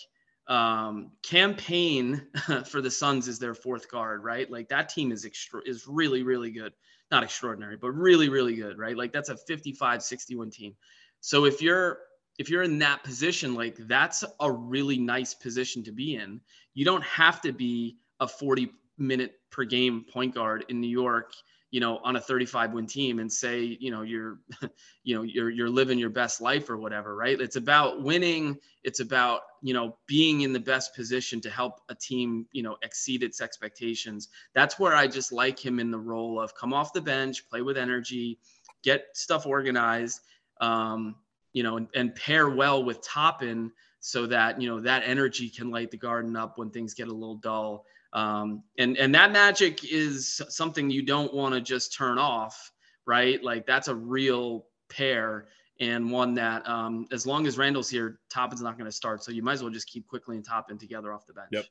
um, 0.49 1.13
Cam 1.23 1.55
Payne 1.55 2.27
for 2.67 2.81
the 2.81 2.91
Suns 2.91 3.27
is 3.27 3.39
their 3.39 3.55
fourth 3.55 3.91
guard, 3.91 4.23
right? 4.23 4.51
Like 4.51 4.69
that 4.69 4.91
team 4.91 5.13
is 5.13 5.25
extra 5.25 5.61
is 5.65 5.87
really, 5.89 6.23
really 6.23 6.51
good. 6.51 6.73
Not 7.11 7.23
extraordinary, 7.23 7.77
but 7.77 7.91
really, 7.91 8.29
really 8.29 8.55
good, 8.57 8.79
right? 8.79 8.97
Like 8.97 9.13
that's 9.13 9.29
a 9.29 9.37
55, 9.37 10.03
61 10.03 10.51
team. 10.51 10.75
So 11.21 11.45
if 11.45 11.61
you're 11.61 11.99
if 12.39 12.49
you're 12.49 12.63
in 12.63 12.79
that 12.79 13.05
position, 13.05 13.55
like 13.55 13.77
that's 13.87 14.25
a 14.41 14.51
really 14.51 14.99
nice 14.99 15.35
position 15.35 15.83
to 15.85 15.93
be 15.93 16.17
in. 16.17 16.41
You 16.75 16.85
don't 16.85 17.05
have 17.05 17.41
to 17.43 17.53
be 17.53 17.99
a 18.21 18.29
40 18.29 18.73
minute 18.99 19.35
per 19.51 19.65
game 19.65 20.05
point 20.11 20.35
guard 20.35 20.65
in 20.69 20.81
New 20.81 20.89
York, 20.89 21.33
you 21.71 21.81
know, 21.81 21.99
on 22.05 22.17
a 22.17 22.21
35 22.21 22.73
win 22.73 22.87
team 22.87 23.19
and 23.19 23.31
say, 23.31 23.77
you 23.81 23.91
know, 23.91 24.03
you're, 24.03 24.39
you 25.05 25.15
know, 25.15 25.23
you're, 25.23 25.51
you're 25.51 25.69
living 25.69 25.99
your 25.99 26.11
best 26.11 26.41
life 26.41 26.71
or 26.71 26.77
whatever, 26.77 27.17
right? 27.17 27.41
It's 27.41 27.57
about 27.57 28.03
winning. 28.03 28.59
It's 28.83 29.01
about, 29.01 29.43
you 29.63 29.75
know, 29.75 29.97
being 30.07 30.43
in 30.43 30.53
the 30.53 30.61
best 30.61 30.95
position 30.95 31.41
to 31.43 31.51
help 31.51 31.81
a 31.89 31.95
team, 31.95 32.47
you 32.53 32.63
know, 32.63 32.77
exceed 32.83 33.23
its 33.23 33.41
expectations. 33.41 34.29
That's 34.55 34.79
where 34.79 34.95
I 34.95 35.07
just 35.07 35.33
like 35.33 35.59
him 35.59 35.81
in 35.81 35.91
the 35.91 35.99
role 35.99 36.41
of 36.41 36.55
come 36.55 36.73
off 36.73 36.93
the 36.93 37.01
bench, 37.01 37.49
play 37.49 37.63
with 37.63 37.77
energy, 37.77 38.39
get 38.83 39.07
stuff 39.15 39.47
organized. 39.47 40.21
Um, 40.61 41.17
you 41.53 41.63
know, 41.63 41.77
and, 41.77 41.89
and 41.95 42.15
pair 42.15 42.49
well 42.49 42.83
with 42.83 43.03
Toppin 43.03 43.73
so 44.01 44.27
that, 44.27 44.61
you 44.61 44.69
know, 44.69 44.81
that 44.81 45.03
energy 45.07 45.49
can 45.49 45.71
light 45.71 45.91
the 45.91 45.97
garden 45.97 46.37
up 46.37 46.59
when 46.59 46.71
things 46.71 46.95
get 46.95 47.09
a 47.09 47.13
little 47.13 47.37
dull. 47.37 47.85
Um, 48.13 48.63
and, 48.79 48.97
and 48.99 49.15
that 49.15 49.33
magic 49.33 49.91
is 49.91 50.43
something 50.49 50.91
you 50.91 51.03
don't 51.03 51.33
want 51.33 51.55
to 51.55 51.61
just 51.61 51.95
turn 51.95 52.19
off, 52.19 52.73
right? 53.07 53.43
Like 53.43 53.67
that's 53.67 53.89
a 53.89 53.95
real 53.95 54.67
pair 54.91 55.47
and 55.81 56.11
one 56.11 56.35
that 56.35 56.69
um, 56.69 57.07
as 57.11 57.27
long 57.27 57.47
as 57.47 57.59
Randle's 57.59 57.89
here, 57.89 58.21
Toppin's 58.31 58.61
not 58.61 58.77
going 58.77 58.89
to 58.89 58.95
start. 58.95 59.25
So 59.25 59.33
you 59.33 59.43
might 59.43 59.55
as 59.55 59.63
well 59.63 59.73
just 59.73 59.89
keep 59.89 60.07
Quickley 60.07 60.37
and 60.37 60.45
Toppin 60.45 60.79
together 60.79 61.13
off 61.13 61.27
the 61.27 61.33
bench. 61.33 61.49
Yep. 61.53 61.65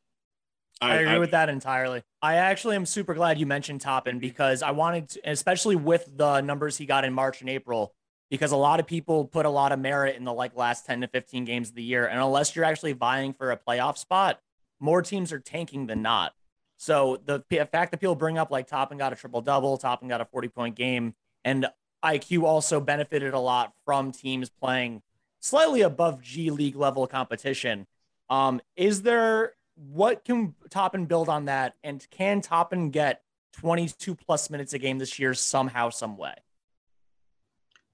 I, 0.82 0.92
I 0.92 0.96
agree 0.96 1.14
I, 1.14 1.20
with 1.20 1.32
that 1.32 1.50
entirely. 1.50 2.02
I 2.22 2.36
actually 2.36 2.76
am 2.76 2.86
super 2.86 3.14
glad 3.14 3.40
you 3.40 3.46
mentioned 3.46 3.82
Toppin 3.82 4.20
because 4.20 4.64
I 4.64 4.72
wanted, 4.72 5.10
to, 5.10 5.30
especially 5.30 5.76
with 5.76 6.12
the 6.18 6.42
numbers 6.42 6.78
he 6.78 6.86
got 6.86 7.06
in 7.06 7.14
March 7.14 7.42
and 7.42 7.50
April, 7.50 7.94
because 8.32 8.54
a 8.54 8.58
lot 8.58 8.80
of 8.80 8.88
people 8.88 9.26
put 9.26 9.46
a 9.46 9.50
lot 9.50 9.74
of 9.74 9.80
merit 9.80 10.16
in 10.16 10.24
the 10.24 10.34
like 10.34 10.56
last 10.56 10.86
10 10.86 11.02
to 11.02 11.08
15 11.08 11.44
games 11.44 11.70
of 11.70 11.76
the 11.76 11.84
year. 11.84 12.08
And 12.08 12.18
unless 12.18 12.56
you're 12.56 12.66
actually 12.66 12.94
vying 12.94 13.34
for 13.34 13.52
a 13.52 13.58
playoff 13.58 13.98
spot, 13.98 14.40
more 14.80 15.02
teams 15.02 15.34
are 15.34 15.40
tanking 15.40 15.86
than 15.86 16.02
not. 16.02 16.34
So 16.78 17.22
the 17.26 17.44
fact 17.50 17.92
that 17.92 18.00
people 18.00 18.16
bring 18.16 18.38
up 18.38 18.50
like 18.50 18.68
Toppin 18.68 18.98
got 18.98 19.14
a 19.14 19.18
triple 19.18 19.42
double, 19.42 19.78
Toppin 19.78 20.08
got 20.08 20.22
a 20.22 20.26
40 20.26 20.48
point 20.48 20.76
game, 20.76 21.14
and 21.44 21.68
IQ 22.04 22.44
also 22.44 22.80
benefited 22.80 23.36
a 23.36 23.40
lot 23.40 23.74
from 23.86 24.12
teams 24.12 24.50
playing 24.50 25.04
slightly 25.42 25.82
above 25.82 26.22
G 26.22 26.50
League 26.50 26.76
level 26.76 27.06
competition. 27.06 27.86
Um, 28.30 28.62
is 28.76 29.04
there 29.04 29.54
what 29.76 30.24
can 30.24 30.56
Toppin 30.70 31.06
build 31.06 31.28
on 31.28 31.46
that? 31.46 31.76
And 31.84 32.06
can 32.10 32.42
Toppin 32.42 32.92
get 32.92 33.22
22 33.58 34.16
plus 34.16 34.50
minutes 34.50 34.74
a 34.74 34.80
game 34.80 35.00
this 35.00 35.20
year 35.20 35.34
somehow, 35.34 35.90
some 35.90 36.18
way? 36.18 36.34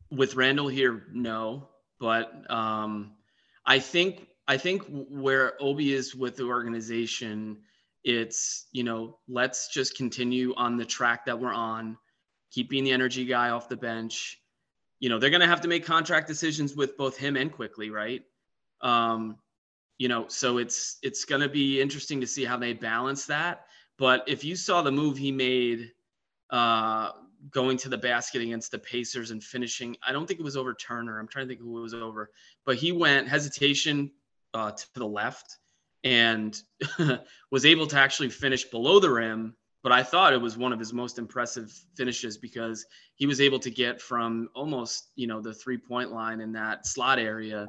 With 0.09 0.35
Randle 0.35 0.67
here, 0.67 1.03
no, 1.11 1.67
but 1.99 2.49
um, 2.49 3.13
I 3.65 3.79
think 3.79 4.27
I 4.47 4.57
think 4.57 4.83
where 4.89 5.61
Obi 5.61 5.93
is 5.93 6.15
with 6.15 6.37
the 6.37 6.45
organization, 6.45 7.57
it's 8.03 8.67
you 8.71 8.83
know 8.83 9.17
let's 9.27 9.67
just 9.67 9.97
continue 9.97 10.53
on 10.55 10.77
the 10.77 10.85
track 10.85 11.25
that 11.25 11.37
we're 11.37 11.53
on, 11.53 11.97
keep 12.51 12.69
being 12.69 12.85
the 12.85 12.91
energy 12.91 13.25
guy 13.25 13.49
off 13.49 13.67
the 13.67 13.75
bench. 13.75 14.39
You 14.99 15.09
know 15.09 15.19
they're 15.19 15.29
going 15.29 15.41
to 15.41 15.47
have 15.47 15.61
to 15.61 15.67
make 15.67 15.85
contract 15.85 16.27
decisions 16.27 16.75
with 16.75 16.97
both 16.97 17.17
him 17.17 17.35
and 17.35 17.51
Quickley, 17.51 17.89
right? 17.89 18.23
Um, 18.81 19.37
you 19.97 20.07
know, 20.07 20.27
so 20.27 20.57
it's 20.57 20.97
it's 21.01 21.25
going 21.25 21.41
to 21.41 21.49
be 21.49 21.81
interesting 21.81 22.21
to 22.21 22.27
see 22.27 22.45
how 22.45 22.57
they 22.57 22.73
balance 22.73 23.25
that. 23.25 23.65
But 23.97 24.23
if 24.27 24.43
you 24.43 24.55
saw 24.55 24.81
the 24.81 24.91
move 24.91 25.17
he 25.17 25.31
made 25.31 25.91
uh, 26.49 27.11
going 27.49 27.77
to 27.77 27.89
the 27.89 27.97
basket 27.97 28.41
against 28.41 28.71
the 28.71 28.79
Pacers 28.79 29.31
and 29.31 29.43
finishing. 29.43 29.95
I 30.05 30.11
don't 30.11 30.27
think 30.27 30.39
it 30.39 30.43
was 30.43 30.57
over 30.57 30.73
Turner. 30.73 31.19
I'm 31.19 31.27
trying 31.27 31.45
to 31.45 31.49
think 31.49 31.61
who 31.61 31.77
it 31.77 31.81
was 31.81 31.93
over, 31.93 32.29
but 32.65 32.77
he 32.77 32.91
went 32.91 33.27
hesitation 33.27 34.11
uh, 34.53 34.71
to 34.71 34.85
the 34.95 35.05
left 35.05 35.57
and 36.03 36.59
was 37.51 37.65
able 37.65 37.87
to 37.87 37.97
actually 37.97 38.29
finish 38.29 38.65
below 38.65 38.99
the 38.99 39.09
rim. 39.09 39.55
But 39.83 39.91
I 39.91 40.03
thought 40.03 40.33
it 40.33 40.41
was 40.41 40.57
one 40.57 40.73
of 40.73 40.79
his 40.79 40.91
most 40.91 41.17
impressive 41.17 41.71
finishes 41.95 42.37
because 42.37 42.85
he 43.15 43.25
was 43.25 43.39
able 43.39 43.59
to 43.59 43.69
get 43.69 44.01
from 44.01 44.49
almost, 44.53 45.11
you 45.15 45.27
know, 45.27 45.39
the 45.39 45.53
three 45.53 45.77
point 45.77 46.11
line 46.11 46.41
in 46.41 46.51
that 46.53 46.85
slot 46.85 47.19
area 47.19 47.67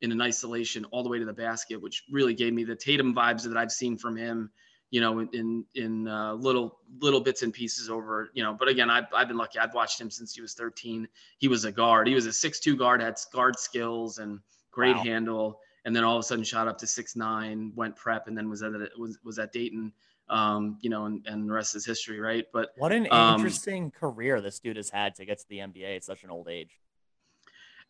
in 0.00 0.10
an 0.10 0.20
isolation 0.20 0.84
all 0.86 1.02
the 1.02 1.08
way 1.08 1.18
to 1.18 1.24
the 1.24 1.32
basket, 1.32 1.80
which 1.80 2.04
really 2.10 2.34
gave 2.34 2.54
me 2.54 2.64
the 2.64 2.74
Tatum 2.74 3.14
vibes 3.14 3.46
that 3.46 3.56
I've 3.56 3.70
seen 3.70 3.98
from 3.98 4.16
him 4.16 4.50
you 4.90 5.00
know, 5.00 5.20
in 5.20 5.64
in 5.74 6.08
uh, 6.08 6.34
little 6.34 6.78
little 6.98 7.20
bits 7.20 7.42
and 7.42 7.52
pieces 7.52 7.88
over, 7.88 8.30
you 8.34 8.42
know. 8.42 8.54
But 8.58 8.68
again, 8.68 8.90
I've 8.90 9.06
I've 9.14 9.28
been 9.28 9.36
lucky. 9.36 9.58
I've 9.58 9.74
watched 9.74 10.00
him 10.00 10.10
since 10.10 10.34
he 10.34 10.40
was 10.40 10.54
13. 10.54 11.06
He 11.38 11.48
was 11.48 11.64
a 11.64 11.72
guard. 11.72 12.08
He 12.08 12.14
was 12.14 12.26
a 12.26 12.32
six-two 12.32 12.76
guard, 12.76 13.00
had 13.00 13.16
guard 13.32 13.58
skills 13.58 14.18
and 14.18 14.40
great 14.70 14.96
wow. 14.96 15.02
handle, 15.02 15.60
and 15.84 15.94
then 15.94 16.04
all 16.04 16.16
of 16.16 16.20
a 16.20 16.22
sudden 16.24 16.44
shot 16.44 16.68
up 16.68 16.78
to 16.78 16.86
six 16.86 17.16
nine, 17.16 17.72
went 17.76 17.96
prep, 17.96 18.26
and 18.26 18.36
then 18.36 18.48
was 18.48 18.62
at 18.62 18.72
was 18.98 19.18
was 19.24 19.38
at 19.38 19.52
Dayton. 19.52 19.92
Um, 20.28 20.78
you 20.80 20.90
know, 20.90 21.06
and, 21.06 21.26
and 21.26 21.48
the 21.48 21.52
rest 21.52 21.74
is 21.74 21.84
history, 21.84 22.20
right? 22.20 22.44
But 22.52 22.70
what 22.76 22.92
an 22.92 23.08
um, 23.10 23.36
interesting 23.36 23.90
career 23.90 24.40
this 24.40 24.60
dude 24.60 24.76
has 24.76 24.88
had 24.88 25.16
to 25.16 25.24
get 25.24 25.38
to 25.38 25.48
the 25.48 25.58
NBA 25.58 25.96
at 25.96 26.04
such 26.04 26.22
an 26.22 26.30
old 26.30 26.48
age 26.48 26.78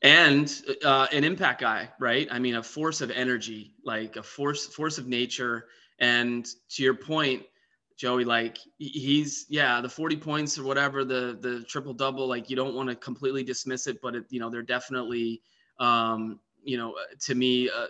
and 0.02 0.62
uh, 0.84 1.06
an 1.12 1.24
impact 1.24 1.60
guy, 1.60 1.90
right? 1.98 2.26
I 2.30 2.38
mean, 2.38 2.56
a 2.56 2.62
force 2.62 3.00
of 3.00 3.10
energy, 3.10 3.74
like 3.84 4.16
a 4.16 4.22
force 4.22 4.66
force 4.66 4.98
of 4.98 5.06
nature. 5.06 5.66
And 6.00 6.46
to 6.70 6.82
your 6.82 6.94
point, 6.94 7.44
Joey, 7.96 8.24
like 8.24 8.58
he's 8.78 9.46
yeah, 9.50 9.80
the 9.80 9.88
40 9.88 10.16
points 10.16 10.58
or 10.58 10.64
whatever, 10.64 11.04
the 11.04 11.38
the 11.40 11.62
triple 11.64 11.92
double, 11.94 12.26
like 12.26 12.50
you 12.50 12.56
don't 12.56 12.74
want 12.74 12.88
to 12.88 12.96
completely 12.96 13.42
dismiss 13.44 13.86
it, 13.86 14.00
but 14.02 14.14
it, 14.14 14.24
you 14.30 14.40
know, 14.40 14.50
they're 14.50 14.62
definitely 14.62 15.42
um, 15.78 16.40
you 16.62 16.76
know, 16.78 16.94
to 17.20 17.34
me, 17.34 17.68
uh, 17.70 17.86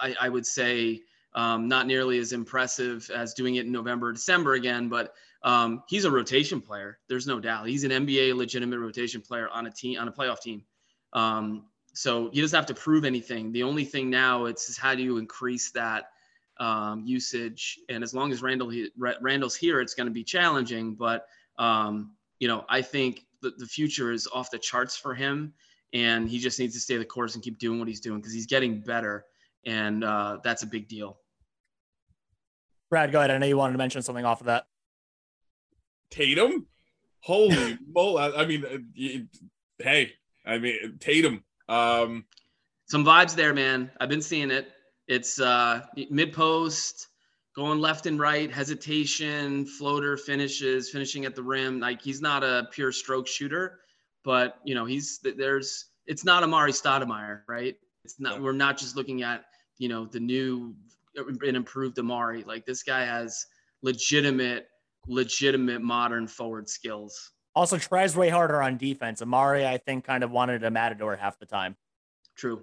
I, 0.00 0.14
I 0.22 0.28
would 0.28 0.46
say 0.46 1.02
Um, 1.34 1.66
not 1.66 1.86
nearly 1.86 2.18
as 2.18 2.32
impressive 2.32 3.10
as 3.10 3.32
doing 3.34 3.56
it 3.56 3.64
in 3.66 3.72
November, 3.72 4.12
December 4.12 4.52
again, 4.54 4.88
but 4.88 5.14
um, 5.42 5.82
he's 5.88 6.04
a 6.04 6.10
rotation 6.10 6.60
player. 6.60 6.98
There's 7.08 7.26
no 7.26 7.40
doubt. 7.40 7.68
He's 7.68 7.84
an 7.84 7.90
NBA 7.90 8.36
legitimate 8.36 8.78
rotation 8.78 9.22
player 9.22 9.48
on 9.48 9.66
a 9.66 9.70
team 9.70 9.98
on 9.98 10.08
a 10.08 10.12
playoff 10.12 10.40
team. 10.40 10.62
Um, 11.14 11.64
so 11.94 12.28
he 12.32 12.40
doesn't 12.42 12.56
have 12.56 12.66
to 12.66 12.74
prove 12.74 13.04
anything. 13.06 13.50
The 13.52 13.62
only 13.62 13.84
thing 13.86 14.10
now 14.10 14.44
it's 14.44 14.76
how 14.76 14.94
do 14.94 15.02
you 15.02 15.16
increase 15.18 15.72
that 15.72 16.04
um, 16.58 17.02
usage? 17.04 17.78
And 17.88 18.02
as 18.02 18.14
long 18.14 18.32
as 18.32 18.42
Randle 18.42 18.72
Randle's 18.96 19.56
here, 19.56 19.80
it's 19.80 19.94
going 19.94 20.06
to 20.06 20.12
be 20.12 20.24
challenging. 20.24 20.94
But 20.94 21.26
um, 21.58 22.12
you 22.38 22.48
know, 22.48 22.64
I 22.68 22.82
think 22.82 23.24
the, 23.40 23.52
the 23.58 23.66
future 23.66 24.12
is 24.12 24.28
off 24.32 24.50
the 24.50 24.58
charts 24.58 24.96
for 24.96 25.14
him, 25.14 25.52
and 25.92 26.28
he 26.28 26.38
just 26.38 26.58
needs 26.58 26.74
to 26.74 26.80
stay 26.80 26.96
the 26.96 27.04
course 27.04 27.34
and 27.34 27.42
keep 27.42 27.58
doing 27.58 27.78
what 27.78 27.88
he's 27.88 28.00
doing 28.00 28.18
because 28.18 28.32
he's 28.32 28.46
getting 28.46 28.80
better, 28.80 29.24
and 29.64 30.04
uh, 30.04 30.38
that's 30.42 30.62
a 30.62 30.66
big 30.66 30.88
deal. 30.88 31.18
Brad, 32.90 33.10
go 33.10 33.18
ahead. 33.18 33.30
I 33.30 33.38
know 33.38 33.46
you 33.46 33.56
wanted 33.56 33.72
to 33.72 33.78
mention 33.78 34.02
something 34.02 34.24
off 34.24 34.40
of 34.40 34.46
that. 34.46 34.66
Tatum, 36.10 36.66
holy 37.20 37.78
moly! 37.88 38.34
I 38.36 38.44
mean, 38.44 38.64
uh, 38.64 39.82
hey, 39.82 40.12
I 40.44 40.58
mean 40.58 40.98
Tatum. 41.00 41.42
Um, 41.68 42.26
Some 42.86 43.04
vibes 43.04 43.34
there, 43.34 43.54
man. 43.54 43.90
I've 43.98 44.08
been 44.08 44.20
seeing 44.20 44.50
it. 44.50 44.70
It's 45.12 45.38
uh, 45.38 45.82
mid 46.08 46.32
post, 46.32 47.08
going 47.54 47.80
left 47.80 48.06
and 48.06 48.18
right, 48.18 48.50
hesitation, 48.50 49.66
floater 49.66 50.16
finishes, 50.16 50.88
finishing 50.88 51.26
at 51.26 51.34
the 51.34 51.42
rim. 51.42 51.80
Like 51.80 52.00
he's 52.00 52.22
not 52.22 52.42
a 52.42 52.66
pure 52.70 52.92
stroke 52.92 53.26
shooter, 53.26 53.80
but 54.24 54.56
you 54.64 54.74
know 54.74 54.86
he's 54.86 55.20
there's 55.36 55.90
it's 56.06 56.24
not 56.24 56.42
Amar'e 56.42 56.70
Stoudemire, 56.70 57.42
right? 57.46 57.76
It's 58.06 58.18
not. 58.18 58.40
We're 58.40 58.52
not 58.52 58.78
just 58.78 58.96
looking 58.96 59.22
at 59.22 59.44
you 59.76 59.90
know 59.90 60.06
the 60.06 60.18
new 60.18 60.74
and 61.14 61.56
improved 61.56 61.98
Amar'e. 61.98 62.46
Like 62.46 62.64
this 62.64 62.82
guy 62.82 63.04
has 63.04 63.44
legitimate, 63.82 64.68
legitimate 65.06 65.82
modern 65.82 66.26
forward 66.26 66.70
skills. 66.70 67.32
Also 67.54 67.76
tries 67.76 68.16
way 68.16 68.30
harder 68.30 68.62
on 68.62 68.78
defense. 68.78 69.20
Amar'e, 69.20 69.66
I 69.66 69.76
think, 69.76 70.06
kind 70.06 70.24
of 70.24 70.30
wanted 70.30 70.64
a 70.64 70.70
matador 70.70 71.16
half 71.16 71.38
the 71.38 71.44
time. 71.44 71.76
True. 72.34 72.62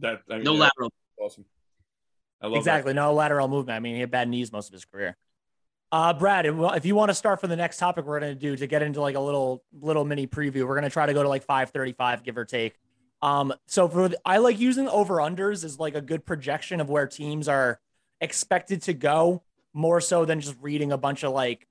That 0.00 0.22
I 0.30 0.36
mean, 0.36 0.44
no 0.44 0.54
yeah, 0.54 0.60
lateral. 0.60 0.92
Awesome. 1.18 1.44
I 2.40 2.46
love 2.46 2.56
exactly. 2.56 2.90
That. 2.92 2.96
No 2.96 3.14
lateral 3.14 3.48
movement. 3.48 3.76
I 3.76 3.80
mean, 3.80 3.94
he 3.94 4.00
had 4.00 4.10
bad 4.10 4.28
knees 4.28 4.52
most 4.52 4.68
of 4.68 4.72
his 4.72 4.84
career. 4.84 5.16
Uh, 5.92 6.12
Brad, 6.12 6.44
if 6.46 6.84
you 6.84 6.94
want 6.94 7.10
to 7.10 7.14
start 7.14 7.40
for 7.40 7.46
the 7.46 7.56
next 7.56 7.78
topic 7.78 8.04
we're 8.04 8.18
going 8.18 8.34
to 8.34 8.40
do 8.40 8.56
to 8.56 8.66
get 8.66 8.82
into 8.82 9.00
like 9.00 9.14
a 9.14 9.20
little 9.20 9.62
little 9.80 10.04
mini 10.04 10.26
preview, 10.26 10.66
we're 10.66 10.74
going 10.74 10.82
to 10.82 10.90
try 10.90 11.06
to 11.06 11.14
go 11.14 11.22
to 11.22 11.28
like 11.28 11.44
535, 11.44 12.24
give 12.24 12.36
or 12.36 12.44
take. 12.44 12.74
Um, 13.22 13.54
so 13.66 13.88
for 13.88 14.08
the, 14.08 14.18
I 14.24 14.38
like 14.38 14.58
using 14.58 14.88
over 14.88 15.16
unders 15.16 15.64
as 15.64 15.78
like 15.78 15.94
a 15.94 16.00
good 16.00 16.26
projection 16.26 16.80
of 16.80 16.90
where 16.90 17.06
teams 17.06 17.48
are 17.48 17.80
expected 18.20 18.82
to 18.82 18.92
go 18.92 19.42
more 19.72 20.00
so 20.00 20.24
than 20.24 20.40
just 20.40 20.56
reading 20.60 20.92
a 20.92 20.98
bunch 20.98 21.22
of 21.22 21.32
like 21.32 21.66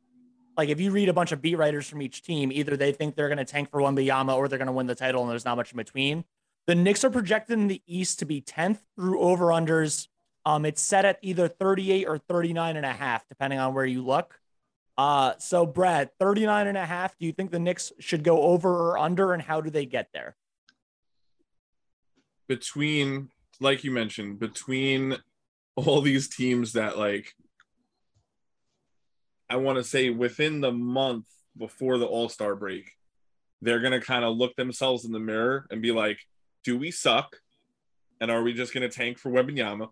like 0.57 0.69
if 0.69 0.79
you 0.79 0.91
read 0.91 1.09
a 1.09 1.13
bunch 1.13 1.31
of 1.31 1.41
beat 1.41 1.55
writers 1.55 1.87
from 1.89 2.01
each 2.01 2.21
team, 2.21 2.51
either 2.51 2.77
they 2.77 2.91
think 2.91 3.15
they're 3.15 3.27
going 3.27 3.37
to 3.39 3.45
tank 3.45 3.71
for 3.71 3.81
one 3.81 3.95
Wembanyama 3.95 4.35
or 4.35 4.47
they're 4.47 4.59
going 4.59 4.67
to 4.67 4.71
win 4.71 4.87
the 4.87 4.95
title, 4.95 5.21
and 5.21 5.31
there's 5.31 5.45
not 5.45 5.57
much 5.57 5.71
in 5.71 5.77
between. 5.77 6.23
The 6.65 6.75
Knicks 6.75 7.03
are 7.03 7.09
projected 7.09 7.59
in 7.59 7.67
the 7.67 7.81
East 7.85 8.19
to 8.19 8.25
be 8.25 8.41
10th 8.41 8.79
through 8.95 9.19
over 9.19 9.47
unders. 9.47 10.07
Um, 10.45 10.65
it's 10.65 10.81
set 10.81 11.05
at 11.05 11.19
either 11.21 11.47
38 11.47 12.05
or 12.07 12.17
39 12.17 12.77
and 12.77 12.85
a 12.85 12.93
half, 12.93 13.27
depending 13.27 13.59
on 13.59 13.73
where 13.73 13.85
you 13.85 14.03
look. 14.03 14.39
Uh, 14.97 15.33
so 15.39 15.65
Brad, 15.65 16.11
39 16.19 16.67
and 16.67 16.77
a 16.77 16.85
half. 16.85 17.17
Do 17.17 17.25
you 17.25 17.31
think 17.31 17.51
the 17.51 17.59
Knicks 17.59 17.91
should 17.99 18.23
go 18.23 18.43
over 18.43 18.91
or 18.91 18.97
under, 18.97 19.33
and 19.33 19.41
how 19.41 19.61
do 19.61 19.69
they 19.69 19.85
get 19.85 20.09
there? 20.13 20.35
Between, 22.47 23.29
like 23.59 23.83
you 23.83 23.91
mentioned, 23.91 24.39
between 24.39 25.17
all 25.75 26.01
these 26.01 26.29
teams 26.29 26.73
that 26.73 26.97
like 26.97 27.33
I 29.49 29.55
want 29.57 29.77
to 29.77 29.83
say 29.83 30.09
within 30.09 30.61
the 30.61 30.71
month 30.71 31.25
before 31.57 31.97
the 31.97 32.05
All 32.05 32.29
Star 32.29 32.55
break, 32.55 32.91
they're 33.61 33.79
going 33.79 33.99
to 33.99 34.05
kind 34.05 34.23
of 34.23 34.37
look 34.37 34.55
themselves 34.55 35.05
in 35.05 35.11
the 35.11 35.19
mirror 35.19 35.67
and 35.69 35.81
be 35.81 35.91
like, 35.91 36.19
do 36.63 36.77
we 36.77 36.91
suck? 36.91 37.37
And 38.21 38.31
are 38.31 38.41
we 38.41 38.53
just 38.53 38.73
going 38.73 38.89
to 38.89 38.95
tank 38.95 39.17
for 39.17 39.31
Wembanyama? 39.31 39.89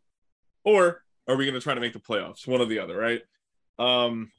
Or 0.63 1.03
are 1.27 1.35
we 1.35 1.45
going 1.45 1.55
to 1.55 1.61
try 1.61 1.73
to 1.73 1.81
make 1.81 1.93
the 1.93 1.99
playoffs? 1.99 2.47
One 2.47 2.61
or 2.61 2.65
the 2.65 2.79
other, 2.79 2.97
right? 2.97 3.21
Um, 3.77 4.31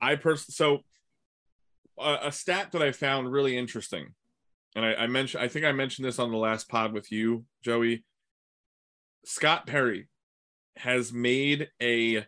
I 0.00 0.16
personally, 0.16 0.54
so 0.54 0.80
a, 1.98 2.28
a, 2.28 2.32
stat 2.32 2.72
that 2.72 2.82
I 2.82 2.92
found 2.92 3.30
really 3.30 3.56
interesting, 3.56 4.14
and 4.74 4.84
I, 4.84 4.94
I 4.94 5.06
mentioned, 5.06 5.42
I 5.42 5.48
think 5.48 5.64
I 5.64 5.72
mentioned 5.72 6.06
this 6.06 6.18
on 6.18 6.30
the 6.30 6.38
last 6.38 6.68
pod 6.68 6.92
with 6.92 7.12
you, 7.12 7.44
Joey. 7.62 8.04
Scott 9.24 9.66
Perry 9.66 10.08
has 10.76 11.12
made 11.12 11.68
a 11.80 12.26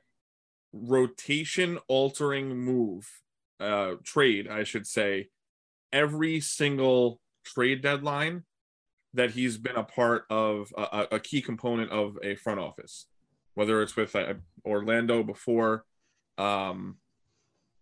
rotation 0.73 1.79
altering 1.89 2.57
move, 2.57 3.09
uh, 3.61 3.95
trade, 4.05 4.49
I 4.49 4.65
should 4.65 4.87
say, 4.87 5.29
every 5.93 6.41
single 6.41 7.21
trade 7.47 7.81
deadline 7.81 8.45
that 9.15 9.31
he's 9.31 9.57
been 9.57 9.77
a 9.77 9.83
part 9.83 10.25
of 10.29 10.73
a, 10.77 11.07
a 11.13 11.21
key 11.21 11.41
component 11.41 11.91
of 11.91 12.19
a 12.23 12.35
front 12.35 12.61
office, 12.61 13.07
whether 13.55 13.81
it's 13.81 13.97
with 13.97 14.15
uh, 14.15 14.35
Orlando 14.65 15.23
before, 15.23 15.85
um, 16.37 16.97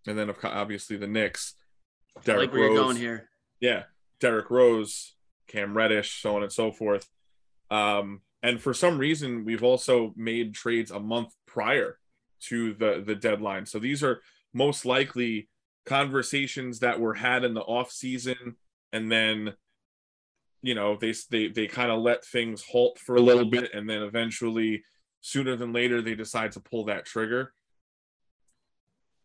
and 0.07 0.19
then 0.19 0.33
obviously 0.45 0.97
the 0.97 1.09
Knicks. 1.09 1.55
Derrick 2.25 2.51
like 2.51 2.53
where 2.53 2.69
Rose, 2.69 2.75
you're 2.75 2.85
going 2.85 2.97
here. 2.97 3.29
Yeah, 3.61 3.83
Derrick 4.21 4.51
Rose, 4.51 5.15
Cam 5.49 5.77
Reddish, 5.77 6.23
so 6.23 6.37
on 6.37 6.43
and 6.43 6.53
so 6.53 6.71
forth. 6.71 7.09
Um, 7.71 8.21
and 8.43 8.61
for 8.61 8.75
some 8.75 8.99
reason, 8.99 9.45
we've 9.45 9.65
also 9.65 10.13
made 10.17 10.55
trades 10.55 10.91
a 10.91 11.01
month 11.01 11.35
prior 11.47 11.99
to 12.43 12.75
the 12.75 13.03
the 13.05 13.15
deadline. 13.15 13.67
So 13.67 13.79
these 13.79 14.05
are 14.05 14.21
most 14.53 14.85
likely 14.85 15.49
conversations 15.85 16.79
that 16.81 17.01
were 17.01 17.15
had 17.15 17.45
in 17.45 17.55
the 17.55 17.63
off 17.63 17.91
season, 17.91 18.57
and 18.95 19.11
then 19.11 19.53
you 20.63 20.75
know 20.75 20.97
they 20.97 21.13
they 21.31 21.49
they 21.49 21.67
kind 21.67 21.91
of 21.91 22.01
let 22.01 22.25
things 22.25 22.63
halt 22.63 22.99
for 22.99 23.17
a 23.17 23.21
little 23.21 23.45
bit, 23.45 23.75
and 23.75 23.91
then 23.91 24.03
eventually, 24.03 24.85
sooner 25.21 25.57
than 25.57 25.75
later, 25.75 26.01
they 26.01 26.15
decide 26.15 26.53
to 26.53 26.61
pull 26.61 26.85
that 26.85 27.05
trigger. 27.05 27.53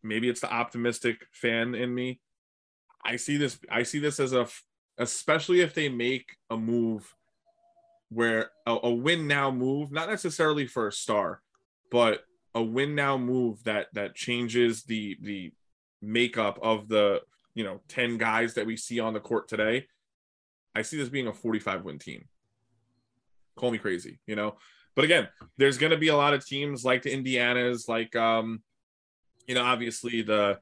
Maybe 0.04 0.28
it's 0.28 0.42
the 0.42 0.52
optimistic 0.52 1.28
fan 1.32 1.76
in 1.76 1.94
me. 1.94 2.20
I 3.06 3.16
see 3.16 3.38
this. 3.38 3.60
I 3.72 3.84
see 3.84 4.00
this 4.00 4.20
as 4.20 4.34
a, 4.34 4.48
especially 4.98 5.62
if 5.62 5.74
they 5.74 5.88
make 5.88 6.36
a 6.50 6.58
move 6.58 7.16
where 8.10 8.50
a, 8.66 8.76
a 8.84 8.92
win 8.92 9.28
now 9.28 9.52
move, 9.52 9.92
not 9.92 10.10
necessarily 10.10 10.66
for 10.66 10.88
a 10.88 10.92
star, 10.92 11.42
but 11.92 12.24
a 12.56 12.62
win 12.62 12.96
now 12.96 13.18
move 13.18 13.64
that 13.66 13.88
that 13.94 14.16
changes 14.16 14.84
the 14.84 15.18
the 15.22 15.54
makeup 16.02 16.58
of 16.62 16.88
the 16.88 17.22
you 17.60 17.66
know 17.66 17.82
10 17.90 18.18
guys 18.18 18.54
that 18.54 18.66
we 18.66 18.78
see 18.78 19.02
on 19.02 19.14
the 19.14 19.20
court 19.20 19.50
today 19.50 19.86
i 20.74 20.82
see 20.82 20.96
this 20.96 21.10
being 21.10 21.28
a 21.28 21.34
45 21.34 21.84
win 21.84 22.00
team 22.00 22.24
call 23.58 23.70
me 23.70 23.78
crazy 23.78 24.18
you 24.26 24.38
know 24.38 24.56
but 24.96 25.04
again 25.04 25.28
there's 25.58 25.78
going 25.78 25.92
to 25.92 25.98
be 25.98 26.08
a 26.08 26.16
lot 26.16 26.34
of 26.34 26.46
teams 26.46 26.86
like 26.86 27.02
the 27.02 27.14
indianas 27.14 27.90
like 27.90 28.16
um 28.16 28.64
you 29.46 29.56
know 29.56 29.64
obviously 29.66 30.22
the 30.22 30.58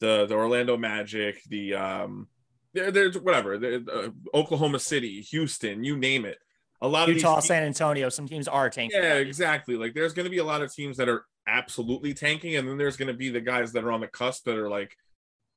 the 0.00 0.24
the 0.24 0.34
orlando 0.34 0.78
magic 0.78 1.42
the 1.50 1.74
um 1.74 2.28
there, 2.72 2.90
there's 2.90 3.18
whatever 3.18 3.56
uh, 3.56 4.08
oklahoma 4.32 4.78
city 4.78 5.20
houston 5.20 5.84
you 5.84 5.98
name 5.98 6.24
it 6.24 6.38
a 6.80 6.88
lot 6.88 7.08
Utah, 7.08 7.10
of 7.10 7.16
Utah, 7.16 7.40
San 7.40 7.62
Antonio, 7.64 8.08
some 8.08 8.28
teams 8.28 8.46
are 8.46 8.70
tanking. 8.70 9.02
Yeah, 9.02 9.14
exactly. 9.14 9.74
Like 9.74 9.94
there's 9.94 10.12
going 10.12 10.26
to 10.26 10.30
be 10.30 10.38
a 10.38 10.44
lot 10.44 10.62
of 10.62 10.72
teams 10.72 10.96
that 10.98 11.08
are 11.08 11.24
absolutely 11.44 12.14
tanking, 12.14 12.54
and 12.54 12.68
then 12.68 12.78
there's 12.78 12.96
going 12.96 13.08
to 13.08 13.14
be 13.14 13.30
the 13.30 13.40
guys 13.40 13.72
that 13.72 13.82
are 13.82 13.90
on 13.90 14.00
the 14.00 14.06
cusp 14.06 14.44
that 14.44 14.56
are 14.56 14.70
like, 14.70 14.96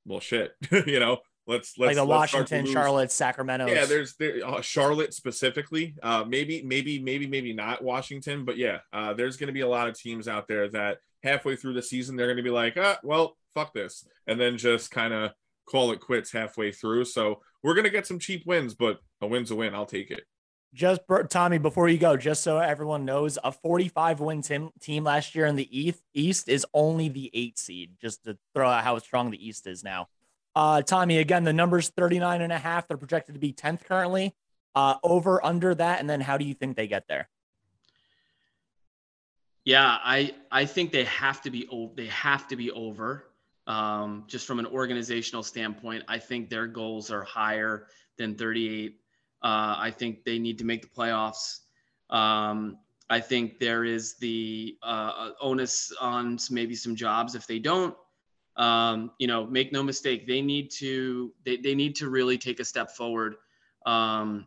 well, 0.05 0.19
shit, 0.19 0.53
you 0.85 0.99
know. 0.99 1.19
Let's 1.47 1.75
let's 1.77 1.87
like 1.87 1.95
the 1.95 2.03
let's 2.05 2.33
Washington, 2.33 2.67
Charlotte, 2.67 3.11
Sacramento. 3.11 3.65
Yeah, 3.65 3.85
there's 3.85 4.15
there 4.15 4.45
uh, 4.45 4.61
Charlotte 4.61 5.11
specifically. 5.11 5.95
Uh, 6.01 6.23
maybe 6.25 6.61
maybe 6.61 6.99
maybe 6.99 7.25
maybe 7.25 7.51
not 7.51 7.83
Washington, 7.83 8.45
but 8.45 8.57
yeah, 8.57 8.79
uh, 8.93 9.13
there's 9.13 9.37
going 9.37 9.47
to 9.47 9.53
be 9.53 9.61
a 9.61 9.67
lot 9.67 9.89
of 9.89 9.97
teams 9.97 10.27
out 10.27 10.47
there 10.47 10.69
that 10.69 10.99
halfway 11.23 11.55
through 11.55 11.73
the 11.73 11.81
season 11.81 12.15
they're 12.15 12.27
going 12.27 12.37
to 12.37 12.43
be 12.43 12.51
like, 12.51 12.77
ah, 12.77 12.99
well, 13.03 13.37
fuck 13.55 13.73
this, 13.73 14.05
and 14.27 14.39
then 14.39 14.57
just 14.57 14.91
kind 14.91 15.13
of 15.13 15.31
call 15.65 15.91
it 15.91 15.99
quits 15.99 16.31
halfway 16.31 16.71
through. 16.71 17.05
So 17.05 17.41
we're 17.63 17.73
going 17.73 17.85
to 17.85 17.89
get 17.89 18.05
some 18.05 18.19
cheap 18.19 18.43
wins, 18.45 18.75
but 18.75 18.99
a 19.19 19.27
win's 19.27 19.49
a 19.49 19.55
win. 19.55 19.73
I'll 19.73 19.87
take 19.87 20.11
it 20.11 20.23
just 20.73 21.01
Tommy, 21.29 21.57
before 21.57 21.89
you 21.89 21.97
go, 21.97 22.15
just 22.15 22.43
so 22.43 22.57
everyone 22.59 23.03
knows, 23.03 23.37
a 23.43 23.51
45 23.51 24.19
win 24.19 24.41
team, 24.41 24.69
team 24.79 25.03
last 25.03 25.35
year 25.35 25.45
in 25.45 25.55
the 25.55 25.67
East, 26.13 26.47
is 26.47 26.65
only 26.73 27.09
the 27.09 27.29
eight 27.33 27.59
seed, 27.59 27.91
just 28.01 28.23
to 28.23 28.37
throw 28.53 28.69
out 28.69 28.83
how 28.83 28.97
strong 28.99 29.31
the 29.31 29.45
East 29.47 29.67
is 29.67 29.83
now. 29.83 30.07
Uh, 30.55 30.81
Tommy, 30.81 31.17
again, 31.17 31.43
the 31.43 31.53
number's 31.53 31.89
39 31.89 32.41
and 32.41 32.53
a 32.53 32.57
half. 32.57 32.87
They're 32.87 32.97
projected 32.97 33.35
to 33.35 33.39
be 33.39 33.53
10th 33.53 33.85
currently. 33.85 34.33
Uh, 34.73 34.95
over, 35.03 35.45
under 35.45 35.75
that, 35.75 35.99
and 35.99 36.09
then 36.09 36.21
how 36.21 36.37
do 36.37 36.45
you 36.45 36.53
think 36.53 36.77
they 36.77 36.87
get 36.87 37.05
there? 37.09 37.27
Yeah, 39.65 39.97
I 40.01 40.33
I 40.49 40.65
think 40.65 40.91
they 40.91 41.03
have 41.03 41.41
to 41.41 41.51
be 41.51 41.67
they 41.95 42.07
have 42.07 42.47
to 42.47 42.55
be 42.55 42.71
over. 42.71 43.25
Um, 43.67 44.23
just 44.27 44.47
from 44.47 44.59
an 44.59 44.65
organizational 44.65 45.43
standpoint, 45.43 46.03
I 46.07 46.17
think 46.17 46.49
their 46.49 46.67
goals 46.67 47.11
are 47.11 47.23
higher 47.23 47.87
than 48.17 48.35
38 48.35 49.00
uh, 49.43 49.75
I 49.77 49.91
think 49.91 50.23
they 50.23 50.39
need 50.39 50.57
to 50.59 50.65
make 50.65 50.81
the 50.81 50.87
playoffs. 50.87 51.59
Um, 52.09 52.77
I 53.09 53.19
think 53.19 53.59
there 53.59 53.83
is 53.83 54.15
the 54.15 54.77
uh, 54.83 55.31
onus 55.41 55.91
on 55.99 56.37
maybe 56.49 56.75
some 56.75 56.95
jobs 56.95 57.35
if 57.35 57.45
they 57.47 57.59
don't. 57.59 57.95
Um, 58.57 59.11
you 59.17 59.27
know, 59.27 59.45
make 59.45 59.71
no 59.71 59.81
mistake, 59.81 60.27
they 60.27 60.41
need 60.41 60.71
to 60.71 61.33
they, 61.45 61.57
they 61.57 61.73
need 61.73 61.95
to 61.97 62.09
really 62.09 62.37
take 62.37 62.59
a 62.59 62.65
step 62.65 62.91
forward, 62.91 63.35
um, 63.85 64.45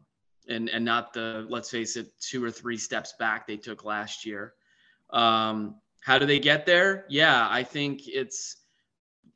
and 0.48 0.68
and 0.68 0.84
not 0.84 1.12
the 1.12 1.46
let's 1.48 1.70
face 1.70 1.96
it 1.96 2.08
two 2.20 2.44
or 2.44 2.50
three 2.50 2.76
steps 2.76 3.14
back 3.18 3.46
they 3.46 3.56
took 3.56 3.84
last 3.84 4.26
year. 4.26 4.54
Um, 5.10 5.76
how 6.02 6.18
do 6.18 6.26
they 6.26 6.38
get 6.38 6.66
there? 6.66 7.06
Yeah, 7.08 7.48
I 7.50 7.62
think 7.62 8.02
it's 8.06 8.56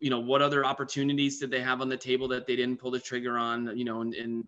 you 0.00 0.10
know 0.10 0.20
what 0.20 0.42
other 0.42 0.64
opportunities 0.64 1.40
did 1.40 1.50
they 1.50 1.60
have 1.60 1.80
on 1.80 1.88
the 1.88 1.96
table 1.96 2.28
that 2.28 2.46
they 2.46 2.56
didn't 2.56 2.78
pull 2.78 2.90
the 2.90 3.00
trigger 3.00 3.38
on? 3.38 3.76
You 3.76 3.84
know, 3.84 4.02
and, 4.02 4.14
and 4.14 4.44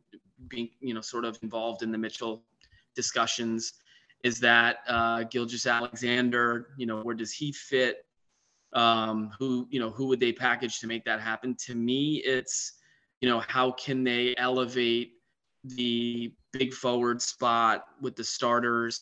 being 0.49 0.71
you 0.81 0.95
know 0.95 1.01
sort 1.01 1.25
of 1.25 1.39
involved 1.43 1.83
in 1.83 1.93
the 1.93 1.99
Mitchell 1.99 2.43
discussions. 2.95 3.75
Is 4.23 4.39
that 4.41 4.79
uh, 4.87 5.23
Gilgeous-Alexander? 5.25 6.69
You 6.77 6.87
know, 6.87 7.01
where 7.01 7.15
does 7.15 7.33
he 7.33 7.53
fit? 7.53 8.05
Um, 8.73 9.31
who 9.39 9.67
you 9.71 9.81
know 9.81 9.91
who 9.91 10.07
would 10.07 10.21
they 10.21 10.33
package 10.33 10.79
to 10.81 10.87
make 10.87 11.05
that 11.05 11.21
happen? 11.21 11.57
To 11.67 11.75
me, 11.75 12.17
it's 12.25 12.75
you 13.21 13.29
know 13.29 13.43
how 13.49 13.73
can 13.73 14.05
they 14.05 14.35
elevate 14.37 15.15
the 15.65 16.33
big 16.53 16.73
forward 16.73 17.21
spot 17.21 17.85
with 18.01 18.17
the 18.17 18.25
starters? 18.25 19.01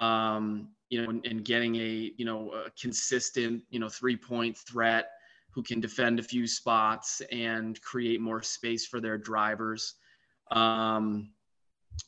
Um, 0.00 0.68
you 0.92 1.02
know, 1.02 1.08
and, 1.08 1.24
and 1.24 1.44
getting 1.44 1.74
a, 1.76 2.12
you 2.18 2.26
know, 2.26 2.50
a 2.50 2.70
consistent, 2.78 3.62
you 3.70 3.78
know, 3.78 3.88
three 3.88 4.16
point 4.16 4.56
threat 4.58 5.08
who 5.50 5.62
can 5.62 5.80
defend 5.80 6.18
a 6.18 6.22
few 6.22 6.46
spots 6.46 7.22
and 7.32 7.80
create 7.80 8.20
more 8.20 8.42
space 8.42 8.86
for 8.86 9.00
their 9.00 9.16
drivers. 9.16 9.94
Um, 10.52 11.30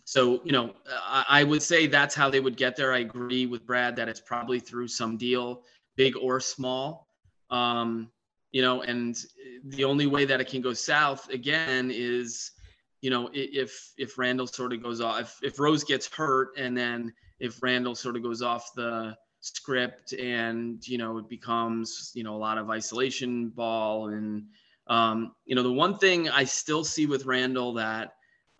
so, 0.04 0.40
you 0.44 0.52
know, 0.52 0.74
I, 0.90 1.24
I, 1.28 1.44
would 1.44 1.62
say 1.62 1.86
that's 1.86 2.14
how 2.14 2.28
they 2.28 2.40
would 2.40 2.56
get 2.56 2.76
there. 2.76 2.92
I 2.92 2.98
agree 2.98 3.46
with 3.46 3.66
Brad 3.66 3.96
that 3.96 4.08
it's 4.08 4.20
probably 4.20 4.60
through 4.60 4.88
some 4.88 5.16
deal, 5.16 5.62
big 5.96 6.14
or 6.16 6.40
small. 6.40 7.08
Um, 7.50 8.10
you 8.52 8.62
know, 8.62 8.82
and 8.82 9.16
the 9.64 9.84
only 9.84 10.06
way 10.06 10.24
that 10.26 10.40
it 10.40 10.48
can 10.48 10.60
go 10.60 10.72
south 10.74 11.28
again 11.30 11.90
is, 11.92 12.52
you 13.00 13.10
know, 13.10 13.28
if 13.32 13.92
if 13.98 14.16
Randle 14.16 14.46
sort 14.46 14.72
of 14.72 14.82
goes 14.82 15.00
off, 15.00 15.20
if, 15.20 15.38
if 15.42 15.58
Rose 15.58 15.84
gets 15.84 16.06
hurt 16.06 16.50
and 16.56 16.76
then 16.76 17.12
if 17.40 17.62
Randle 17.62 17.94
sort 17.94 18.16
of 18.16 18.22
goes 18.22 18.42
off 18.42 18.72
the 18.74 19.16
script 19.44 20.14
and 20.14 20.86
you 20.88 20.96
know 20.96 21.18
it 21.18 21.28
becomes 21.28 22.12
you 22.14 22.24
know 22.24 22.34
a 22.34 22.38
lot 22.38 22.56
of 22.56 22.70
isolation 22.70 23.50
ball 23.50 24.08
and 24.08 24.46
um, 24.86 25.34
you 25.44 25.54
know 25.54 25.62
the 25.62 25.72
one 25.72 25.98
thing 25.98 26.30
I 26.30 26.44
still 26.44 26.82
see 26.82 27.04
with 27.04 27.26
randle 27.26 27.74
that 27.74 28.13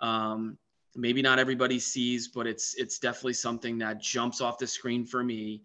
um, 0.04 0.58
maybe 0.94 1.22
not 1.22 1.38
everybody 1.38 1.78
sees, 1.78 2.28
but 2.28 2.46
it's 2.46 2.74
it's 2.74 2.98
definitely 2.98 3.32
something 3.34 3.78
that 3.78 4.00
jumps 4.00 4.40
off 4.40 4.58
the 4.58 4.66
screen 4.66 5.06
for 5.06 5.24
me, 5.24 5.62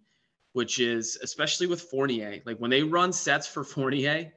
which 0.52 0.80
is 0.80 1.18
especially 1.22 1.66
with 1.66 1.82
Fournier. 1.82 2.40
Like 2.46 2.56
when 2.56 2.70
they 2.70 2.82
run 2.82 3.12
sets 3.12 3.46
for 3.46 3.62
Fournier, 3.74 4.32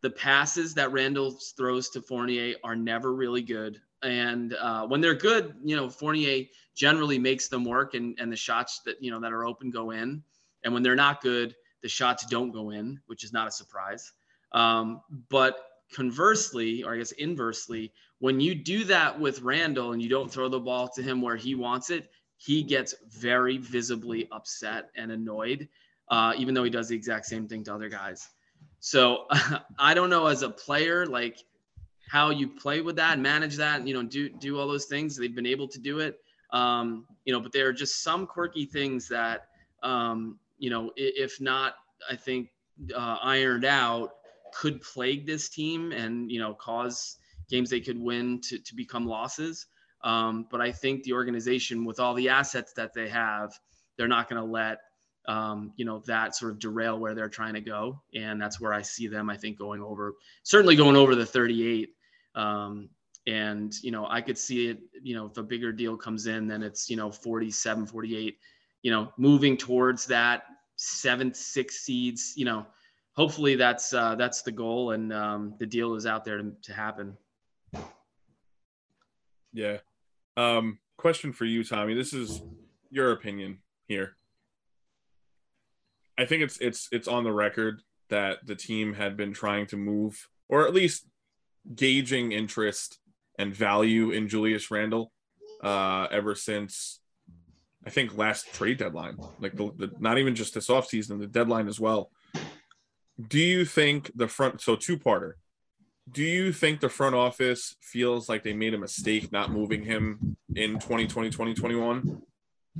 the 0.00 0.10
passes 0.10 0.74
that 0.74 0.92
Randle 0.92 1.32
throws 1.56 1.90
to 1.90 2.00
Fournier 2.00 2.54
are 2.62 2.76
never 2.76 3.12
really 3.12 3.42
good. 3.42 3.80
And 4.02 4.54
uh, 4.54 4.86
when 4.86 5.00
they're 5.00 5.14
good, 5.14 5.56
you 5.64 5.74
know, 5.74 5.90
Fournier 5.90 6.44
generally 6.76 7.18
makes 7.18 7.48
them 7.48 7.64
work 7.64 7.94
and, 7.94 8.16
and 8.20 8.30
the 8.30 8.36
shots 8.36 8.80
that, 8.86 9.02
you 9.02 9.10
know, 9.10 9.18
that 9.18 9.32
are 9.32 9.44
open 9.44 9.70
go 9.70 9.90
in. 9.90 10.22
And 10.62 10.72
when 10.72 10.84
they're 10.84 10.94
not 10.94 11.20
good, 11.20 11.56
the 11.82 11.88
shots 11.88 12.24
don't 12.26 12.52
go 12.52 12.70
in, 12.70 13.00
which 13.06 13.24
is 13.24 13.32
not 13.32 13.48
a 13.48 13.50
surprise. 13.50 14.12
Um, 14.52 15.02
but 15.28 15.67
conversely, 15.92 16.82
or 16.82 16.94
I 16.94 16.98
guess 16.98 17.12
inversely, 17.12 17.92
when 18.20 18.40
you 18.40 18.54
do 18.54 18.84
that 18.84 19.18
with 19.18 19.42
Randle 19.42 19.92
and 19.92 20.02
you 20.02 20.08
don't 20.08 20.30
throw 20.30 20.48
the 20.48 20.60
ball 20.60 20.88
to 20.88 21.02
him 21.02 21.22
where 21.22 21.36
he 21.36 21.54
wants 21.54 21.90
it, 21.90 22.10
he 22.36 22.62
gets 22.62 22.94
very 23.08 23.58
visibly 23.58 24.28
upset 24.32 24.90
and 24.96 25.10
annoyed, 25.10 25.68
uh, 26.08 26.32
even 26.36 26.54
though 26.54 26.64
he 26.64 26.70
does 26.70 26.88
the 26.88 26.96
exact 26.96 27.26
same 27.26 27.48
thing 27.48 27.64
to 27.64 27.74
other 27.74 27.88
guys. 27.88 28.28
So 28.80 29.26
I 29.78 29.94
don't 29.94 30.10
know 30.10 30.26
as 30.26 30.42
a 30.42 30.50
player, 30.50 31.06
like 31.06 31.38
how 32.08 32.30
you 32.30 32.48
play 32.48 32.80
with 32.80 32.96
that, 32.96 33.18
manage 33.18 33.56
that, 33.56 33.86
you 33.86 33.94
know, 33.94 34.02
do 34.02 34.28
do 34.28 34.58
all 34.58 34.66
those 34.66 34.86
things. 34.86 35.16
They've 35.16 35.34
been 35.34 35.46
able 35.46 35.68
to 35.68 35.78
do 35.78 36.00
it, 36.00 36.20
um, 36.52 37.06
you 37.24 37.32
know. 37.32 37.40
But 37.40 37.52
there 37.52 37.68
are 37.68 37.72
just 37.72 38.02
some 38.02 38.26
quirky 38.26 38.64
things 38.64 39.08
that, 39.08 39.48
um, 39.82 40.38
you 40.58 40.70
know, 40.70 40.92
if 40.96 41.40
not, 41.40 41.74
I 42.10 42.16
think 42.16 42.50
uh, 42.94 43.18
ironed 43.22 43.64
out, 43.64 44.14
could 44.52 44.80
plague 44.80 45.26
this 45.26 45.48
team 45.48 45.92
and 45.92 46.30
you 46.30 46.40
know 46.40 46.54
cause 46.54 47.16
games 47.48 47.70
they 47.70 47.80
could 47.80 47.98
win 47.98 48.40
to 48.42 48.58
to 48.58 48.74
become 48.74 49.06
losses. 49.06 49.66
Um, 50.04 50.46
but 50.50 50.60
I 50.60 50.70
think 50.70 51.02
the 51.02 51.12
organization, 51.12 51.84
with 51.84 51.98
all 51.98 52.14
the 52.14 52.28
assets 52.28 52.72
that 52.74 52.94
they 52.94 53.08
have, 53.08 53.52
they're 53.96 54.06
not 54.06 54.28
going 54.28 54.40
to 54.40 54.48
let 54.48 54.78
um, 55.28 55.72
you 55.76 55.84
know, 55.84 56.02
that 56.06 56.34
sort 56.34 56.52
of 56.52 56.58
derail 56.58 56.98
where 56.98 57.14
they're 57.14 57.28
trying 57.28 57.52
to 57.54 57.60
go. 57.60 58.00
And 58.14 58.40
that's 58.40 58.60
where 58.60 58.72
I 58.72 58.80
see 58.80 59.06
them, 59.06 59.28
I 59.28 59.36
think, 59.36 59.58
going 59.58 59.82
over, 59.82 60.14
certainly 60.42 60.74
going 60.74 60.96
over 60.96 61.14
the 61.14 61.26
38. 61.26 61.90
Um, 62.34 62.88
and, 63.26 63.74
you 63.82 63.90
know, 63.90 64.06
I 64.08 64.22
could 64.22 64.38
see 64.38 64.68
it, 64.68 64.78
you 65.02 65.14
know, 65.14 65.26
if 65.26 65.36
a 65.36 65.42
bigger 65.42 65.70
deal 65.70 65.98
comes 65.98 66.26
in, 66.26 66.48
then 66.48 66.62
it's, 66.62 66.88
you 66.88 66.96
know, 66.96 67.10
47, 67.10 67.86
48, 67.86 68.38
you 68.80 68.90
know, 68.90 69.12
moving 69.18 69.58
towards 69.58 70.06
that 70.06 70.44
seventh, 70.76 71.36
six 71.36 71.80
seeds, 71.80 72.32
you 72.36 72.46
know, 72.46 72.64
hopefully 73.18 73.56
that's, 73.56 73.92
uh, 73.92 74.14
that's 74.14 74.42
the 74.42 74.52
goal. 74.52 74.92
And 74.92 75.12
um, 75.12 75.54
the 75.58 75.66
deal 75.66 75.96
is 75.96 76.06
out 76.06 76.24
there 76.24 76.38
to, 76.38 76.52
to 76.62 76.72
happen. 76.72 77.16
Yeah. 79.52 79.78
Um, 80.36 80.78
question 80.96 81.32
for 81.32 81.44
you, 81.44 81.64
Tommy. 81.64 81.94
This 81.94 82.12
is 82.12 82.40
your 82.90 83.10
opinion 83.10 83.58
here. 83.88 84.16
I 86.16 86.26
think 86.26 86.42
it's 86.42 86.58
it's 86.58 86.88
it's 86.90 87.08
on 87.08 87.24
the 87.24 87.32
record 87.32 87.82
that 88.08 88.38
the 88.44 88.56
team 88.56 88.94
had 88.94 89.16
been 89.16 89.32
trying 89.32 89.66
to 89.66 89.76
move 89.76 90.28
or 90.48 90.66
at 90.66 90.74
least 90.74 91.06
gauging 91.74 92.32
interest 92.32 92.98
and 93.38 93.54
value 93.54 94.10
in 94.10 94.28
Julius 94.28 94.70
Randle 94.70 95.12
uh, 95.62 96.06
ever 96.10 96.34
since 96.34 97.00
I 97.86 97.90
think 97.90 98.16
last 98.16 98.52
trade 98.52 98.78
deadline, 98.78 99.16
like 99.40 99.56
the, 99.56 99.72
the 99.76 99.90
not 99.98 100.18
even 100.18 100.34
just 100.34 100.54
this 100.54 100.68
offseason, 100.68 101.18
the 101.18 101.26
deadline 101.26 101.68
as 101.68 101.78
well. 101.80 102.10
Do 103.20 103.38
you 103.38 103.64
think 103.64 104.12
the 104.14 104.28
front 104.28 104.60
so 104.60 104.76
two 104.76 104.96
parter? 104.96 105.32
Do 106.10 106.22
you 106.22 106.52
think 106.52 106.80
the 106.80 106.88
front 106.88 107.14
office 107.14 107.76
feels 107.82 108.28
like 108.28 108.42
they 108.44 108.54
made 108.54 108.74
a 108.74 108.78
mistake 108.78 109.30
not 109.32 109.50
moving 109.50 109.82
him 109.84 110.36
in 110.54 110.74
2020, 110.74 111.30
2021 111.30 112.22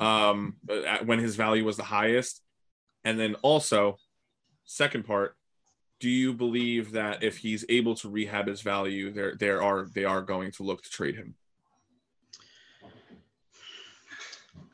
um, 0.01 0.57
when 1.05 1.19
his 1.19 1.37
value 1.37 1.65
was 1.65 1.77
the 1.77 1.83
highest? 1.83 2.43
And 3.05 3.19
then 3.19 3.35
also, 3.43 3.99
second 4.65 5.05
part, 5.05 5.37
do 6.01 6.09
you 6.09 6.33
believe 6.33 6.93
that 6.93 7.23
if 7.23 7.39
he's 7.39 7.65
able 7.69 7.97
to 7.97 8.09
rehab 8.09 8.47
his 8.47 8.61
value, 8.61 9.11
there 9.11 9.35
there 9.35 9.63
are 9.63 9.87
they 9.93 10.05
are 10.05 10.23
going 10.23 10.53
to 10.53 10.63
look 10.63 10.83
to 10.83 10.91
trade 10.91 11.17
him? 11.17 11.35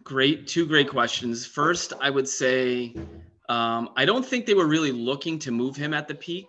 Great, 0.03 0.47
two 0.47 0.67
great 0.67 0.91
questions. 0.91 1.47
First, 1.47 1.95
I 1.99 2.11
would 2.11 2.29
say 2.29 2.95
um, 3.49 3.91
I 3.97 4.05
don't 4.05 4.25
think 4.25 4.47
they 4.47 4.55
were 4.55 4.67
really 4.67 4.93
looking 4.93 5.39
to 5.41 5.51
move 5.51 5.77
him 5.77 5.93
at 5.95 6.09
the 6.09 6.15
peak. 6.15 6.49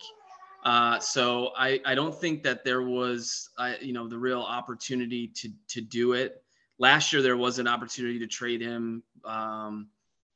Uh, 0.63 0.99
so 0.99 1.51
I, 1.55 1.79
I 1.85 1.93
don't 1.93 2.15
think 2.15 2.41
that 2.43 2.63
there 2.63 2.81
was, 2.81 3.49
uh, 3.57 3.73
you 3.81 3.93
know, 3.93 4.07
the 4.07 4.17
real 4.17 4.41
opportunity 4.41 5.27
to 5.27 5.49
to 5.69 5.81
do 5.81 6.13
it. 6.13 6.43
Last 6.79 7.13
year 7.13 7.21
there 7.21 7.37
was 7.37 7.59
an 7.59 7.67
opportunity 7.67 8.19
to 8.19 8.27
trade 8.27 8.61
him. 8.61 9.03
Um, 9.23 9.87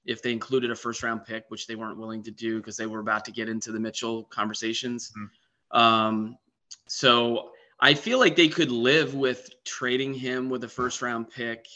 if 0.05 0.21
they 0.21 0.31
included 0.31 0.71
a 0.71 0.75
first 0.75 1.03
round 1.03 1.25
pick, 1.25 1.45
which 1.49 1.67
they 1.67 1.75
weren't 1.75 1.97
willing 1.97 2.23
to 2.23 2.31
do 2.31 2.57
because 2.57 2.77
they 2.77 2.85
were 2.85 2.99
about 2.99 3.25
to 3.25 3.31
get 3.31 3.49
into 3.49 3.71
the 3.71 3.79
Mitchell 3.79 4.23
conversations. 4.23 5.11
Mm-hmm. 5.11 5.77
Um, 5.77 6.37
so 6.87 7.51
I 7.79 7.93
feel 7.93 8.19
like 8.19 8.35
they 8.35 8.47
could 8.47 8.71
live 8.71 9.13
with 9.13 9.49
trading 9.65 10.13
him 10.13 10.49
with 10.49 10.63
a 10.63 10.67
first 10.67 11.01
round 11.01 11.29
pick. 11.29 11.67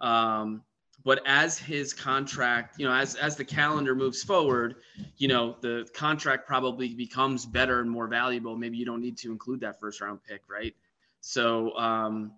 Um, 0.00 0.62
but 1.06 1.22
as 1.24 1.56
his 1.56 1.94
contract, 1.94 2.80
you 2.80 2.84
know, 2.84 2.92
as 2.92 3.14
as 3.14 3.36
the 3.36 3.44
calendar 3.44 3.94
moves 3.94 4.24
forward, 4.24 4.74
you 5.18 5.28
know, 5.28 5.54
the 5.60 5.88
contract 5.94 6.48
probably 6.48 6.94
becomes 6.94 7.46
better 7.46 7.80
and 7.80 7.88
more 7.88 8.08
valuable. 8.08 8.56
Maybe 8.56 8.76
you 8.76 8.84
don't 8.84 9.00
need 9.00 9.16
to 9.18 9.30
include 9.30 9.60
that 9.60 9.78
first 9.78 10.00
round 10.00 10.18
pick, 10.28 10.42
right? 10.48 10.74
So 11.20 11.78
um, 11.78 12.32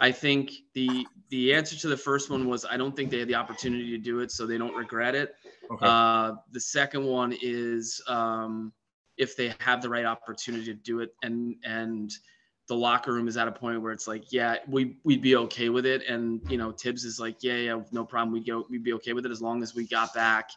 I 0.00 0.10
think 0.10 0.50
the 0.74 1.06
the 1.28 1.54
answer 1.54 1.76
to 1.76 1.88
the 1.88 1.96
first 1.96 2.28
one 2.28 2.48
was 2.48 2.64
I 2.64 2.76
don't 2.76 2.96
think 2.96 3.12
they 3.12 3.20
had 3.20 3.28
the 3.28 3.36
opportunity 3.36 3.92
to 3.92 3.98
do 3.98 4.18
it, 4.18 4.32
so 4.32 4.46
they 4.46 4.58
don't 4.58 4.74
regret 4.74 5.14
it. 5.14 5.36
Okay. 5.70 5.86
Uh, 5.88 6.32
the 6.50 6.60
second 6.60 7.04
one 7.04 7.32
is 7.40 8.02
um, 8.08 8.72
if 9.16 9.36
they 9.36 9.54
have 9.60 9.80
the 9.80 9.88
right 9.88 10.04
opportunity 10.04 10.64
to 10.64 10.74
do 10.74 10.98
it, 10.98 11.14
and 11.22 11.54
and 11.62 12.10
the 12.68 12.76
locker 12.76 13.12
room 13.12 13.28
is 13.28 13.36
at 13.36 13.48
a 13.48 13.52
point 13.52 13.80
where 13.80 13.92
it's 13.92 14.06
like, 14.06 14.30
yeah, 14.32 14.56
we 14.68 14.96
we'd 15.02 15.22
be 15.22 15.36
okay 15.36 15.70
with 15.70 15.86
it, 15.86 16.06
and 16.06 16.40
you 16.50 16.58
know 16.58 16.70
Thibs 16.70 17.04
is 17.04 17.18
like, 17.18 17.42
yeah, 17.42 17.56
yeah, 17.56 17.80
no 17.92 18.04
problem, 18.04 18.32
we'd 18.32 18.46
go, 18.46 18.66
we'd 18.70 18.84
be 18.84 18.92
okay 18.94 19.14
with 19.14 19.26
it 19.26 19.32
as 19.32 19.42
long 19.42 19.62
as 19.62 19.74
we 19.74 19.86
got 19.86 20.14
back, 20.14 20.50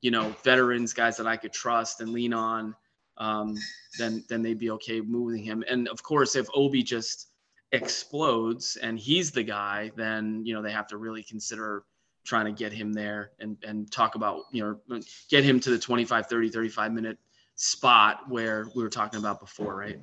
you 0.00 0.10
know, 0.10 0.34
veterans, 0.44 0.92
guys 0.92 1.16
that 1.16 1.26
I 1.26 1.36
could 1.36 1.52
trust 1.52 2.00
and 2.00 2.10
lean 2.10 2.32
on. 2.32 2.74
Um, 3.18 3.56
then 3.98 4.24
then 4.28 4.42
they'd 4.42 4.58
be 4.58 4.70
okay 4.70 5.00
moving 5.00 5.42
him. 5.42 5.64
And 5.68 5.88
of 5.88 6.02
course, 6.02 6.36
if 6.36 6.46
Obi 6.54 6.84
just 6.84 7.26
explodes 7.72 8.76
and 8.76 8.98
he's 8.98 9.32
the 9.32 9.42
guy, 9.42 9.90
then 9.96 10.42
you 10.44 10.54
know 10.54 10.62
they 10.62 10.72
have 10.72 10.86
to 10.88 10.96
really 10.96 11.24
consider 11.24 11.84
trying 12.24 12.44
to 12.44 12.52
get 12.52 12.72
him 12.72 12.92
there 12.92 13.32
and 13.40 13.56
and 13.66 13.90
talk 13.90 14.14
about 14.14 14.42
you 14.52 14.78
know 14.88 15.00
get 15.30 15.42
him 15.42 15.58
to 15.58 15.70
the 15.70 15.78
25 15.78 16.26
30 16.26 16.50
35 16.50 16.92
minute 16.92 17.18
spot 17.54 18.28
where 18.28 18.68
we 18.76 18.82
were 18.82 18.90
talking 18.90 19.18
about 19.18 19.40
before 19.40 19.74
right 19.74 19.98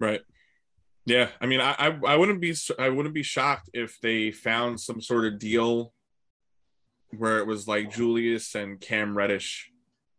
right 0.00 0.22
yeah 1.06 1.28
i 1.40 1.46
mean 1.46 1.60
I, 1.60 1.74
I 1.78 1.98
i 2.06 2.16
wouldn't 2.16 2.40
be 2.40 2.54
i 2.78 2.88
wouldn't 2.88 3.14
be 3.14 3.22
shocked 3.22 3.70
if 3.72 4.00
they 4.00 4.30
found 4.30 4.80
some 4.80 5.00
sort 5.00 5.26
of 5.26 5.38
deal 5.38 5.92
where 7.16 7.38
it 7.38 7.46
was 7.46 7.68
like 7.68 7.92
julius 7.92 8.54
and 8.54 8.80
cam 8.80 9.16
reddish 9.16 9.70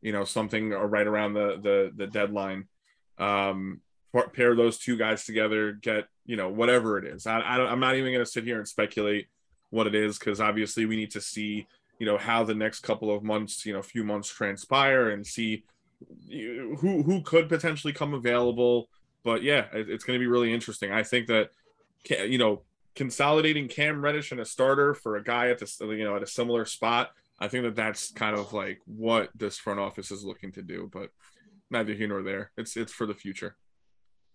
you 0.06 0.12
know 0.12 0.24
something 0.24 0.70
right 0.70 1.08
around 1.08 1.34
the 1.34 1.60
the 1.62 1.92
the 1.96 2.08
deadline. 2.08 2.66
Um 3.18 3.82
pair 4.34 4.56
those 4.56 4.78
two 4.78 4.98
guys 4.98 5.26
together 5.26 5.72
get 5.74 6.06
you 6.26 6.38
know 6.38 6.48
whatever 6.48 7.00
it 7.00 7.06
is. 7.06 7.26
I, 7.26 7.40
I 7.40 7.66
i'm 7.72 7.80
not 7.80 7.96
even 7.96 8.14
going 8.14 8.24
to 8.24 8.32
sit 8.32 8.44
here 8.44 8.60
and 8.60 8.68
speculate 8.68 9.28
what 9.72 9.88
it 9.88 9.96
is 9.96 10.20
because 10.20 10.40
obviously 10.40 10.86
we 10.86 10.96
need 10.96 11.12
to 11.12 11.22
see 11.22 11.68
you 11.98 12.06
know 12.06 12.20
how 12.20 12.44
the 12.44 12.54
next 12.54 12.82
couple 12.82 13.14
of 13.14 13.24
months 13.24 13.66
you 13.66 13.74
know 13.74 13.82
few 13.82 14.04
months 14.04 14.30
transpire 14.30 15.10
and 15.10 15.26
see 15.26 15.64
who 16.30 17.02
who 17.02 17.22
could 17.24 17.50
potentially 17.50 17.92
come 17.92 18.14
available 18.14 18.88
but 19.26 19.44
yeah 19.44 19.66
it's 19.74 20.06
going 20.06 20.18
to 20.18 20.24
be 20.24 20.28
really 20.28 20.54
interesting 20.54 20.94
i 20.94 21.04
think 21.04 21.28
that 21.28 21.50
you 22.10 22.38
know 22.38 22.62
consolidating 22.96 23.68
cam 23.68 24.02
reddish 24.02 24.32
and 24.32 24.40
a 24.40 24.46
starter 24.46 24.94
for 24.94 25.18
a 25.18 25.24
guy 25.24 25.50
at 25.50 25.60
this 25.60 25.82
you 25.82 26.06
know 26.06 26.16
at 26.16 26.24
a 26.24 26.28
similar 26.28 26.64
spot 26.64 27.12
i 27.42 27.48
think 27.50 27.66
that 27.66 27.76
that's 27.76 28.12
kind 28.12 28.38
of 28.38 28.54
like 28.54 28.80
what 28.86 29.30
this 29.36 29.58
front 29.58 29.82
office 29.82 30.12
is 30.12 30.24
looking 30.24 30.54
to 30.54 30.62
do 30.62 30.90
but 30.94 31.10
neither 31.70 31.94
here 31.94 32.08
nor 32.08 32.24
there 32.24 32.52
it's 32.56 32.78
it's 32.78 32.94
for 32.94 33.06
the 33.06 33.14
future 33.14 33.58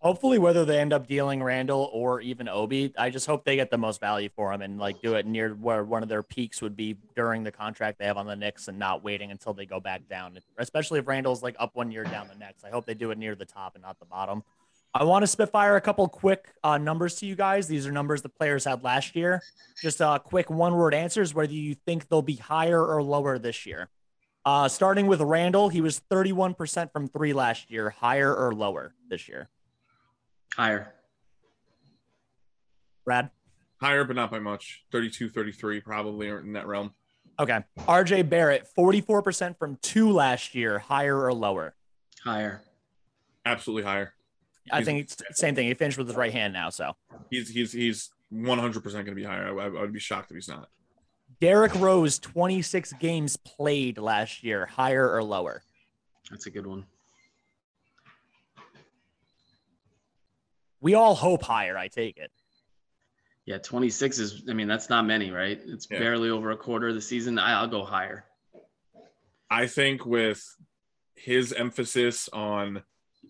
Hopefully, 0.01 0.39
whether 0.39 0.65
they 0.65 0.79
end 0.79 0.93
up 0.93 1.05
dealing 1.05 1.43
Randle 1.43 1.87
or 1.93 2.21
even 2.21 2.49
Obi, 2.49 2.91
I 2.97 3.11
just 3.11 3.27
hope 3.27 3.45
they 3.45 3.55
get 3.55 3.69
the 3.69 3.77
most 3.77 3.99
value 3.99 4.29
for 4.35 4.51
him 4.51 4.63
and 4.63 4.79
like 4.79 4.99
do 4.99 5.13
it 5.13 5.27
near 5.27 5.51
where 5.51 5.83
one 5.83 6.01
of 6.01 6.09
their 6.09 6.23
peaks 6.23 6.59
would 6.59 6.75
be 6.75 6.97
during 7.15 7.43
the 7.43 7.51
contract 7.51 7.99
they 7.99 8.05
have 8.05 8.17
on 8.17 8.25
the 8.25 8.35
Knicks 8.35 8.67
and 8.67 8.79
not 8.79 9.03
waiting 9.03 9.29
until 9.29 9.53
they 9.53 9.67
go 9.67 9.79
back 9.79 10.09
down. 10.09 10.39
Especially 10.57 10.97
if 10.97 11.07
Randle's 11.07 11.43
like 11.43 11.55
up 11.59 11.75
one 11.75 11.91
year 11.91 12.03
down 12.03 12.27
the 12.27 12.35
next. 12.35 12.65
I 12.65 12.71
hope 12.71 12.87
they 12.87 12.95
do 12.95 13.11
it 13.11 13.19
near 13.19 13.35
the 13.35 13.45
top 13.45 13.75
and 13.75 13.83
not 13.83 13.99
the 13.99 14.07
bottom. 14.07 14.43
I 14.93 15.05
want 15.05 15.23
to 15.23 15.27
spitfire 15.27 15.77
a 15.77 15.81
couple 15.81 16.07
quick 16.09 16.53
uh, 16.63 16.77
numbers 16.77 17.15
to 17.15 17.25
you 17.25 17.35
guys. 17.35 17.67
These 17.67 17.87
are 17.87 17.91
numbers 17.93 18.21
the 18.21 18.29
players 18.29 18.65
had 18.65 18.83
last 18.83 19.15
year. 19.15 19.41
Just 19.81 20.01
uh, 20.01 20.19
quick 20.19 20.49
one 20.49 20.75
word 20.75 20.93
answers 20.93 21.33
whether 21.33 21.53
you 21.53 21.75
think 21.75 22.09
they'll 22.09 22.21
be 22.21 22.35
higher 22.35 22.85
or 22.85 23.01
lower 23.01 23.39
this 23.39 23.65
year. 23.65 23.89
Uh, 24.43 24.67
starting 24.67 25.07
with 25.07 25.21
Randle, 25.21 25.69
he 25.69 25.79
was 25.79 26.01
31% 26.11 26.91
from 26.91 27.07
three 27.07 27.31
last 27.31 27.71
year, 27.71 27.91
higher 27.91 28.35
or 28.35 28.53
lower 28.53 28.93
this 29.07 29.29
year. 29.29 29.49
Higher. 30.55 30.93
Brad? 33.05 33.29
Higher, 33.79 34.03
but 34.03 34.15
not 34.15 34.29
by 34.29 34.39
much. 34.39 34.83
32, 34.91 35.29
33, 35.29 35.79
probably 35.79 36.27
in 36.27 36.53
that 36.53 36.67
realm. 36.67 36.93
Okay. 37.39 37.59
RJ 37.79 38.29
Barrett, 38.29 38.67
44% 38.77 39.57
from 39.57 39.77
two 39.81 40.11
last 40.11 40.53
year, 40.53 40.79
higher 40.79 41.17
or 41.23 41.33
lower? 41.33 41.75
Higher. 42.23 42.61
Absolutely 43.45 43.83
higher. 43.83 44.13
I 44.71 44.77
he's, 44.77 44.85
think 44.85 45.01
it's 45.01 45.15
the 45.15 45.25
same 45.31 45.55
thing. 45.55 45.67
He 45.67 45.73
finished 45.73 45.97
with 45.97 46.07
his 46.07 46.15
right 46.15 46.31
hand 46.31 46.53
now, 46.53 46.69
so 46.69 46.93
he's 47.29 47.49
he's 47.49 47.71
he's 47.71 48.09
100 48.29 48.83
percent 48.83 49.05
going 49.05 49.15
to 49.15 49.21
be 49.21 49.27
higher. 49.27 49.59
I, 49.59 49.65
I, 49.65 49.69
would 49.69 49.93
be 49.93 49.99
shocked 49.99 50.31
if 50.31 50.35
he's 50.35 50.47
not. 50.47 50.69
Derrick 51.39 51.73
Rose, 51.75 52.19
26 52.19 52.93
games 52.93 53.35
played 53.37 53.97
last 53.97 54.43
year, 54.43 54.67
higher 54.67 55.11
or 55.11 55.23
lower? 55.23 55.63
That's 56.29 56.45
a 56.45 56.51
good 56.51 56.67
one. 56.67 56.85
We 60.79 60.93
all 60.93 61.15
hope 61.15 61.43
higher. 61.43 61.77
I 61.77 61.87
take 61.87 62.17
it. 62.17 62.31
Yeah, 63.45 63.57
26 63.57 64.19
is. 64.19 64.43
I 64.49 64.53
mean, 64.53 64.67
that's 64.67 64.89
not 64.89 65.05
many, 65.05 65.31
right? 65.31 65.59
It's 65.65 65.87
yeah. 65.89 65.99
barely 65.99 66.29
over 66.29 66.51
a 66.51 66.57
quarter 66.57 66.89
of 66.89 66.95
the 66.95 67.01
season. 67.01 67.39
I, 67.39 67.59
I'll 67.59 67.67
go 67.67 67.83
higher. 67.83 68.25
I 69.49 69.67
think 69.67 70.05
with 70.05 70.43
his 71.15 71.51
emphasis 71.53 72.29
on 72.31 72.83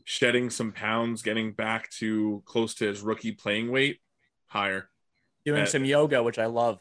shedding 0.06 0.50
some 0.50 0.72
pounds, 0.72 1.22
getting 1.22 1.52
back 1.54 1.90
to 1.92 2.42
close 2.46 2.74
to 2.76 2.86
his 2.86 3.02
rookie 3.02 3.32
playing 3.32 3.72
weight, 3.72 4.00
higher. 4.48 4.90
Doing 5.46 5.62
At, 5.64 5.70
some 5.70 5.86
yoga, 5.86 6.22
which 6.24 6.38
I 6.40 6.46
love. 6.46 6.80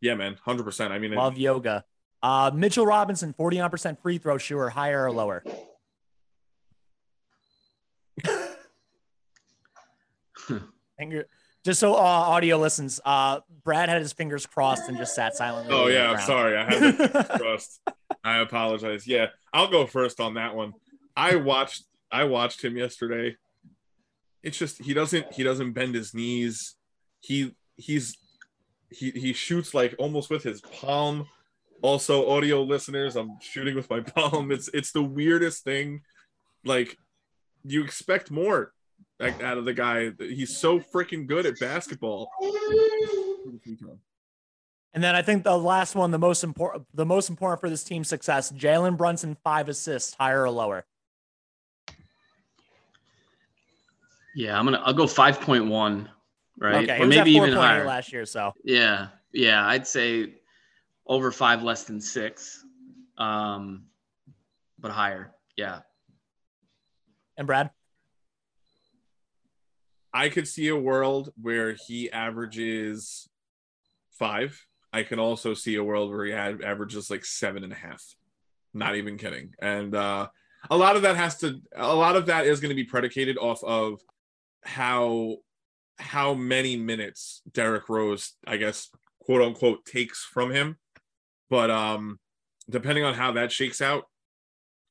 Yeah, 0.00 0.14
man, 0.14 0.36
hundred 0.44 0.64
percent. 0.64 0.92
I 0.92 0.98
mean, 0.98 1.14
love 1.14 1.36
it, 1.36 1.40
yoga. 1.40 1.84
Uh, 2.22 2.50
Mitchell 2.54 2.86
Robinson, 2.86 3.32
forty 3.32 3.58
nine 3.58 3.70
percent 3.70 4.00
free 4.02 4.18
throw 4.18 4.36
shooter, 4.38 4.68
higher 4.68 5.04
or 5.04 5.12
lower? 5.12 5.42
Finger, 10.98 11.26
just 11.64 11.80
so 11.80 11.94
uh, 11.94 11.98
audio 11.98 12.58
listens, 12.58 13.00
uh, 13.04 13.40
Brad 13.64 13.88
had 13.88 14.02
his 14.02 14.12
fingers 14.12 14.44
crossed 14.44 14.88
and 14.88 14.98
just 14.98 15.14
sat 15.14 15.34
silently. 15.34 15.74
Oh 15.74 15.86
yeah, 15.86 16.10
I'm 16.10 16.20
sorry. 16.20 16.58
I 16.58 16.72
had 16.72 17.28
crossed. 17.40 17.80
I 18.22 18.38
apologize. 18.38 19.06
Yeah, 19.06 19.28
I'll 19.52 19.70
go 19.70 19.86
first 19.86 20.20
on 20.20 20.34
that 20.34 20.54
one. 20.54 20.74
I 21.16 21.36
watched 21.36 21.84
I 22.14 22.22
watched 22.22 22.62
him 22.62 22.76
yesterday. 22.76 23.36
It's 24.40 24.56
just 24.56 24.80
he 24.80 24.94
doesn't 24.94 25.32
he 25.34 25.42
doesn't 25.42 25.72
bend 25.72 25.96
his 25.96 26.14
knees. 26.14 26.76
He 27.20 27.56
he's 27.76 28.16
he 28.88 29.10
he 29.10 29.32
shoots 29.32 29.74
like 29.74 29.96
almost 29.98 30.30
with 30.30 30.44
his 30.44 30.60
palm. 30.60 31.26
Also, 31.82 32.30
audio 32.30 32.62
listeners, 32.62 33.16
I'm 33.16 33.32
shooting 33.40 33.74
with 33.74 33.90
my 33.90 34.00
palm. 34.16 34.52
It's 34.52 34.70
it's 34.72 34.92
the 34.92 35.02
weirdest 35.02 35.64
thing. 35.64 36.02
Like 36.64 36.96
you 37.64 37.82
expect 37.82 38.30
more 38.30 38.72
out 39.20 39.58
of 39.58 39.64
the 39.64 39.74
guy. 39.74 40.12
He's 40.16 40.56
so 40.56 40.78
freaking 40.78 41.26
good 41.26 41.46
at 41.46 41.58
basketball. 41.58 42.30
And 44.92 45.02
then 45.02 45.16
I 45.16 45.22
think 45.22 45.42
the 45.42 45.58
last 45.58 45.96
one, 45.96 46.12
the 46.12 46.18
most 46.18 46.44
important, 46.44 46.86
the 46.94 47.04
most 47.04 47.28
important 47.28 47.60
for 47.60 47.68
this 47.68 47.82
team's 47.82 48.08
success, 48.08 48.52
Jalen 48.52 48.96
Brunson, 48.96 49.36
five 49.42 49.68
assists, 49.68 50.14
higher 50.14 50.44
or 50.44 50.50
lower. 50.50 50.84
Yeah, 54.34 54.58
I'm 54.58 54.64
gonna. 54.64 54.82
I'll 54.84 54.94
go 54.94 55.06
five 55.06 55.40
point 55.40 55.66
one, 55.66 56.08
right? 56.58 56.88
Okay, 56.88 57.02
or 57.02 57.06
maybe 57.06 57.32
even 57.32 57.52
higher 57.52 57.86
last 57.86 58.12
year. 58.12 58.26
So 58.26 58.52
yeah, 58.64 59.08
yeah, 59.32 59.66
I'd 59.66 59.86
say 59.86 60.34
over 61.06 61.30
five, 61.30 61.62
less 61.62 61.84
than 61.84 62.00
six, 62.00 62.64
um, 63.18 63.84
but 64.78 64.90
higher. 64.90 65.34
Yeah. 65.56 65.80
And 67.36 67.46
Brad. 67.46 67.70
I 70.12 70.28
could 70.28 70.46
see 70.46 70.68
a 70.68 70.76
world 70.76 71.32
where 71.40 71.72
he 71.72 72.10
averages 72.10 73.28
five. 74.12 74.64
I 74.92 75.02
can 75.02 75.18
also 75.18 75.54
see 75.54 75.74
a 75.74 75.82
world 75.82 76.10
where 76.10 76.24
he 76.24 76.32
averages 76.32 77.10
like 77.10 77.24
seven 77.24 77.64
and 77.64 77.72
a 77.72 77.76
half. 77.76 78.14
Not 78.72 78.94
even 78.94 79.18
kidding. 79.18 79.54
And 79.60 79.92
uh, 79.94 80.28
a 80.70 80.76
lot 80.76 80.94
of 80.94 81.02
that 81.02 81.16
has 81.16 81.38
to, 81.38 81.60
a 81.74 81.94
lot 81.94 82.14
of 82.14 82.26
that 82.26 82.46
is 82.46 82.60
going 82.60 82.68
to 82.68 82.76
be 82.76 82.84
predicated 82.84 83.36
off 83.38 83.64
of 83.64 84.00
how 84.64 85.36
how 85.98 86.34
many 86.34 86.76
minutes 86.76 87.42
Derrick 87.52 87.88
Rose, 87.88 88.32
I 88.46 88.56
guess, 88.56 88.90
quote 89.20 89.42
unquote, 89.42 89.84
takes 89.84 90.24
from 90.24 90.50
him. 90.50 90.76
But 91.50 91.70
um, 91.70 92.18
depending 92.68 93.04
on 93.04 93.14
how 93.14 93.32
that 93.32 93.52
shakes 93.52 93.80
out, 93.80 94.04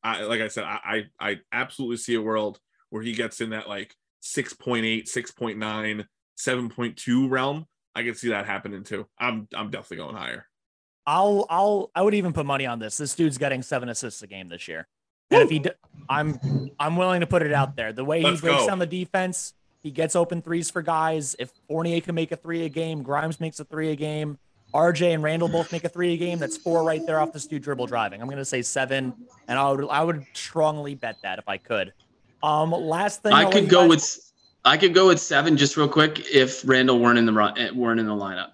I 0.03 0.23
like 0.23 0.41
I 0.41 0.47
said, 0.47 0.63
I 0.63 1.05
I, 1.19 1.29
I 1.31 1.39
absolutely 1.51 1.97
see 1.97 2.15
a 2.15 2.21
world 2.21 2.59
where 2.89 3.03
he 3.03 3.13
gets 3.13 3.41
in 3.41 3.49
that 3.51 3.67
like 3.67 3.95
6.8, 4.23 5.03
6.9, 5.03 6.05
7.2 6.37 7.29
realm. 7.29 7.65
I 7.95 8.03
can 8.03 8.15
see 8.15 8.29
that 8.29 8.45
happening 8.45 8.83
too. 8.83 9.07
I'm 9.19 9.47
I'm 9.55 9.69
definitely 9.69 9.97
going 9.97 10.15
higher. 10.15 10.47
I'll 11.05 11.45
I'll 11.49 11.91
I 11.93 12.01
would 12.01 12.13
even 12.13 12.33
put 12.33 12.45
money 12.45 12.65
on 12.65 12.79
this. 12.79 12.97
This 12.97 13.15
dude's 13.15 13.37
getting 13.37 13.61
seven 13.61 13.89
assists 13.89 14.21
a 14.21 14.27
game 14.27 14.47
this 14.47 14.67
year. 14.67 14.87
And 15.31 15.41
if 15.43 15.49
he, 15.49 15.59
d- 15.59 15.71
I'm 16.09 16.39
I'm 16.79 16.95
willing 16.95 17.21
to 17.21 17.27
put 17.27 17.41
it 17.41 17.53
out 17.53 17.75
there. 17.75 17.91
The 17.91 18.05
way 18.05 18.19
he 18.19 18.25
Let's 18.25 18.41
breaks 18.41 18.61
go. 18.61 18.67
down 18.67 18.79
the 18.79 18.85
defense, 18.85 19.53
he 19.83 19.91
gets 19.91 20.15
open 20.15 20.41
threes 20.41 20.71
for 20.71 20.81
guys. 20.81 21.35
If 21.37 21.51
Fournier 21.67 21.99
can 22.01 22.15
make 22.15 22.31
a 22.31 22.37
three 22.37 22.65
a 22.65 22.69
game, 22.69 23.03
Grimes 23.03 23.39
makes 23.41 23.59
a 23.59 23.65
three 23.65 23.91
a 23.91 23.95
game. 23.95 24.39
RJ 24.73 25.13
and 25.13 25.21
Randle 25.21 25.49
both 25.49 25.71
make 25.71 25.83
a 25.83 25.89
three 25.89 26.13
a 26.13 26.17
game. 26.17 26.39
That's 26.39 26.57
four 26.57 26.83
right 26.83 27.05
there 27.05 27.19
off 27.19 27.33
this 27.33 27.45
dude 27.45 27.61
dribble 27.61 27.87
driving. 27.87 28.21
I'm 28.21 28.29
gonna 28.29 28.45
say 28.45 28.61
seven, 28.61 29.13
and 29.47 29.59
I 29.59 29.69
would 29.69 29.87
I 29.89 30.03
would 30.03 30.25
strongly 30.33 30.95
bet 30.95 31.17
that 31.21 31.37
if 31.37 31.47
I 31.47 31.57
could. 31.57 31.93
Um, 32.41 32.71
last 32.71 33.21
thing 33.21 33.33
I 33.33 33.49
could 33.51 33.69
go 33.69 33.87
with 33.87 34.31
I 34.65 34.77
could 34.77 34.93
go 34.93 35.07
with 35.07 35.19
seven 35.19 35.57
just 35.57 35.77
real 35.77 35.89
quick 35.89 36.25
if 36.31 36.67
Randle 36.67 36.99
weren't 36.99 37.19
in 37.19 37.25
the 37.25 37.33
run 37.33 37.57
eh, 37.57 37.69
weren't 37.71 37.99
in 37.99 38.07
the 38.07 38.13
lineup 38.13 38.53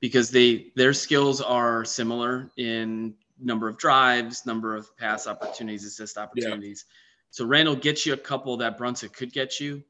because 0.00 0.30
they 0.30 0.72
their 0.76 0.94
skills 0.94 1.40
are 1.40 1.84
similar 1.84 2.50
in 2.56 3.14
number 3.40 3.68
of 3.68 3.76
drives, 3.78 4.46
number 4.46 4.74
of 4.76 4.96
pass 4.96 5.26
opportunities, 5.26 5.84
assist 5.84 6.16
opportunities. 6.16 6.84
Yeah. 6.88 6.94
So 7.30 7.44
Randle 7.44 7.76
gets 7.76 8.06
you 8.06 8.14
a 8.14 8.16
couple 8.16 8.56
that 8.58 8.78
Brunson 8.78 9.10
could 9.10 9.32
get 9.32 9.60
you. 9.60 9.82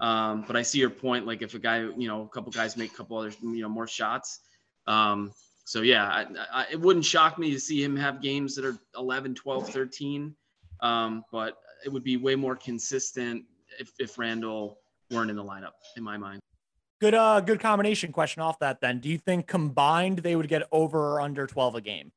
Um, 0.00 0.44
but 0.46 0.56
I 0.56 0.62
see 0.62 0.78
your 0.78 0.90
point. 0.90 1.26
Like 1.26 1.42
if 1.42 1.54
a 1.54 1.58
guy, 1.58 1.80
you 1.80 2.08
know, 2.08 2.22
a 2.22 2.28
couple 2.28 2.50
guys 2.50 2.76
make 2.76 2.92
a 2.92 2.96
couple 2.96 3.18
other, 3.18 3.32
you 3.42 3.62
know, 3.62 3.68
more 3.68 3.86
shots. 3.86 4.40
Um, 4.86 5.32
so 5.64 5.82
yeah, 5.82 6.06
I, 6.06 6.26
I, 6.52 6.66
it 6.72 6.80
wouldn't 6.80 7.04
shock 7.04 7.38
me 7.38 7.52
to 7.52 7.60
see 7.60 7.82
him 7.82 7.96
have 7.96 8.22
games 8.22 8.56
that 8.56 8.64
are 8.64 8.78
11, 8.96 9.34
12, 9.34 9.68
13. 9.68 10.34
Um, 10.80 11.24
but 11.30 11.58
it 11.84 11.92
would 11.92 12.02
be 12.02 12.16
way 12.16 12.34
more 12.34 12.56
consistent 12.56 13.44
if, 13.78 13.92
if 13.98 14.18
Randle 14.18 14.78
weren't 15.10 15.30
in 15.30 15.36
the 15.36 15.44
lineup, 15.44 15.72
in 15.96 16.02
my 16.02 16.16
mind. 16.16 16.40
good 17.00 17.14
uh 17.14 17.40
good 17.40 17.60
combination 17.60 18.12
question 18.12 18.42
off 18.42 18.58
that 18.60 18.80
then. 18.80 19.00
Do 19.00 19.08
you 19.08 19.18
think 19.18 19.46
combined 19.46 20.20
they 20.20 20.36
would 20.36 20.48
get 20.48 20.62
over 20.72 21.14
or 21.14 21.20
under 21.20 21.46
12 21.46 21.74
a 21.74 21.80
game 21.80 22.12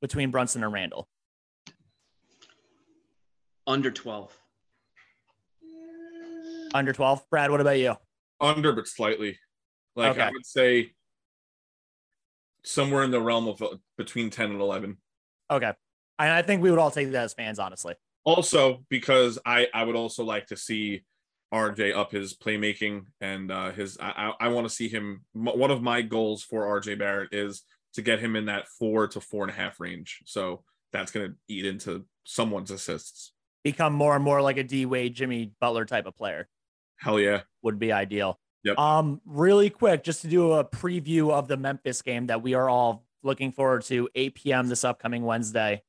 between 0.00 0.30
Brunson 0.30 0.64
and 0.64 0.72
Randle? 0.72 1.06
Under 3.66 3.90
12. 3.90 4.36
Under 6.74 6.92
12. 6.92 7.28
Brad, 7.30 7.50
what 7.50 7.60
about 7.60 7.78
you? 7.78 7.96
Under, 8.40 8.72
but 8.72 8.88
slightly. 8.88 9.38
Like 9.96 10.12
Okay. 10.12 10.22
I 10.22 10.30
would 10.30 10.46
say 10.46 10.92
somewhere 12.64 13.02
in 13.02 13.10
the 13.10 13.20
realm 13.20 13.48
of 13.48 13.60
uh, 13.62 13.76
between 13.96 14.30
10 14.30 14.50
and 14.52 14.60
11. 14.60 14.96
Okay. 15.50 15.72
And 16.18 16.32
I 16.32 16.42
think 16.42 16.62
we 16.62 16.70
would 16.70 16.78
all 16.78 16.90
take 16.90 17.10
that 17.12 17.24
as 17.24 17.34
fans, 17.34 17.58
honestly. 17.58 17.94
Also, 18.24 18.84
because 18.90 19.38
I 19.46 19.68
I 19.72 19.84
would 19.84 19.96
also 19.96 20.24
like 20.24 20.46
to 20.48 20.56
see 20.56 21.02
RJ 21.52 21.96
up 21.96 22.12
his 22.12 22.36
playmaking 22.36 23.06
and 23.20 23.50
uh 23.50 23.72
his 23.72 23.96
I 23.98 24.32
I, 24.38 24.48
want 24.48 24.68
to 24.68 24.72
see 24.72 24.88
him. 24.88 25.24
One 25.32 25.70
of 25.70 25.82
my 25.82 26.02
goals 26.02 26.42
for 26.42 26.80
RJ 26.80 26.98
Barrett 26.98 27.32
is 27.32 27.62
to 27.94 28.02
get 28.02 28.20
him 28.20 28.36
in 28.36 28.44
that 28.46 28.68
four 28.68 29.08
to 29.08 29.20
four 29.20 29.42
and 29.44 29.50
a 29.50 29.54
half 29.54 29.80
range. 29.80 30.20
So 30.26 30.62
that's 30.92 31.10
gonna 31.10 31.34
eat 31.48 31.64
into 31.64 32.04
someone's 32.24 32.70
assists. 32.70 33.32
Become 33.64 33.94
more 33.94 34.14
and 34.14 34.24
more 34.24 34.42
like 34.42 34.58
a 34.58 34.62
D 34.62 34.84
Wade, 34.84 35.14
Jimmy 35.14 35.52
Butler 35.60 35.86
type 35.86 36.06
of 36.06 36.14
player. 36.14 36.48
Hell 37.00 37.20
yeah. 37.20 37.42
would 37.62 37.78
be 37.78 37.92
ideal. 37.92 38.38
Yep. 38.64 38.78
Um, 38.78 39.20
really 39.24 39.70
quick, 39.70 40.04
just 40.04 40.22
to 40.22 40.28
do 40.28 40.52
a 40.52 40.64
preview 40.64 41.30
of 41.30 41.48
the 41.48 41.56
Memphis 41.56 42.02
game 42.02 42.26
that 42.26 42.42
we 42.42 42.54
are 42.54 42.68
all 42.68 43.04
looking 43.22 43.52
forward 43.52 43.82
to, 43.84 44.08
8 44.14 44.34
p.m. 44.34 44.68
this 44.68 44.84
upcoming 44.84 45.24
Wednesday. 45.24 45.82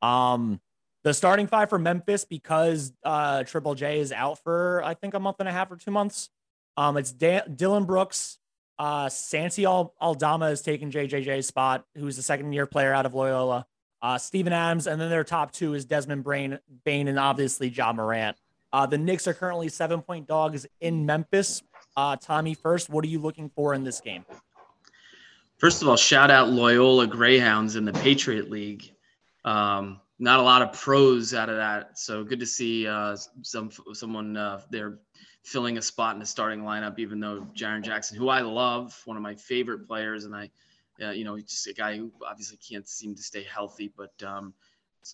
Um, 0.00 0.60
the 1.04 1.14
starting 1.14 1.46
five 1.46 1.68
for 1.68 1.78
Memphis 1.78 2.24
because 2.24 2.92
uh 3.04 3.44
Triple 3.44 3.74
J 3.74 4.00
is 4.00 4.12
out 4.12 4.42
for 4.42 4.82
I 4.84 4.94
think 4.94 5.14
a 5.14 5.20
month 5.20 5.36
and 5.38 5.48
a 5.48 5.52
half 5.52 5.70
or 5.70 5.76
two 5.76 5.90
months. 5.90 6.28
Um, 6.76 6.96
it's 6.96 7.12
Dillon 7.12 7.84
Brooks, 7.84 8.38
uh, 8.78 9.08
Santi 9.08 9.64
Al- 9.64 9.94
Aldama 10.00 10.46
is 10.46 10.62
taking 10.62 10.90
JJJ's 10.90 11.46
spot, 11.46 11.84
who's 11.96 12.16
the 12.16 12.22
second 12.22 12.52
year 12.52 12.66
player 12.66 12.92
out 12.94 13.06
of 13.06 13.14
Loyola. 13.14 13.66
Uh, 14.00 14.16
Steven 14.16 14.52
Adams, 14.52 14.86
and 14.86 15.00
then 15.00 15.10
their 15.10 15.24
top 15.24 15.50
two 15.50 15.74
is 15.74 15.84
Desmond 15.84 16.22
Brain, 16.22 16.60
Bane, 16.84 17.08
and 17.08 17.18
obviously 17.18 17.68
Ja 17.68 17.92
Morant. 17.92 18.36
Uh, 18.72 18.86
the 18.86 18.98
Knicks 18.98 19.26
are 19.26 19.34
currently 19.34 19.68
seven 19.68 20.02
point 20.02 20.26
dogs 20.26 20.66
in 20.80 21.06
Memphis. 21.06 21.62
Uh, 21.96 22.16
Tommy, 22.16 22.54
first, 22.54 22.90
what 22.90 23.04
are 23.04 23.08
you 23.08 23.18
looking 23.18 23.50
for 23.54 23.74
in 23.74 23.84
this 23.84 24.00
game? 24.00 24.24
First 25.58 25.82
of 25.82 25.88
all, 25.88 25.96
shout 25.96 26.30
out 26.30 26.50
Loyola 26.50 27.06
Greyhounds 27.06 27.76
in 27.76 27.84
the 27.84 27.92
Patriot 27.92 28.50
League. 28.50 28.92
Um, 29.44 30.00
not 30.20 30.38
a 30.38 30.42
lot 30.42 30.62
of 30.62 30.72
pros 30.72 31.34
out 31.34 31.48
of 31.48 31.56
that, 31.56 31.98
so 31.98 32.22
good 32.22 32.40
to 32.40 32.46
see 32.46 32.86
uh, 32.86 33.16
some 33.42 33.70
someone 33.92 34.36
uh, 34.36 34.60
there 34.70 34.98
filling 35.44 35.78
a 35.78 35.82
spot 35.82 36.14
in 36.14 36.20
the 36.20 36.26
starting 36.26 36.60
lineup. 36.60 36.98
Even 36.98 37.18
though 37.18 37.46
Jaren 37.56 37.82
Jackson, 37.82 38.16
who 38.16 38.28
I 38.28 38.40
love, 38.42 39.00
one 39.04 39.16
of 39.16 39.22
my 39.22 39.34
favorite 39.34 39.86
players, 39.88 40.24
and 40.24 40.36
I, 40.36 40.50
uh, 41.02 41.10
you 41.10 41.24
know, 41.24 41.38
just 41.38 41.66
a 41.66 41.72
guy 41.72 41.96
who 41.96 42.12
obviously 42.24 42.58
can't 42.58 42.86
seem 42.88 43.14
to 43.14 43.22
stay 43.22 43.44
healthy. 43.44 43.92
But 43.96 44.12
um, 44.24 44.54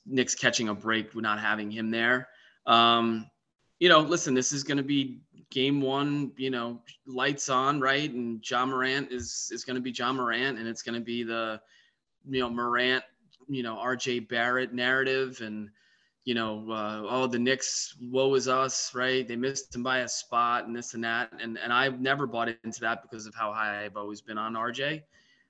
Knick's 0.07 0.35
catching 0.35 0.69
a 0.69 0.75
break 0.75 1.15
not 1.15 1.39
having 1.39 1.71
him 1.71 1.91
there. 1.91 2.29
Um, 2.67 3.31
you 3.79 3.89
know, 3.89 4.01
listen, 4.01 4.35
this 4.35 4.53
is 4.53 4.63
going 4.63 4.77
to 4.77 4.83
be 4.83 5.21
game 5.51 5.81
one, 5.81 6.33
you 6.37 6.51
know, 6.51 6.81
lights 7.07 7.49
on, 7.49 7.81
right? 7.81 8.11
And 8.11 8.43
Ja 8.49 8.67
Morant 8.67 9.11
is 9.13 9.51
is 9.53 9.65
going 9.65 9.77
to 9.77 9.83
be 9.83 9.91
Ja 9.91 10.13
Morant, 10.13 10.59
and 10.59 10.67
it's 10.67 10.83
going 10.83 10.99
to 10.99 11.05
be 11.05 11.23
the, 11.23 11.61
you 12.29 12.41
know, 12.41 12.51
Morant, 12.51 13.05
you 13.49 13.63
know, 13.63 13.77
RJ 13.77 14.29
Barrett 14.29 14.73
narrative, 14.73 15.41
and 15.41 15.71
you 16.25 16.35
know, 16.35 16.71
uh, 16.71 17.03
oh, 17.09 17.27
the 17.27 17.39
Knicks, 17.39 17.97
woe 18.01 18.35
is 18.35 18.49
us, 18.49 18.95
right? 18.95 19.29
They 19.29 19.37
missed 19.37 19.75
him 19.75 19.83
by 19.83 19.99
a 19.99 20.09
spot, 20.09 20.67
and 20.67 20.75
this 20.75 20.95
and 20.95 21.05
that, 21.05 21.31
and 21.41 21.59
and 21.59 21.73
I've 21.73 22.01
never 22.01 22.27
bought 22.27 22.49
into 22.65 22.81
that 22.81 23.03
because 23.03 23.27
of 23.27 23.35
how 23.35 23.53
high 23.53 23.85
I've 23.85 23.97
always 23.97 24.21
been 24.21 24.39
on 24.39 24.55
RJ. 24.55 25.03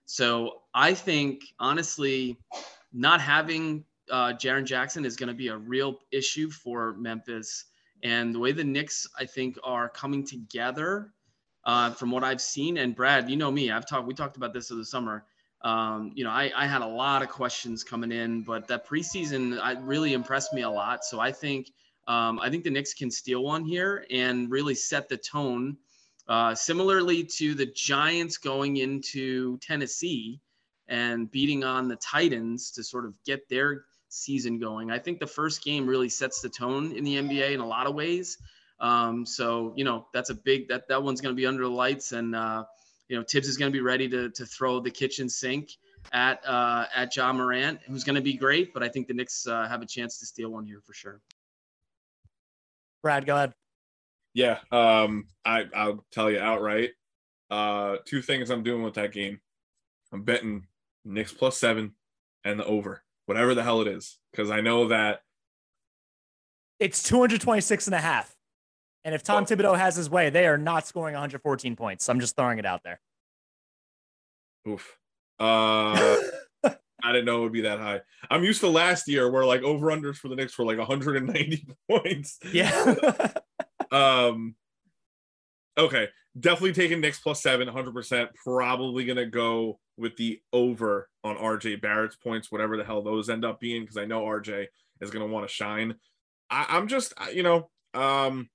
So 0.07 0.63
I 0.75 0.93
think 0.95 1.45
honestly, 1.59 2.37
not 2.93 3.21
having 3.21 3.85
uh, 4.11 4.33
Jaren 4.35 4.65
Jackson 4.65 5.05
is 5.05 5.17
going 5.17 5.29
to 5.29 5.35
be 5.35 5.49
a 5.49 5.57
real 5.57 5.99
issue 6.13 6.51
for 6.51 6.95
Memphis. 6.95 7.67
And 8.05 8.35
the 8.35 8.39
way 8.39 8.53
the 8.53 8.63
Knicks, 8.63 9.09
I 9.19 9.25
think, 9.25 9.59
are 9.65 9.89
coming 9.89 10.25
together, 10.25 11.11
uh, 11.65 11.91
from 11.93 12.11
what 12.11 12.23
I've 12.23 12.43
seen, 12.43 12.77
and 12.77 12.95
Brad, 12.95 13.31
you 13.31 13.37
know 13.37 13.51
me, 13.51 13.71
I've 13.71 13.87
talked, 13.87 14.07
we 14.07 14.15
talked 14.15 14.37
about 14.37 14.53
this 14.53 14.71
in 14.71 14.79
the 14.79 14.85
summer. 14.85 15.25
Um, 15.63 16.13
you 16.15 16.23
know, 16.23 16.31
I, 16.31 16.53
I 16.55 16.67
had 16.67 16.83
a 16.83 16.87
lot 16.87 17.23
of 17.23 17.31
questions 17.31 17.83
coming 17.83 18.13
in, 18.13 18.43
but 18.43 18.69
that 18.69 18.87
preseason 18.87 19.59
I 19.59 19.73
really 19.81 20.13
impressed 20.13 20.53
me 20.53 20.61
a 20.61 20.71
lot. 20.71 21.05
So 21.05 21.21
I 21.21 21.33
think, 21.33 21.71
um, 22.07 22.39
I 22.39 22.51
think 22.51 22.65
the 22.65 22.71
Knicks 22.71 22.93
can 22.93 23.11
steal 23.11 23.43
one 23.43 23.65
here 23.65 24.05
and 24.11 24.51
really 24.51 24.75
set 24.75 25.09
the 25.09 25.17
tone. 25.17 25.79
Uh, 26.29 26.55
similarly 26.55 27.23
to 27.23 27.55
the 27.55 27.67
Giants 27.67 28.37
going 28.37 28.79
into 28.79 29.59
Tennessee 29.59 30.41
and 30.89 31.31
beating 31.31 31.65
on 31.65 31.89
the 31.89 31.97
Titans 31.97 32.71
to 32.73 32.85
sort 32.85 33.07
of 33.07 33.17
get 33.25 33.49
their 33.49 33.85
season 34.15 34.59
going. 34.59 34.91
I 34.91 34.99
think 34.99 35.19
the 35.19 35.27
first 35.27 35.65
game 35.65 35.87
really 35.87 36.09
sets 36.09 36.41
the 36.41 36.49
tone 36.49 36.93
in 36.93 37.05
the 37.05 37.17
NBA 37.17 37.53
in 37.53 37.61
a 37.61 37.67
lot 37.67 37.87
of 37.87 37.95
ways. 37.95 38.39
Um, 38.81 39.25
so 39.25 39.73
you 39.77 39.85
know 39.85 40.07
that's 40.13 40.31
a 40.31 40.35
big 40.35 40.69
that 40.69 40.89
that 40.89 41.03
one's 41.03 41.21
going 41.21 41.35
to 41.35 41.37
be 41.37 41.47
under 41.47 41.63
the 41.63 41.71
lights, 41.71 42.13
and 42.13 42.35
uh, 42.35 42.65
you 43.09 43.17
know 43.17 43.23
Thibs 43.23 43.49
is 43.49 43.57
going 43.57 43.71
to 43.71 43.77
be 43.77 43.83
ready 43.83 44.09
to 44.09 44.31
to 44.31 44.47
throw 44.47 44.81
the 44.81 44.91
kitchen 44.91 45.29
sink 45.29 45.71
at 46.13 46.45
uh, 46.47 46.87
at 46.95 47.15
Ja 47.15 47.33
Morant, 47.33 47.81
who's 47.87 48.05
going 48.05 48.17
to 48.17 48.23
be 48.23 48.35
great. 48.35 48.75
But 48.75 48.83
I 48.83 48.89
think 48.89 49.07
the 49.07 49.15
Knicks 49.15 49.47
uh, 49.47 49.69
have 49.69 49.83
a 49.83 49.87
chance 49.87 50.19
to 50.19 50.27
steal 50.27 50.51
one 50.51 50.67
here 50.67 50.81
for 50.85 50.93
sure. 50.93 51.21
Brad, 53.03 53.27
go 53.27 53.37
ahead. 53.37 53.55
Yeah. 54.33 54.59
Um, 54.73 55.29
I 55.45 55.67
I'll 55.75 56.05
tell 56.11 56.31
you 56.31 56.41
outright. 56.41 56.91
Uh, 57.51 57.99
two 58.05 58.21
things 58.21 58.51
I'm 58.51 58.65
doing 58.65 58.83
with 58.83 58.95
that 58.95 59.13
game. 59.13 59.41
I'm 60.13 60.23
betting 60.23 60.67
Knicks 61.05 61.33
plus 61.33 61.57
seven 61.57 61.95
and 62.45 62.59
the 62.59 62.65
over, 62.65 63.04
whatever 63.27 63.55
the 63.55 63.63
hell 63.63 63.81
it 63.81 63.89
is, 63.89 64.19
because 64.33 64.51
I 64.51 64.61
know 64.61 64.89
that 64.89 65.21
It's 66.81 67.03
226 67.03 67.87
and 67.87 67.95
a 67.95 68.01
half. 68.01 68.35
And 69.05 69.15
if 69.15 69.23
Tom 69.23 69.45
Thibodeau 69.45 69.77
has 69.77 69.97
his 69.97 70.09
way, 70.09 70.31
they 70.31 70.47
are 70.47 70.57
not 70.57 70.87
scoring 70.87 71.13
114 71.13 71.77
points. 71.77 72.09
I'm 72.09 72.21
just 72.21 72.37
throwing 72.37 72.59
it 72.59 72.65
out 72.67 72.83
there. 72.85 73.01
oof. 74.67 74.99
Uh, 75.39 76.17
I 76.65 77.13
didn't 77.13 77.27
know 77.27 77.39
it 77.39 77.43
would 77.43 77.53
be 77.53 77.63
that 77.63 77.81
high. 77.81 78.01
I'm 78.31 78.45
used 78.45 78.61
to 78.61 78.69
last 78.69 79.07
year 79.09 79.31
where 79.31 79.45
like 79.45 79.63
over 79.63 79.89
unders 79.89 80.17
for 80.17 80.29
the 80.29 80.37
Knicks 80.37 80.59
were 80.59 80.65
like 80.65 80.79
190 80.79 81.67
points. 81.91 82.39
Yeah. 82.53 83.29
Um. 83.93 84.57
Okay, 85.79 86.09
definitely 86.39 86.73
taking 86.73 87.01
Knicks 87.01 87.21
plus 87.21 87.43
seven, 87.43 87.69
100%. 87.69 88.29
Probably 88.45 89.05
gonna 89.05 89.27
go 89.27 89.79
with 89.97 90.17
the 90.17 90.41
over 90.53 91.09
on 91.23 91.37
RJ 91.37 91.81
Barrett's 91.81 92.17
points, 92.17 92.51
whatever 92.51 92.77
the 92.77 92.85
hell 92.85 93.03
those 93.03 93.31
end 93.31 93.45
up 93.45 93.61
being, 93.61 93.83
because 93.83 93.97
I 93.97 94.05
know 94.05 94.25
RJ 94.25 94.67
is 95.01 95.11
gonna 95.11 95.27
want 95.27 95.47
to 95.47 95.55
shine. 95.55 95.95
I, 96.51 96.67
I'm 96.71 96.89
just, 96.89 97.15
you 97.33 97.43
know, 97.43 97.71
um, 97.95 98.49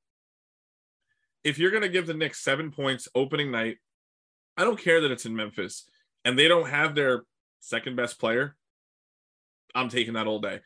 if 1.44 1.58
you're 1.58 1.72
gonna 1.72 1.90
give 1.90 2.08
the 2.08 2.14
Knicks 2.14 2.44
seven 2.44 2.72
points 2.72 3.08
opening 3.16 3.52
night, 3.52 3.78
I 4.58 4.66
don't 4.66 4.80
care 4.80 5.02
that 5.02 5.12
it's 5.12 5.26
in 5.26 5.36
Memphis 5.36 5.86
and 6.26 6.38
they 6.38 6.48
don't 6.48 6.70
have 6.70 6.96
their 6.96 7.24
second 7.62 7.96
best 7.96 8.20
player. 8.20 8.56
I'm 9.74 9.90
taking 9.90 10.14
that 10.14 10.28
all 10.28 10.40
day. 10.40 10.60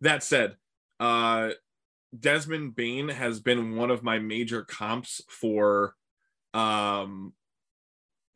That 0.00 0.22
said, 0.22 0.56
uh, 1.00 1.50
Desmond 2.18 2.76
Bane 2.76 3.08
has 3.08 3.40
been 3.40 3.76
one 3.76 3.90
of 3.90 4.02
my 4.02 4.18
major 4.18 4.62
comps 4.62 5.22
for 5.28 5.94
um 6.54 7.32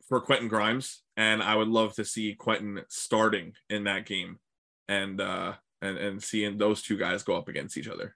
for 0.07 0.21
Quentin 0.21 0.47
Grimes 0.47 1.03
and 1.15 1.43
I 1.43 1.55
would 1.55 1.67
love 1.67 1.93
to 1.95 2.05
see 2.05 2.33
Quentin 2.33 2.81
starting 2.89 3.53
in 3.69 3.83
that 3.85 4.05
game 4.05 4.39
and 4.87 5.19
uh 5.19 5.53
and 5.81 5.97
and 5.97 6.23
seeing 6.23 6.57
those 6.57 6.81
two 6.81 6.97
guys 6.97 7.23
go 7.23 7.35
up 7.35 7.47
against 7.47 7.77
each 7.77 7.87
other. 7.87 8.15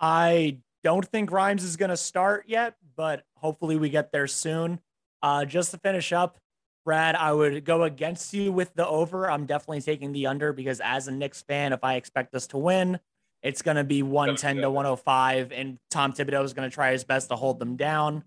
I 0.00 0.58
don't 0.82 1.04
think 1.06 1.30
Grimes 1.30 1.64
is 1.64 1.76
going 1.76 1.90
to 1.90 1.96
start 1.96 2.44
yet, 2.46 2.74
but 2.96 3.24
hopefully 3.36 3.76
we 3.76 3.88
get 3.88 4.12
there 4.12 4.26
soon. 4.26 4.80
Uh, 5.22 5.44
just 5.44 5.70
to 5.70 5.78
finish 5.78 6.12
up, 6.12 6.38
Brad, 6.84 7.14
I 7.14 7.32
would 7.32 7.64
go 7.64 7.84
against 7.84 8.34
you 8.34 8.52
with 8.52 8.74
the 8.74 8.86
over. 8.86 9.30
I'm 9.30 9.46
definitely 9.46 9.80
taking 9.80 10.12
the 10.12 10.26
under 10.26 10.52
because 10.52 10.80
as 10.80 11.08
a 11.08 11.12
Knicks 11.12 11.42
fan, 11.42 11.72
if 11.72 11.82
I 11.82 11.94
expect 11.94 12.34
us 12.34 12.46
to 12.48 12.58
win, 12.58 13.00
it's 13.42 13.62
going 13.62 13.78
to 13.78 13.84
be 13.84 14.02
110 14.02 14.56
to 14.56 14.70
105, 14.70 15.52
and 15.52 15.78
Tom 15.90 16.12
Thibodeau 16.12 16.44
is 16.44 16.52
going 16.52 16.68
to 16.68 16.74
try 16.74 16.92
his 16.92 17.04
best 17.04 17.28
to 17.28 17.36
hold 17.36 17.58
them 17.58 17.76
down. 17.76 18.24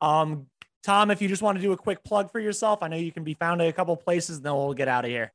Um, 0.00 0.46
Tom, 0.82 1.10
if 1.10 1.20
you 1.20 1.28
just 1.28 1.42
want 1.42 1.58
to 1.58 1.62
do 1.62 1.72
a 1.72 1.76
quick 1.76 2.02
plug 2.04 2.30
for 2.30 2.40
yourself, 2.40 2.82
I 2.82 2.88
know 2.88 2.96
you 2.96 3.12
can 3.12 3.24
be 3.24 3.34
found 3.34 3.60
at 3.60 3.68
a 3.68 3.72
couple 3.72 3.96
places, 3.96 4.38
and 4.38 4.46
then 4.46 4.54
we'll 4.54 4.74
get 4.74 4.88
out 4.88 5.04
of 5.04 5.10
here. 5.10 5.32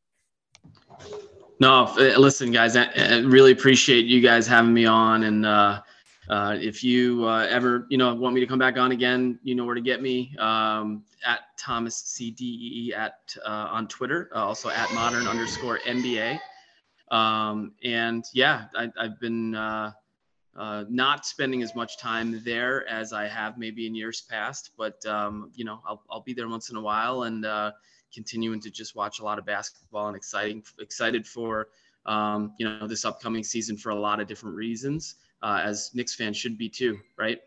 No, 1.59 1.86
uh, 1.97 2.18
listen, 2.18 2.51
guys, 2.51 2.76
I, 2.76 3.20
really 3.20 3.51
appreciate 3.51 4.05
you 4.05 4.22
guys 4.22 4.47
having 4.47 4.74
me 4.74 4.86
on. 4.86 5.24
And 5.24 5.45
uh, 5.45 5.82
uh, 6.30 6.57
if 6.59 6.84
you 6.84 7.26
uh, 7.28 7.45
ever, 7.49 7.86
you 7.89 7.97
know, 7.97 8.14
want 8.16 8.34
me 8.34 8.41
to 8.41 8.47
come 8.47 8.59
back 8.59 8.78
on 8.78 8.91
again, 8.91 9.39
you 9.43 9.55
know 9.55 9.66
where 9.66 9.76
to 9.76 9.82
get 9.82 10.01
me 10.01 10.36
um, 10.39 11.03
at 11.26 11.41
Thomas 11.57 11.95
C 11.95 12.32
D 12.32 12.88
E 12.88 12.93
at 12.93 13.36
uh, 13.45 13.68
on 13.70 13.88
Twitter, 13.88 14.30
uh, 14.36 14.39
also 14.39 14.70
at 14.70 14.91
modern 14.93 15.28
underscore 15.28 15.80
NBA. 15.86 16.39
Um, 17.11 17.74
and 17.84 18.26
yeah, 18.34 18.66
I, 18.76 18.89
I've 18.99 19.20
been 19.20 19.53
uh, 20.56 20.86
not 20.89 21.26
spending 21.26 21.64
as 21.64 21.76
much 21.76 21.97
time 21.97 22.41
there 22.43 22.88
as 22.88 23.12
I 23.12 23.28
have 23.28 23.58
maybe 23.58 23.88
in 23.88 23.95
years 23.95 24.22
past. 24.22 24.72
But 24.78 25.04
um, 25.06 25.51
you 25.56 25.66
know, 25.66 25.82
I'll, 25.88 26.04
I'll 26.10 26.22
be 26.22 26.34
there 26.34 26.47
once 26.47 26.70
in 26.70 26.76
a 26.76 26.82
while 26.82 27.24
and 27.24 27.45
uh, 27.45 27.72
continuing 28.14 28.60
to 28.62 28.70
just 28.70 28.95
watch 28.95 29.20
a 29.20 29.24
lot 29.24 29.39
of 29.39 29.45
basketball 29.45 30.08
and 30.08 30.16
exciting 30.16 30.64
excited 30.80 31.28
for 31.28 31.70
um, 32.06 32.54
you 32.60 32.68
know 32.68 32.88
this 32.88 33.06
upcoming 33.06 33.43
season 33.43 33.78
for 33.78 33.89
a 33.89 33.95
lot 33.95 34.20
of 34.20 34.28
different 34.28 34.56
reasons. 34.56 35.16
Uh, 35.41 35.62
as 35.64 35.91
Knicks 35.93 36.16
fans 36.16 36.38
should 36.38 36.58
be 36.58 36.70
too, 36.70 36.99
right? 37.18 37.39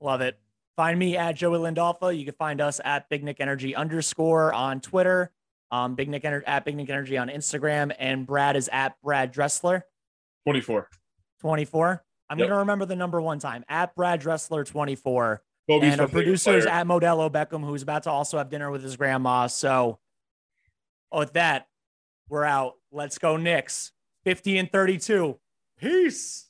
Love 0.00 0.20
it. 0.20 0.38
Find 0.76 0.98
me 0.98 1.16
at 1.16 1.34
Joey 1.34 1.58
Lindolfa. 1.58 2.16
You 2.16 2.24
can 2.24 2.34
find 2.34 2.60
us 2.60 2.80
at 2.84 3.08
Big 3.08 3.24
Knick 3.24 3.40
Energy 3.40 3.74
underscore 3.74 4.54
on 4.54 4.80
Twitter, 4.80 5.32
um, 5.72 5.94
Big 5.96 6.08
Nick 6.08 6.22
Ener- 6.22 6.44
at 6.46 6.64
Big 6.64 6.76
Knick 6.76 6.88
Energy 6.88 7.18
on 7.18 7.28
Instagram, 7.28 7.92
and 7.98 8.26
Brad 8.26 8.56
is 8.56 8.70
at 8.72 8.94
Brad 9.02 9.32
Dressler. 9.32 9.84
24. 10.44 10.88
24. 11.40 12.04
I'm 12.28 12.38
Yep. 12.38 12.46
going 12.48 12.54
to 12.56 12.58
remember 12.60 12.84
the 12.86 12.96
number 12.96 13.20
one 13.20 13.38
time 13.40 13.64
at 13.68 13.94
Brad 13.96 14.20
Dressler 14.20 14.64
24. 14.64 15.42
Bogey's 15.68 15.92
and 15.92 16.00
our 16.00 16.08
producers 16.08 16.64
player. 16.64 16.74
at 16.74 16.86
Modelo 16.86 17.30
Beckham, 17.30 17.64
who's 17.64 17.82
about 17.82 18.04
to 18.04 18.10
also 18.10 18.38
have 18.38 18.50
dinner 18.50 18.70
with 18.70 18.82
his 18.82 18.96
grandma. 18.96 19.46
So, 19.46 19.98
with 21.12 21.32
that, 21.34 21.68
we're 22.28 22.44
out. 22.44 22.74
Let's 22.92 23.18
go, 23.18 23.36
Knicks. 23.36 23.92
50 24.24 24.58
and 24.58 24.70
32. 24.70 25.38
Peace. 25.78 26.49